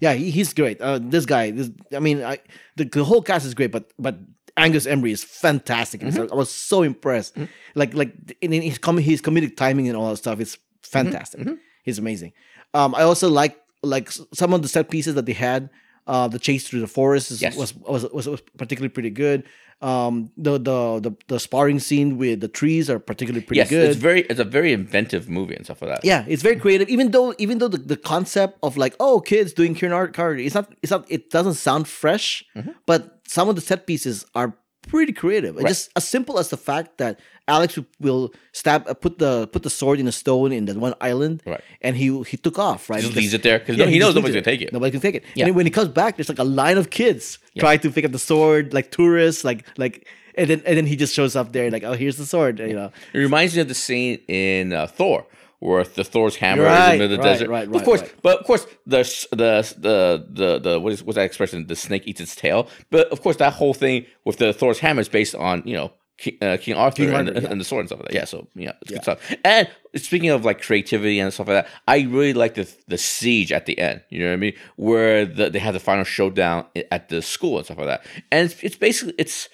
[0.00, 0.80] Yeah, he, he's great.
[0.80, 2.38] Uh, this guy, this, I mean, I,
[2.76, 4.16] the, the whole cast is great, but but
[4.56, 6.00] Angus Imrie is fantastic.
[6.10, 7.36] So I was so impressed.
[7.74, 11.46] Like like in, in his com- his comedic timing and all that stuff is fantastic.
[11.82, 12.32] He's amazing.
[12.74, 15.70] Um, I also like like some of the set pieces that they had.
[16.06, 17.54] Uh, the chase through the forest is, Yes.
[17.56, 19.44] was, was was was particularly pretty good.
[19.82, 23.88] Um, the, the the the sparring scene with the trees are particularly pretty yes, good.
[23.90, 26.04] it's very it's a very inventive movie and stuff like that.
[26.04, 26.88] Yeah, it's very creative.
[26.88, 30.72] Even though, even though the, the concept of like, oh, kids doing kindergarten, it's not,
[30.82, 32.44] it's not, it doesn't sound fresh.
[32.86, 34.54] But some of the set pieces are
[34.88, 35.56] pretty creative.
[35.56, 35.66] Right.
[35.68, 37.20] Just as simple as the fact that
[37.56, 40.94] Alex will- stab, uh, put the put the sword in a stone in that one
[41.10, 41.62] island, Right.
[41.86, 42.82] and he he took off.
[42.90, 44.72] Right, Just leaves it there because Yeah, he, just knows nobody's gonna take it.
[44.72, 45.24] Nobody can take it.
[45.34, 45.46] Yeah.
[45.46, 47.24] And when he comes back, there's like a line of kids
[47.62, 49.94] trying to pick up the sword, like tourists, like like,
[50.38, 52.76] and then and then he just shows up there, like, oh, here's the sword, you
[52.80, 52.90] know.
[53.14, 55.26] It reminds me of the scene in uh, Thor,
[55.58, 57.48] where the Thor's hammer is in the middle of the right, desert.
[57.56, 58.14] right, of course, right.
[58.26, 59.02] but of course, the
[59.42, 59.52] the
[59.86, 59.98] the
[60.40, 61.66] the the what is what's that expression?
[61.66, 62.68] The snake eats its tail.
[62.90, 65.92] But of course, that whole thing with the Thor's hammer is based on you know.
[66.20, 67.50] King, uh, King Arthur, King and, Arthur, yeah.
[67.50, 68.14] and the sword and stuff like that.
[68.14, 68.96] Yeah, so yeah, it's Yeah.
[68.98, 69.34] good stuff.
[69.44, 73.50] And speaking of like creativity and stuff like that, I really like the the siege
[73.52, 74.02] at the end.
[74.10, 74.54] You know what I mean?
[74.76, 78.06] Where the, they have the final showdown at the school and stuff like that.
[78.30, 79.48] And it's, it's basically it's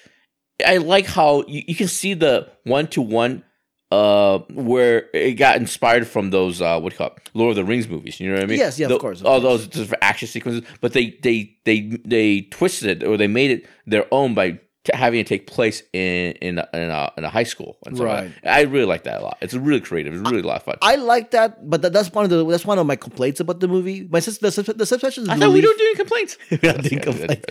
[0.65, 3.43] I like how you, you can see the one to one
[3.89, 7.87] uh where it got inspired from those uh what call it Lord of the Rings
[7.87, 8.59] movies, you know what I mean?
[8.59, 9.67] Yes, yeah, of The- course, of all course.
[9.67, 14.05] those action sequences, but they they they they twisted it or they made it their
[14.11, 14.59] own by
[14.93, 18.05] having it take place in in a, in a, in a high school and so
[18.05, 18.31] Right.
[18.43, 19.37] I really like that a lot.
[19.41, 20.13] It's really creative.
[20.13, 20.75] It's really a lot of fun.
[20.81, 23.59] I like that, but that, that's one of the that's one of my complaints about
[23.59, 24.07] the movie.
[24.09, 25.27] My sister, the, the subtitles.
[25.29, 26.37] I thought we were doing complaints.
[26.51, 27.41] I didn't complain.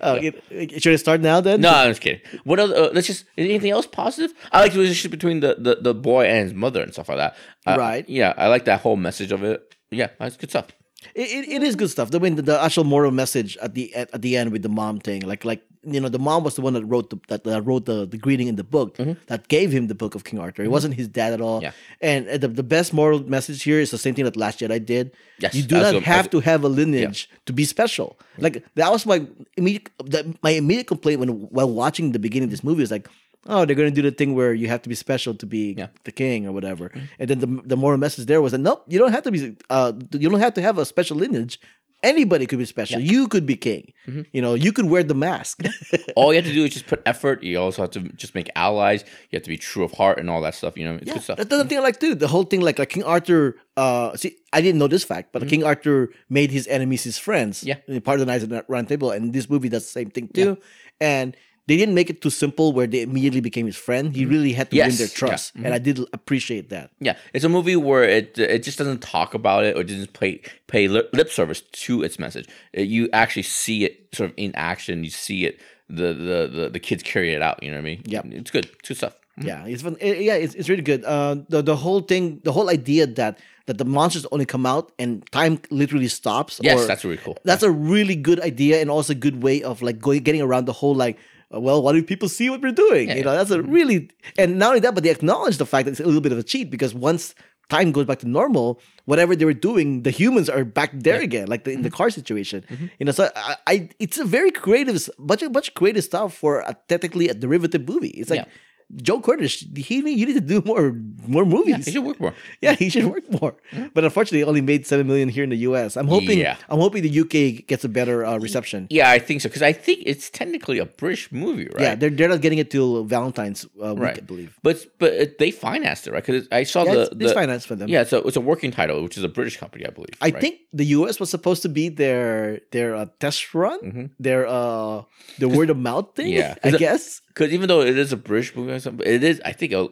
[0.00, 1.60] Oh, it- should I start now then?
[1.60, 2.20] No, I'm just kidding.
[2.44, 2.74] What other?
[2.74, 3.24] Uh, let's just.
[3.38, 4.32] Anything else positive?
[4.52, 7.18] I like the relationship between the, the, the boy and his mother and stuff like
[7.18, 7.36] that.
[7.66, 8.08] Uh, Right.
[8.08, 9.74] Yeah, I like that whole message of it.
[9.90, 10.66] Yeah, that's good stuff.
[11.14, 12.10] It, it, it is good stuff.
[12.10, 14.62] The, I mean, the, the actual moral message at the at, at the end with
[14.62, 17.18] the mom thing, like like you know, the mom was the one that wrote the
[17.28, 18.96] that, that wrote the, the greeting in the book
[19.26, 20.64] that gave him the book of King Arthur.
[20.64, 21.60] It wasn't his dad at all.
[21.60, 21.76] Mm-hmm.
[22.02, 22.26] Yeah.
[22.28, 25.12] And the, the best moral message here is the same thing that Last Jedi did.
[25.38, 28.18] Yes, you do not have to have a lineage to be special.
[28.38, 29.26] Like that was my
[29.56, 33.08] immediate that, my immediate complaint when while watching the beginning of this movie is like.
[33.48, 35.88] Oh, they're gonna do the thing where you have to be special to be Yeah.
[36.04, 38.98] the king or whatever, and then the the moral message there was that nope, you
[38.98, 39.56] don't have to be.
[39.70, 41.58] Uh, you don't have to have a special lineage.
[42.02, 43.00] Anybody could be special.
[43.00, 43.92] You could be king.
[44.06, 44.22] Mm-hmm.
[44.32, 45.62] You know, you could wear the mask.
[46.14, 47.42] All you have to do is just put effort.
[47.42, 49.02] You also have to just make allies.
[49.30, 50.76] You have to be true of heart and all that stuff.
[50.76, 51.38] You know, it's good stuff.
[51.38, 52.14] That's another thing I like too.
[52.14, 53.56] The whole thing, like like King Arthur.
[53.78, 57.64] Uh, see, I didn't know this fact, but King Arthur made his enemies his friends.
[57.64, 57.92] Mm-hmm.
[57.94, 58.00] Yeah.
[58.00, 60.28] part of the Knights of the Round Table, and this movie does the same thing
[60.28, 60.58] too.
[61.00, 61.34] And
[61.68, 64.14] they didn't make it too simple where they immediately became his friend.
[64.14, 65.14] He really had to win Yes, their yeah.
[65.28, 66.90] trust, and I did appreciate that.
[67.00, 70.40] Yeah, it's a movie where it it just doesn't talk about it or doesn't pay
[70.66, 72.46] pay lip, service to its message.
[72.76, 75.04] Uh, You actually see it sort of in action.
[75.04, 77.62] You see it the the the, the kids carry it out.
[77.62, 78.02] You know what I mean?
[78.06, 78.66] Yeah, it's good.
[78.78, 79.14] It's good stuff.
[79.38, 79.96] Yeah, it's fun.
[80.00, 81.04] eh, Yeah, it's, it's really good.
[81.04, 84.92] Uh, the the whole thing, the whole idea that that the monsters only come out
[84.98, 86.60] and time literally stops.
[86.62, 87.36] Yes, or- that's really cool.
[87.44, 90.64] That's a really good idea and also a good way of like going getting around
[90.66, 91.18] the whole like.
[91.54, 93.08] Uh, Well, why do people see what we're doing?
[93.10, 95.92] You know, that's a really and not only that, but they acknowledge the fact that
[95.92, 97.34] it's a little bit of a cheat because once
[97.68, 101.48] time goes back to normal, whatever they were doing, the humans are back there again,
[101.48, 102.64] like the, in the car situation.
[102.98, 106.34] You know, so I, I it's a very creative, bunch of bunch of creative stuff
[106.34, 108.10] for a, technically a derivative movie.
[108.10, 108.46] It's like Yeah.
[108.94, 110.92] Joe Cornish, he you need to do more
[111.26, 111.86] more movies.
[111.86, 112.34] He should work more.
[112.60, 113.56] Yeah, he should work more.
[113.94, 115.96] But unfortunately, only made seven million here in the U.S.
[115.96, 116.38] I'm hoping.
[116.38, 116.56] Yeah.
[116.68, 118.86] I'm hoping the UK gets a better uh, reception.
[118.88, 121.80] Yeah, I think so because I think it's technically a British movie, right?
[121.80, 124.18] Yeah, they're they're not getting it till Valentine's uh, week, right.
[124.18, 124.56] I believe.
[124.62, 126.24] But but they financed it, right?
[126.24, 127.88] Because I saw Yeah, the, it's, it's the finance for them.
[127.88, 130.14] yeah, so it's a working title, which is a British company, I believe.
[130.20, 130.40] I right?
[130.40, 131.18] think the U.S.
[131.18, 135.02] was supposed to be their their uh, test run, their uh
[135.38, 136.28] the word of mouth thing.
[136.28, 136.66] Mm-hmm.
[136.68, 136.74] Yeah.
[136.74, 137.20] I guess.
[137.36, 139.42] Because even though it is a British movie, or something, it is.
[139.44, 139.88] I think uh,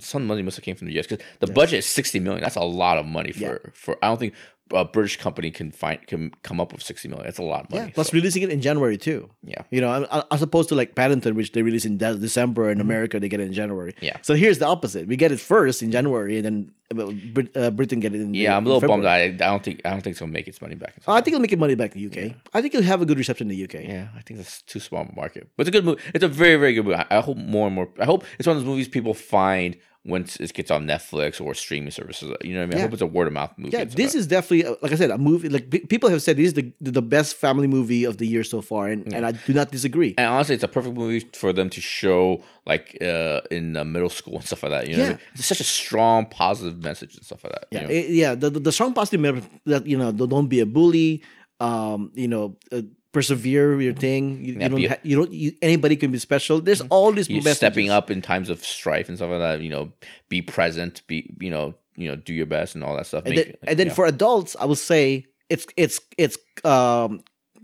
[0.00, 2.42] some money must have came from the US because the budget is sixty million.
[2.42, 3.70] That's a lot of money for Yeah.
[3.72, 3.96] for.
[4.02, 4.34] I don't think
[4.72, 7.24] a British company can find can come up with sixty million.
[7.26, 7.86] That's a lot of money.
[7.86, 9.30] Yeah, plus so, releasing it in January too.
[9.42, 9.62] yeah.
[9.70, 13.18] You know, as opposed to like Paddington, which they release in de- December in America,
[13.20, 13.92] they get it in January.
[13.92, 14.04] Mm-hmm.
[14.04, 14.16] Yeah.
[14.22, 17.70] So here's the opposite: we get it first in January, and then uh, Brit- uh,
[17.70, 18.34] Britain get it in.
[18.34, 19.04] Yeah, I'm a little bummed.
[19.04, 20.94] I, I don't think I don't think it's gonna make its money back.
[21.06, 22.34] Oh, I think it'll make it money back in the UK.
[22.54, 23.84] I think it'll have a good reception in the UK.
[23.84, 26.00] Yeah, I think it's too small of a market, but it's a good movie.
[26.14, 26.96] It's a very, very good movie.
[26.96, 27.88] I, I hope more and more.
[28.00, 29.76] I hope it's one of those movies people find
[30.08, 32.32] once it gets on Netflix or streaming services.
[32.42, 32.74] You know what I mean?
[32.74, 32.82] I Yeah.
[32.86, 33.76] hope it's a word of mouth movie.
[33.76, 35.48] Yeah, this is definitely uh, like I said, a movie.
[35.48, 38.44] Like pe- people have said, this is the the best family movie of the year
[38.44, 40.14] so far, and, and I do not disagree.
[40.18, 44.10] and honestly, it's a perfect movie for them to show like uh, in uh, middle
[44.10, 44.84] school and stuff like that.
[44.88, 45.12] You know, I Yeah.
[45.12, 45.20] mean?
[45.34, 47.64] it's such a strong, positive message and stuff like that.
[47.70, 47.94] you Yeah, know?
[47.98, 48.34] it- yeah.
[48.42, 51.22] The, the the strong positive message that you know don't be a bully.
[51.60, 52.82] Um, you know, uh,
[53.18, 54.24] persevere your thing.
[54.44, 54.76] You, Yeah, you don't.
[54.80, 55.32] be Ha- you don't.
[55.32, 56.60] You, anybody can be special.
[56.60, 57.56] There's all these You're messages.
[57.58, 59.60] stepping up in times of strife and stuff like that.
[59.66, 59.92] You know,
[60.28, 61.02] be present.
[61.06, 63.24] Be you know, you know, do your best and all that stuff.
[63.26, 63.94] and Make- then, and then yeah.
[63.98, 67.10] for adults, I would say it's it's it's um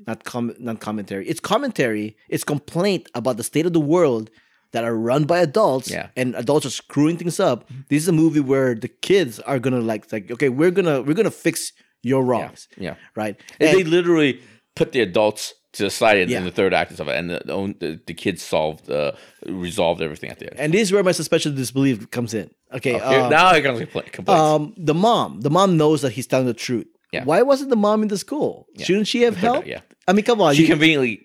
[0.06, 1.24] not com not commentary.
[1.28, 2.16] It's commentary.
[2.28, 4.30] It's complaint about the state of the world
[4.72, 5.88] that are run by adults.
[5.90, 6.06] Yeah.
[6.06, 6.20] Mm-hmm.
[6.20, 7.58] and adults are screwing things up.
[7.90, 11.14] This is a movie where the kids are gonna like like okay, we're gonna we're
[11.20, 12.96] gonna fix your wrongs, yeah.
[13.16, 13.34] right?
[13.60, 14.32] And And- they literally
[14.76, 16.38] put the adults to the side in, Yeah.
[16.38, 17.40] in the third act and stuff, and the
[17.80, 19.12] the, the, kids solved, uh,
[19.46, 20.58] resolved everything at the end.
[20.60, 22.50] and this is where my suspension of disbelief comes in.
[22.72, 24.04] Okay, Here- uh, now I can complain.
[24.12, 24.40] complaints.
[24.40, 26.86] um, the mom, the mom knows that he's telling the truth.
[27.12, 27.24] Yeah.
[27.24, 28.66] Why wasn't the mom in the school?
[28.78, 29.66] Shouldn't she have helped?
[29.68, 29.80] yeah.
[30.08, 30.54] I mean, come on.
[30.54, 31.20] she you- conveniently,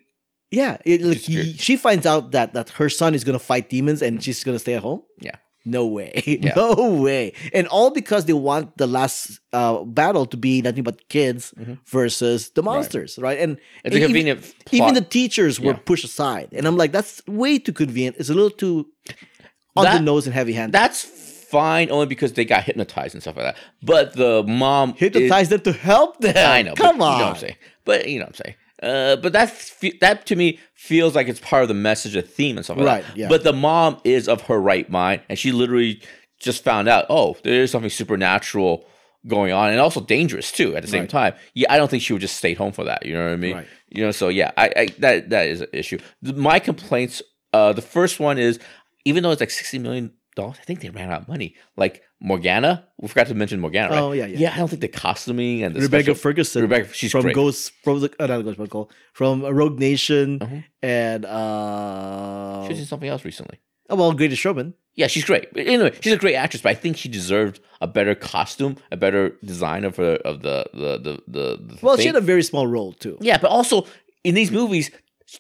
[0.51, 4.01] Yeah, it, like he- she finds out that that her son is gonna fight demons
[4.01, 5.01] and she's gonna stay at home.
[5.21, 5.35] yeah,
[5.65, 10.61] No way, no way, and all because they want the last uh, battle to be
[10.61, 11.53] nothing but kids
[11.85, 13.37] versus the monsters, right?
[13.39, 13.87] And Mm-hmm.
[13.87, 14.55] it's a even, convenient.
[14.71, 14.95] even plot.
[14.95, 15.79] the teachers were Yeah.
[15.85, 18.15] pushed aside, and I'm like, that's way too convenient.
[18.19, 18.87] It's a little too
[19.75, 20.73] on the nose and heavy handed.
[20.73, 23.57] that's fine only because they got hypnotized and stuff like that.
[23.83, 26.35] But the mom is- them to help them.
[26.37, 26.73] I know.
[26.75, 27.13] Come but on.
[27.13, 27.55] You know what I'm saying.
[27.85, 28.55] But you know what I'm saying.
[28.81, 29.53] Uh, but that
[30.01, 32.85] that to me feels like it's part of the message, a theme, and stuff like
[32.85, 33.17] Right, that.
[33.17, 33.27] yeah.
[33.29, 36.01] But the mom is of her right mind, and she literally
[36.39, 38.85] just found out, oh, there is something supernatural
[39.27, 41.09] going on, and also dangerous too at the same Right.
[41.09, 41.33] time.
[41.53, 43.05] Yeah, I don't think she would just stay home for that.
[43.05, 43.55] You know what I mean?
[43.57, 43.67] Right.
[43.89, 45.99] You know, so yeah, I, I that that is an issue.
[46.21, 47.21] My complaints,
[47.51, 48.59] uh, the first one is
[49.03, 51.55] even though it's like sixty million dollars, I think they ran out of money.
[51.77, 53.89] Like Morgana, we forgot to mention Morgana.
[53.89, 53.99] Right?
[53.99, 54.37] Oh, yeah, yeah.
[54.39, 54.53] yeah.
[54.53, 56.61] I don't think the costuming and the Rebecca special- Ferguson.
[56.63, 57.35] Rebecca, she's from great.
[57.35, 60.63] Ghost from the uh, not Ghost Protocol from Rogue Nation Mhm.
[60.83, 63.59] and uh She was in something else recently.
[63.89, 64.73] oh, well Greatest Showman.
[64.95, 65.53] Yeah, she's great.
[65.53, 68.97] But anyway, she's a great actress, but I think she deserved a better costume, a
[68.97, 71.57] better design of her of the the the the.
[71.67, 72.03] the Well, thing.
[72.03, 73.17] she had a very small role too.
[73.21, 73.85] yeah, but also
[74.25, 74.91] in these movies,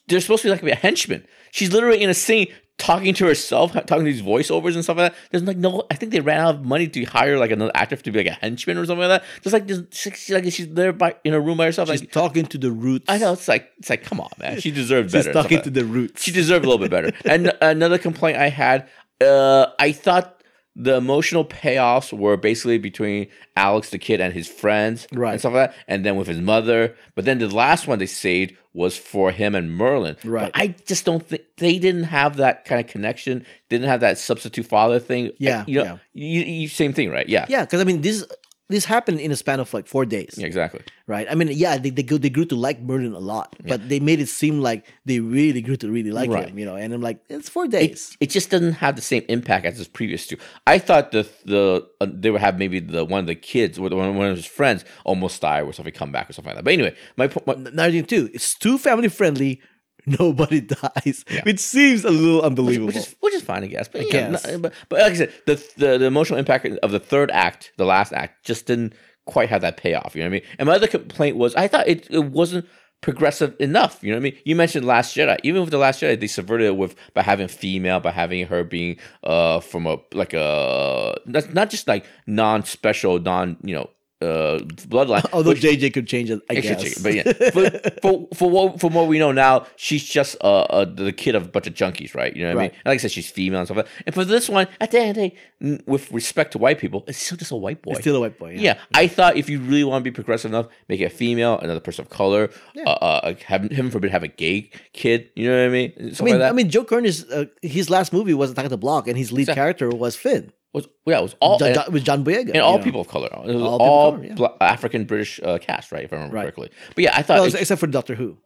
[0.07, 1.25] they're supposed to be like a henchman.
[1.51, 2.47] She's literally in a scene
[2.79, 5.19] talking to herself, talking to these voiceovers and stuff like that.
[5.29, 7.95] There's like no, I think they ran out of money to hire like another actor
[7.97, 9.27] to be like a henchman or something like that.
[9.43, 11.89] Just like she's like she's there by in a room by herself.
[11.89, 13.05] She's Like talking to the roots.
[13.07, 14.59] I know it's like it's like come on, man.
[14.59, 15.29] She deserved She's better.
[15.29, 16.23] and stuff talking to the roots.
[16.23, 17.11] She deserved a little bit better.
[17.25, 18.89] And another complaint I had,
[19.21, 20.38] uh, I thought
[20.75, 25.31] the emotional payoffs were basically between Alex the kid and his friends Right.
[25.31, 26.95] and stuff like that, and then with his mother.
[27.15, 30.15] But then the last one they saved was for him and Merlin.
[30.23, 30.51] Right.
[30.53, 33.45] But I just don't think they didn't have that kind of connection.
[33.67, 35.31] Didn't have that substitute father thing.
[35.37, 37.27] Yeah, you know, You, you, same thing, right?
[37.27, 37.45] Yeah.
[37.49, 38.23] yeah, because I mean this
[38.69, 40.81] this happened in a span of like four days, Yeah, exactly.
[41.07, 41.27] right?
[41.29, 43.99] I mean, yeah, they they, grew, they grew to like Merlin a lot, but they
[43.99, 46.47] made it seem like they really grew to really like Right.
[46.49, 46.75] him, you know.
[46.75, 48.15] And I'm like, it's four days.
[48.19, 50.37] it just doesn't have the same impact as his previous two.
[50.67, 53.89] I thought the the uh, they would have maybe the one of the kids or
[53.89, 56.57] the one, one of his friends almost die or something come back or something like
[56.57, 56.63] that.
[56.65, 59.61] But anyway, my, po- my Another thing too, it's too family friendly.
[60.19, 62.87] Nobody dies, which seems a little unbelievable.
[62.87, 63.87] which is which is fine, I guess.
[63.87, 64.57] But, yeah, guess.
[64.57, 67.85] but but like I said, the, the the emotional impact of the third act, the
[67.85, 68.93] last act, just didn't
[69.25, 70.15] quite have that payoff.
[70.15, 70.49] You know what I mean?
[70.57, 72.67] And my other complaint was I thought it, it wasn't
[73.01, 73.99] progressive enough.
[74.01, 74.37] You know what I mean?
[74.45, 75.37] You mentioned Last Jedi.
[75.43, 78.63] Even with the Last Jedi, they subverted it with by having female, by having her
[78.63, 83.89] being uh from a like a that's not just like non special, non you know
[84.21, 84.59] uh
[84.89, 85.25] bloodline.
[85.33, 86.81] Although but- JJ could change it, I guess.
[86.83, 87.69] chicken, but yeah, for,
[88.01, 91.45] for for what from what we know now, she's just uh, uh the kid of
[91.45, 92.35] a bunch of junkies, right?
[92.35, 92.71] You know what I mean?
[92.71, 93.77] And like I said, she's female and stuff.
[93.77, 93.87] Like.
[94.05, 97.03] And for this one, at the end of the day, with respect to white people,
[97.07, 97.91] it's still just a white boy.
[97.91, 98.55] It's still a white boy.
[98.59, 98.79] yeah.
[98.93, 101.79] I thought if you really want to be progressive enough, make it a female, another
[101.79, 102.49] person of color.
[102.77, 105.29] Uh, uh, have him forbid have a gay kid.
[105.35, 105.93] You know what I mean?
[105.97, 106.49] I mean, like that.
[106.49, 109.43] I mean, Joe uh, his last movie was Attack of the Block, and his lead
[109.43, 109.59] Exactly.
[109.61, 112.83] character was Finn, was yeah, it was all Jo- with John Boyega, and all know.
[112.83, 113.27] people of color.
[113.45, 114.33] It was All all, color, yeah.
[114.35, 116.03] bla- African British uh, cast, right?
[116.03, 116.43] If I remember Right.
[116.43, 116.69] correctly.
[116.95, 118.37] But yeah, I thought Well, it- except for Doctor Who.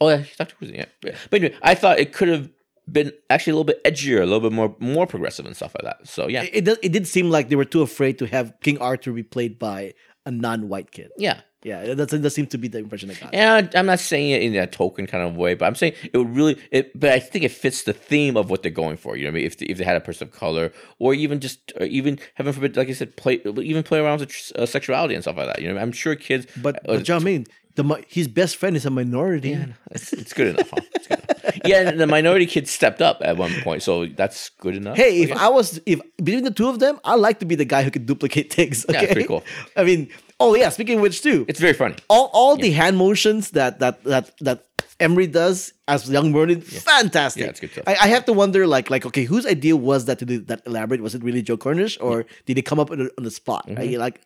[0.00, 0.90] Oh yeah, Doctor Who's in it.
[1.04, 1.14] Yeah.
[1.30, 2.50] But anyway, I thought it could have
[2.90, 5.84] been actually a little bit edgier, a little bit more more progressive and stuff like
[5.84, 6.06] that.
[6.08, 8.78] So yeah, It, it, it did seem like they were too afraid to have King
[8.78, 9.94] Arthur be played by
[10.24, 11.10] a non-white kid.
[11.18, 11.40] Yeah.
[11.66, 13.34] Yeah, that's that seems to be the impression I got.
[13.34, 16.16] And I'm not saying it in a token kind of way, but I'm saying it
[16.16, 16.56] would really.
[16.70, 19.16] It, but I think it fits the theme of what they're going for.
[19.16, 21.12] You know, what I mean, if they, if they had a person of color, or
[21.12, 24.64] even just, or even heaven forbid, like I said, play even play around with uh,
[24.64, 25.60] sexuality and stuff like that.
[25.60, 26.46] You know, I'm sure kids.
[26.62, 29.50] But, uh, but John, mean, the his best friend is a minority.
[29.50, 30.70] yeah, it's, it's good enough.
[30.70, 30.80] Huh?
[30.94, 31.32] It's good enough.
[31.64, 34.96] Yeah, and the minority kids stepped up at one point, so that's good enough.
[34.96, 35.32] Hey, I if.
[35.32, 37.90] I was if between the two of them, I like to be the guy who
[37.90, 38.84] could duplicate things.
[38.88, 39.04] Yeah, Okay?
[39.06, 39.42] it's pretty cool.
[39.76, 40.08] I mean,
[40.40, 40.68] oh yeah.
[40.70, 41.96] Speaking of which, too, it's very funny.
[42.08, 44.64] all all the hand motions that that that that
[44.98, 47.42] Imrie does as young Merlin, fantastic.
[47.42, 47.84] Yeah, it's good stuff.
[47.86, 50.62] I, I have to wonder, like, like, okay, whose idea was that to do that
[50.66, 51.02] elaborate?
[51.02, 53.66] Was it really Joe Cornish, or did it come up on the, spot?
[53.66, 53.76] Mm-hmm.
[53.78, 53.98] Right?
[53.98, 54.20] Like,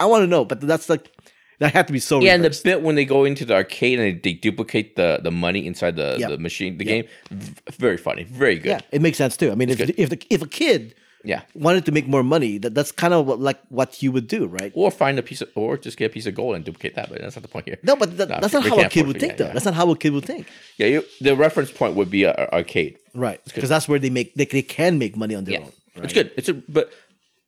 [0.00, 1.12] I want to know, but that's like
[1.60, 2.20] that had to be so.
[2.20, 5.20] Yeah, and the bit when they go into the arcade and they, they duplicate the,
[5.22, 6.28] the money inside the, Yeah.
[6.28, 7.02] the machine, the Yeah.
[7.02, 7.04] game,
[7.78, 8.66] very funny, very good.
[8.66, 9.52] yeah, it makes sense too.
[9.52, 9.94] I mean, if good.
[9.96, 10.94] if the, if a kid
[11.26, 11.42] Yeah.
[11.54, 14.46] wanted to make more money, that that's kind of what, like what you would do,
[14.46, 14.72] right?
[14.74, 17.08] Or find a piece of, or just get a piece of gold and duplicate that,
[17.10, 17.78] but that's not the point here.
[17.82, 19.46] No, but that, No, that's not how a kid would think, though.
[19.46, 19.52] yeah.
[19.52, 20.46] That's not how a kid would think,
[20.78, 22.96] Yeah, you, the reference point would be a, a arcade.
[23.14, 23.40] right?
[23.44, 26.04] Because that's where they make they, they can make money on their Yeah, own.
[26.04, 26.30] it's good.
[26.36, 26.92] It's a but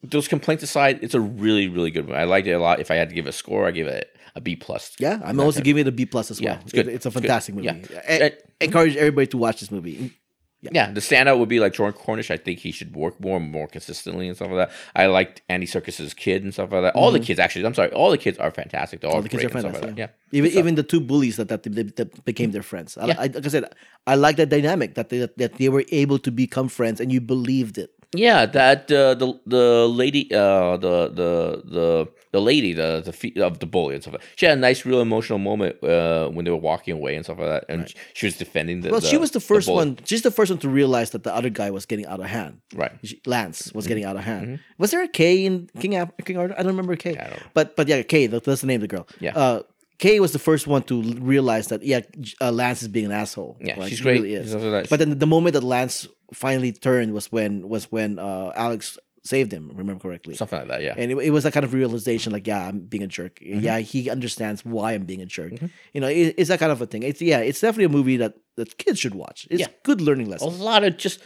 [0.03, 2.19] those complaints aside, it's a really really good movie.
[2.19, 2.81] I liked it a lot.
[2.81, 4.93] If I had to give a score, I give it a B plus.
[4.99, 6.55] Yeah, I'm also giving it a B plus as well.
[6.55, 6.87] Yeah, it's good.
[6.89, 7.67] It- it's a It's fantastic movie.
[7.67, 8.01] Yeah.
[8.09, 10.13] I- And- encourage everybody to watch this movie.
[10.61, 12.33] Yeah, the standout would be like Joe Cornish.
[12.33, 14.77] I think he should work more and more consistently and stuff like that.
[14.97, 16.97] I liked Andy Serkis's kid and stuff like that.
[16.97, 19.01] All the kids, actually, I'm sorry, all the kids are fantastic.
[19.01, 19.19] They're all, Mm-hmm.
[19.19, 19.85] All the kids are fantastic.
[19.91, 20.09] like yeah.
[20.33, 22.99] Yeah, Even So- even the two bullies that that, that, that became their friends.
[22.99, 23.15] I, Yeah.
[23.19, 23.65] I, like I said,
[24.07, 27.21] I like that dynamic that they that they were able to become friends and you
[27.21, 27.91] believed it.
[28.17, 33.35] Yeah, that uh, the the lady, uh, the the the the lady, the the fe-
[33.37, 34.15] of the bully and stuff.
[34.15, 34.29] Like that.
[34.37, 37.39] She had a nice, real emotional moment uh, when they were walking away and stuff
[37.39, 38.89] like that, and she was defending the.
[38.91, 39.77] Well, she was the first bully.
[39.77, 39.99] one.
[40.07, 42.63] She's the first one to realize that the other guy was getting out of hand.
[42.75, 42.93] right?
[43.05, 43.77] She- Lance Mm-hmm.
[43.79, 44.61] was getting out of hand.
[44.79, 46.55] Was there a K in King Ap- King Arthur?
[46.55, 47.11] I don't remember a K.
[47.11, 47.43] I don't.
[47.53, 48.27] But but yeah, K.
[48.27, 49.07] That's the name of the girl.
[49.21, 49.37] Yeah.
[49.37, 49.63] Uh,
[49.99, 52.01] Kay was the first one to realize that yeah,
[52.41, 53.59] uh, Lance is being an asshole.
[53.61, 54.23] Yeah, Like, she's he great.
[54.23, 54.55] really is.
[54.89, 59.53] But then the moment that Lance finally turned was when was when uh, Alex saved
[59.53, 59.71] him.
[59.75, 60.35] Remember correctly.
[60.35, 60.83] Something like that.
[60.83, 60.95] Yeah.
[60.97, 63.41] And it, it was that kind of realization, like, yeah, I'm being a jerk.
[63.41, 63.61] Mm-hmm.
[63.61, 65.53] Yeah, he understands why I'm being a jerk.
[65.93, 67.03] You know, it, it's that kind of a thing.
[67.03, 69.47] It's yeah, it's definitely a movie that that kids should watch.
[69.51, 69.67] It's Yeah.
[69.85, 70.59] good learning lessons.
[70.59, 71.21] a lot of just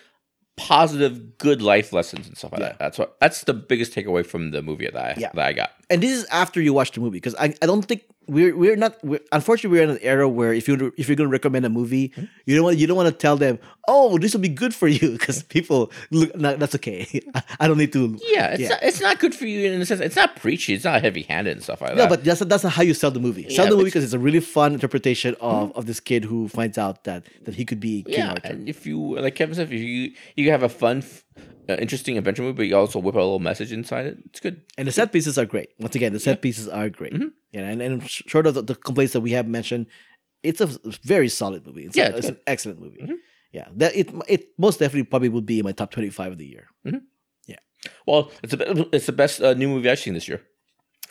[0.57, 2.69] positive, good life lessons and stuff like Yeah.
[2.69, 2.79] that.
[2.79, 3.17] That's what.
[3.21, 5.31] That's the biggest takeaway from the movie that I Yeah.
[5.35, 5.71] that I got.
[5.91, 8.77] and this is after you watch the movie because I, I don't think we're we're
[8.77, 11.65] not we're, unfortunately we're in an era where if you if you're going to recommend
[11.65, 12.25] a movie Hmm?
[12.47, 13.59] you don't want you don't want to tell them
[13.89, 17.07] oh this will be good for you because people look no, that's okay
[17.61, 18.69] I, don't need to Yeah, it's Yeah.
[18.69, 20.01] Not, it's not good for you in a sense.
[20.01, 20.75] It's not preachy.
[20.75, 22.09] It's not heavy handed and stuff like no that.
[22.11, 24.13] but that's that's not how you sell the movie sell Yeah, the movie because it's
[24.13, 27.81] a really fun interpretation of, of this kid who finds out that that he could
[27.81, 30.69] be King yeah, Arthur and if you like Kevin said, if you you have a
[30.69, 31.25] fun, f-
[31.69, 34.19] uh, interesting adventure movie, but you also whip out a little message inside it.
[34.27, 34.63] It's good.
[34.79, 37.29] and the set pieces are great once again the set pieces are great Mm-hmm.
[37.53, 39.87] yeah and, and short of the, the complaints that we have mentioned
[40.43, 40.67] it's a
[41.05, 42.27] very solid movie it's, Yeah, a- it's it's.
[42.27, 42.37] Mm-hmm.
[42.37, 43.05] an excellent movie
[43.53, 46.47] yeah that it it most definitely probably would be in my top 25 of the
[46.47, 46.67] year
[47.47, 47.59] Yeah.
[48.07, 50.41] Well, it's the it's the best uh, new movie I've seen this year.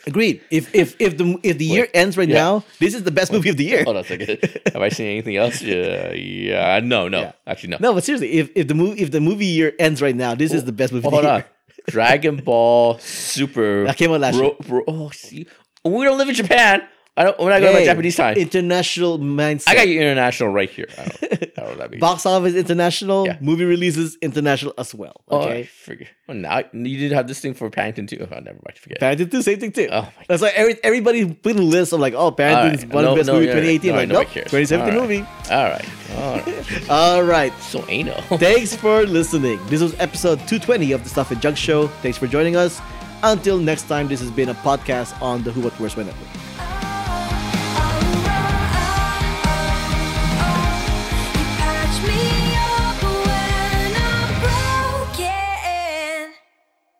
[0.06, 0.40] Agreed.
[0.50, 2.34] If if if the if the year ends right Yeah.
[2.42, 3.84] now, this is the best movie of the year.
[3.84, 4.38] Hold on a second.
[4.72, 5.62] have I seen anything else?
[5.62, 6.80] Yeah, yeah.
[6.82, 7.32] No, no, Yeah.
[7.46, 7.76] actually no.
[7.80, 10.52] No, but seriously, if, if the movie if the movie year ends right now, this
[10.52, 11.36] is the best movie Hold of the on.
[11.40, 11.46] year.
[11.88, 13.84] Dragon Ball Super.
[13.84, 15.46] That came out last bro, bro, oh, see,
[15.84, 16.82] we don't live in Japan.
[17.14, 17.38] I don't.
[17.38, 18.36] We're not going Hey, by Japanese time.
[18.38, 19.68] International mindset.
[19.68, 20.86] I got you international right here.
[20.96, 22.00] I don't, I don't know that means.
[22.08, 23.36] Box office international, Yeah.
[23.42, 25.20] movie releases international as well.
[25.28, 26.08] Oh, I Okay.
[26.28, 28.26] Oh, now you did have this thing for Paddington too.
[28.30, 28.78] Oh, never mind.
[28.78, 28.98] Forget.
[29.00, 29.88] Paddington 2, same thing too.
[29.92, 32.94] Oh my That's why every, everybody put a list of like, oh, Paddington is Alright.
[32.94, 33.90] one of the best no, movie yeah, 2018.
[33.90, 34.50] no, like, nobody nope, cares.
[34.50, 35.10] 2017 Alright.
[35.10, 35.28] movie.
[35.50, 35.88] All right.
[36.16, 36.90] All right.
[36.90, 37.52] All right.
[37.60, 38.22] so anal.
[38.38, 39.60] Thanks for listening.
[39.66, 41.88] This was episode 220 of the Stuff and Junk Show.
[42.00, 42.80] Thanks for joining us.
[43.22, 46.28] Until next time, this has been a podcast on the Who What Where's When Network.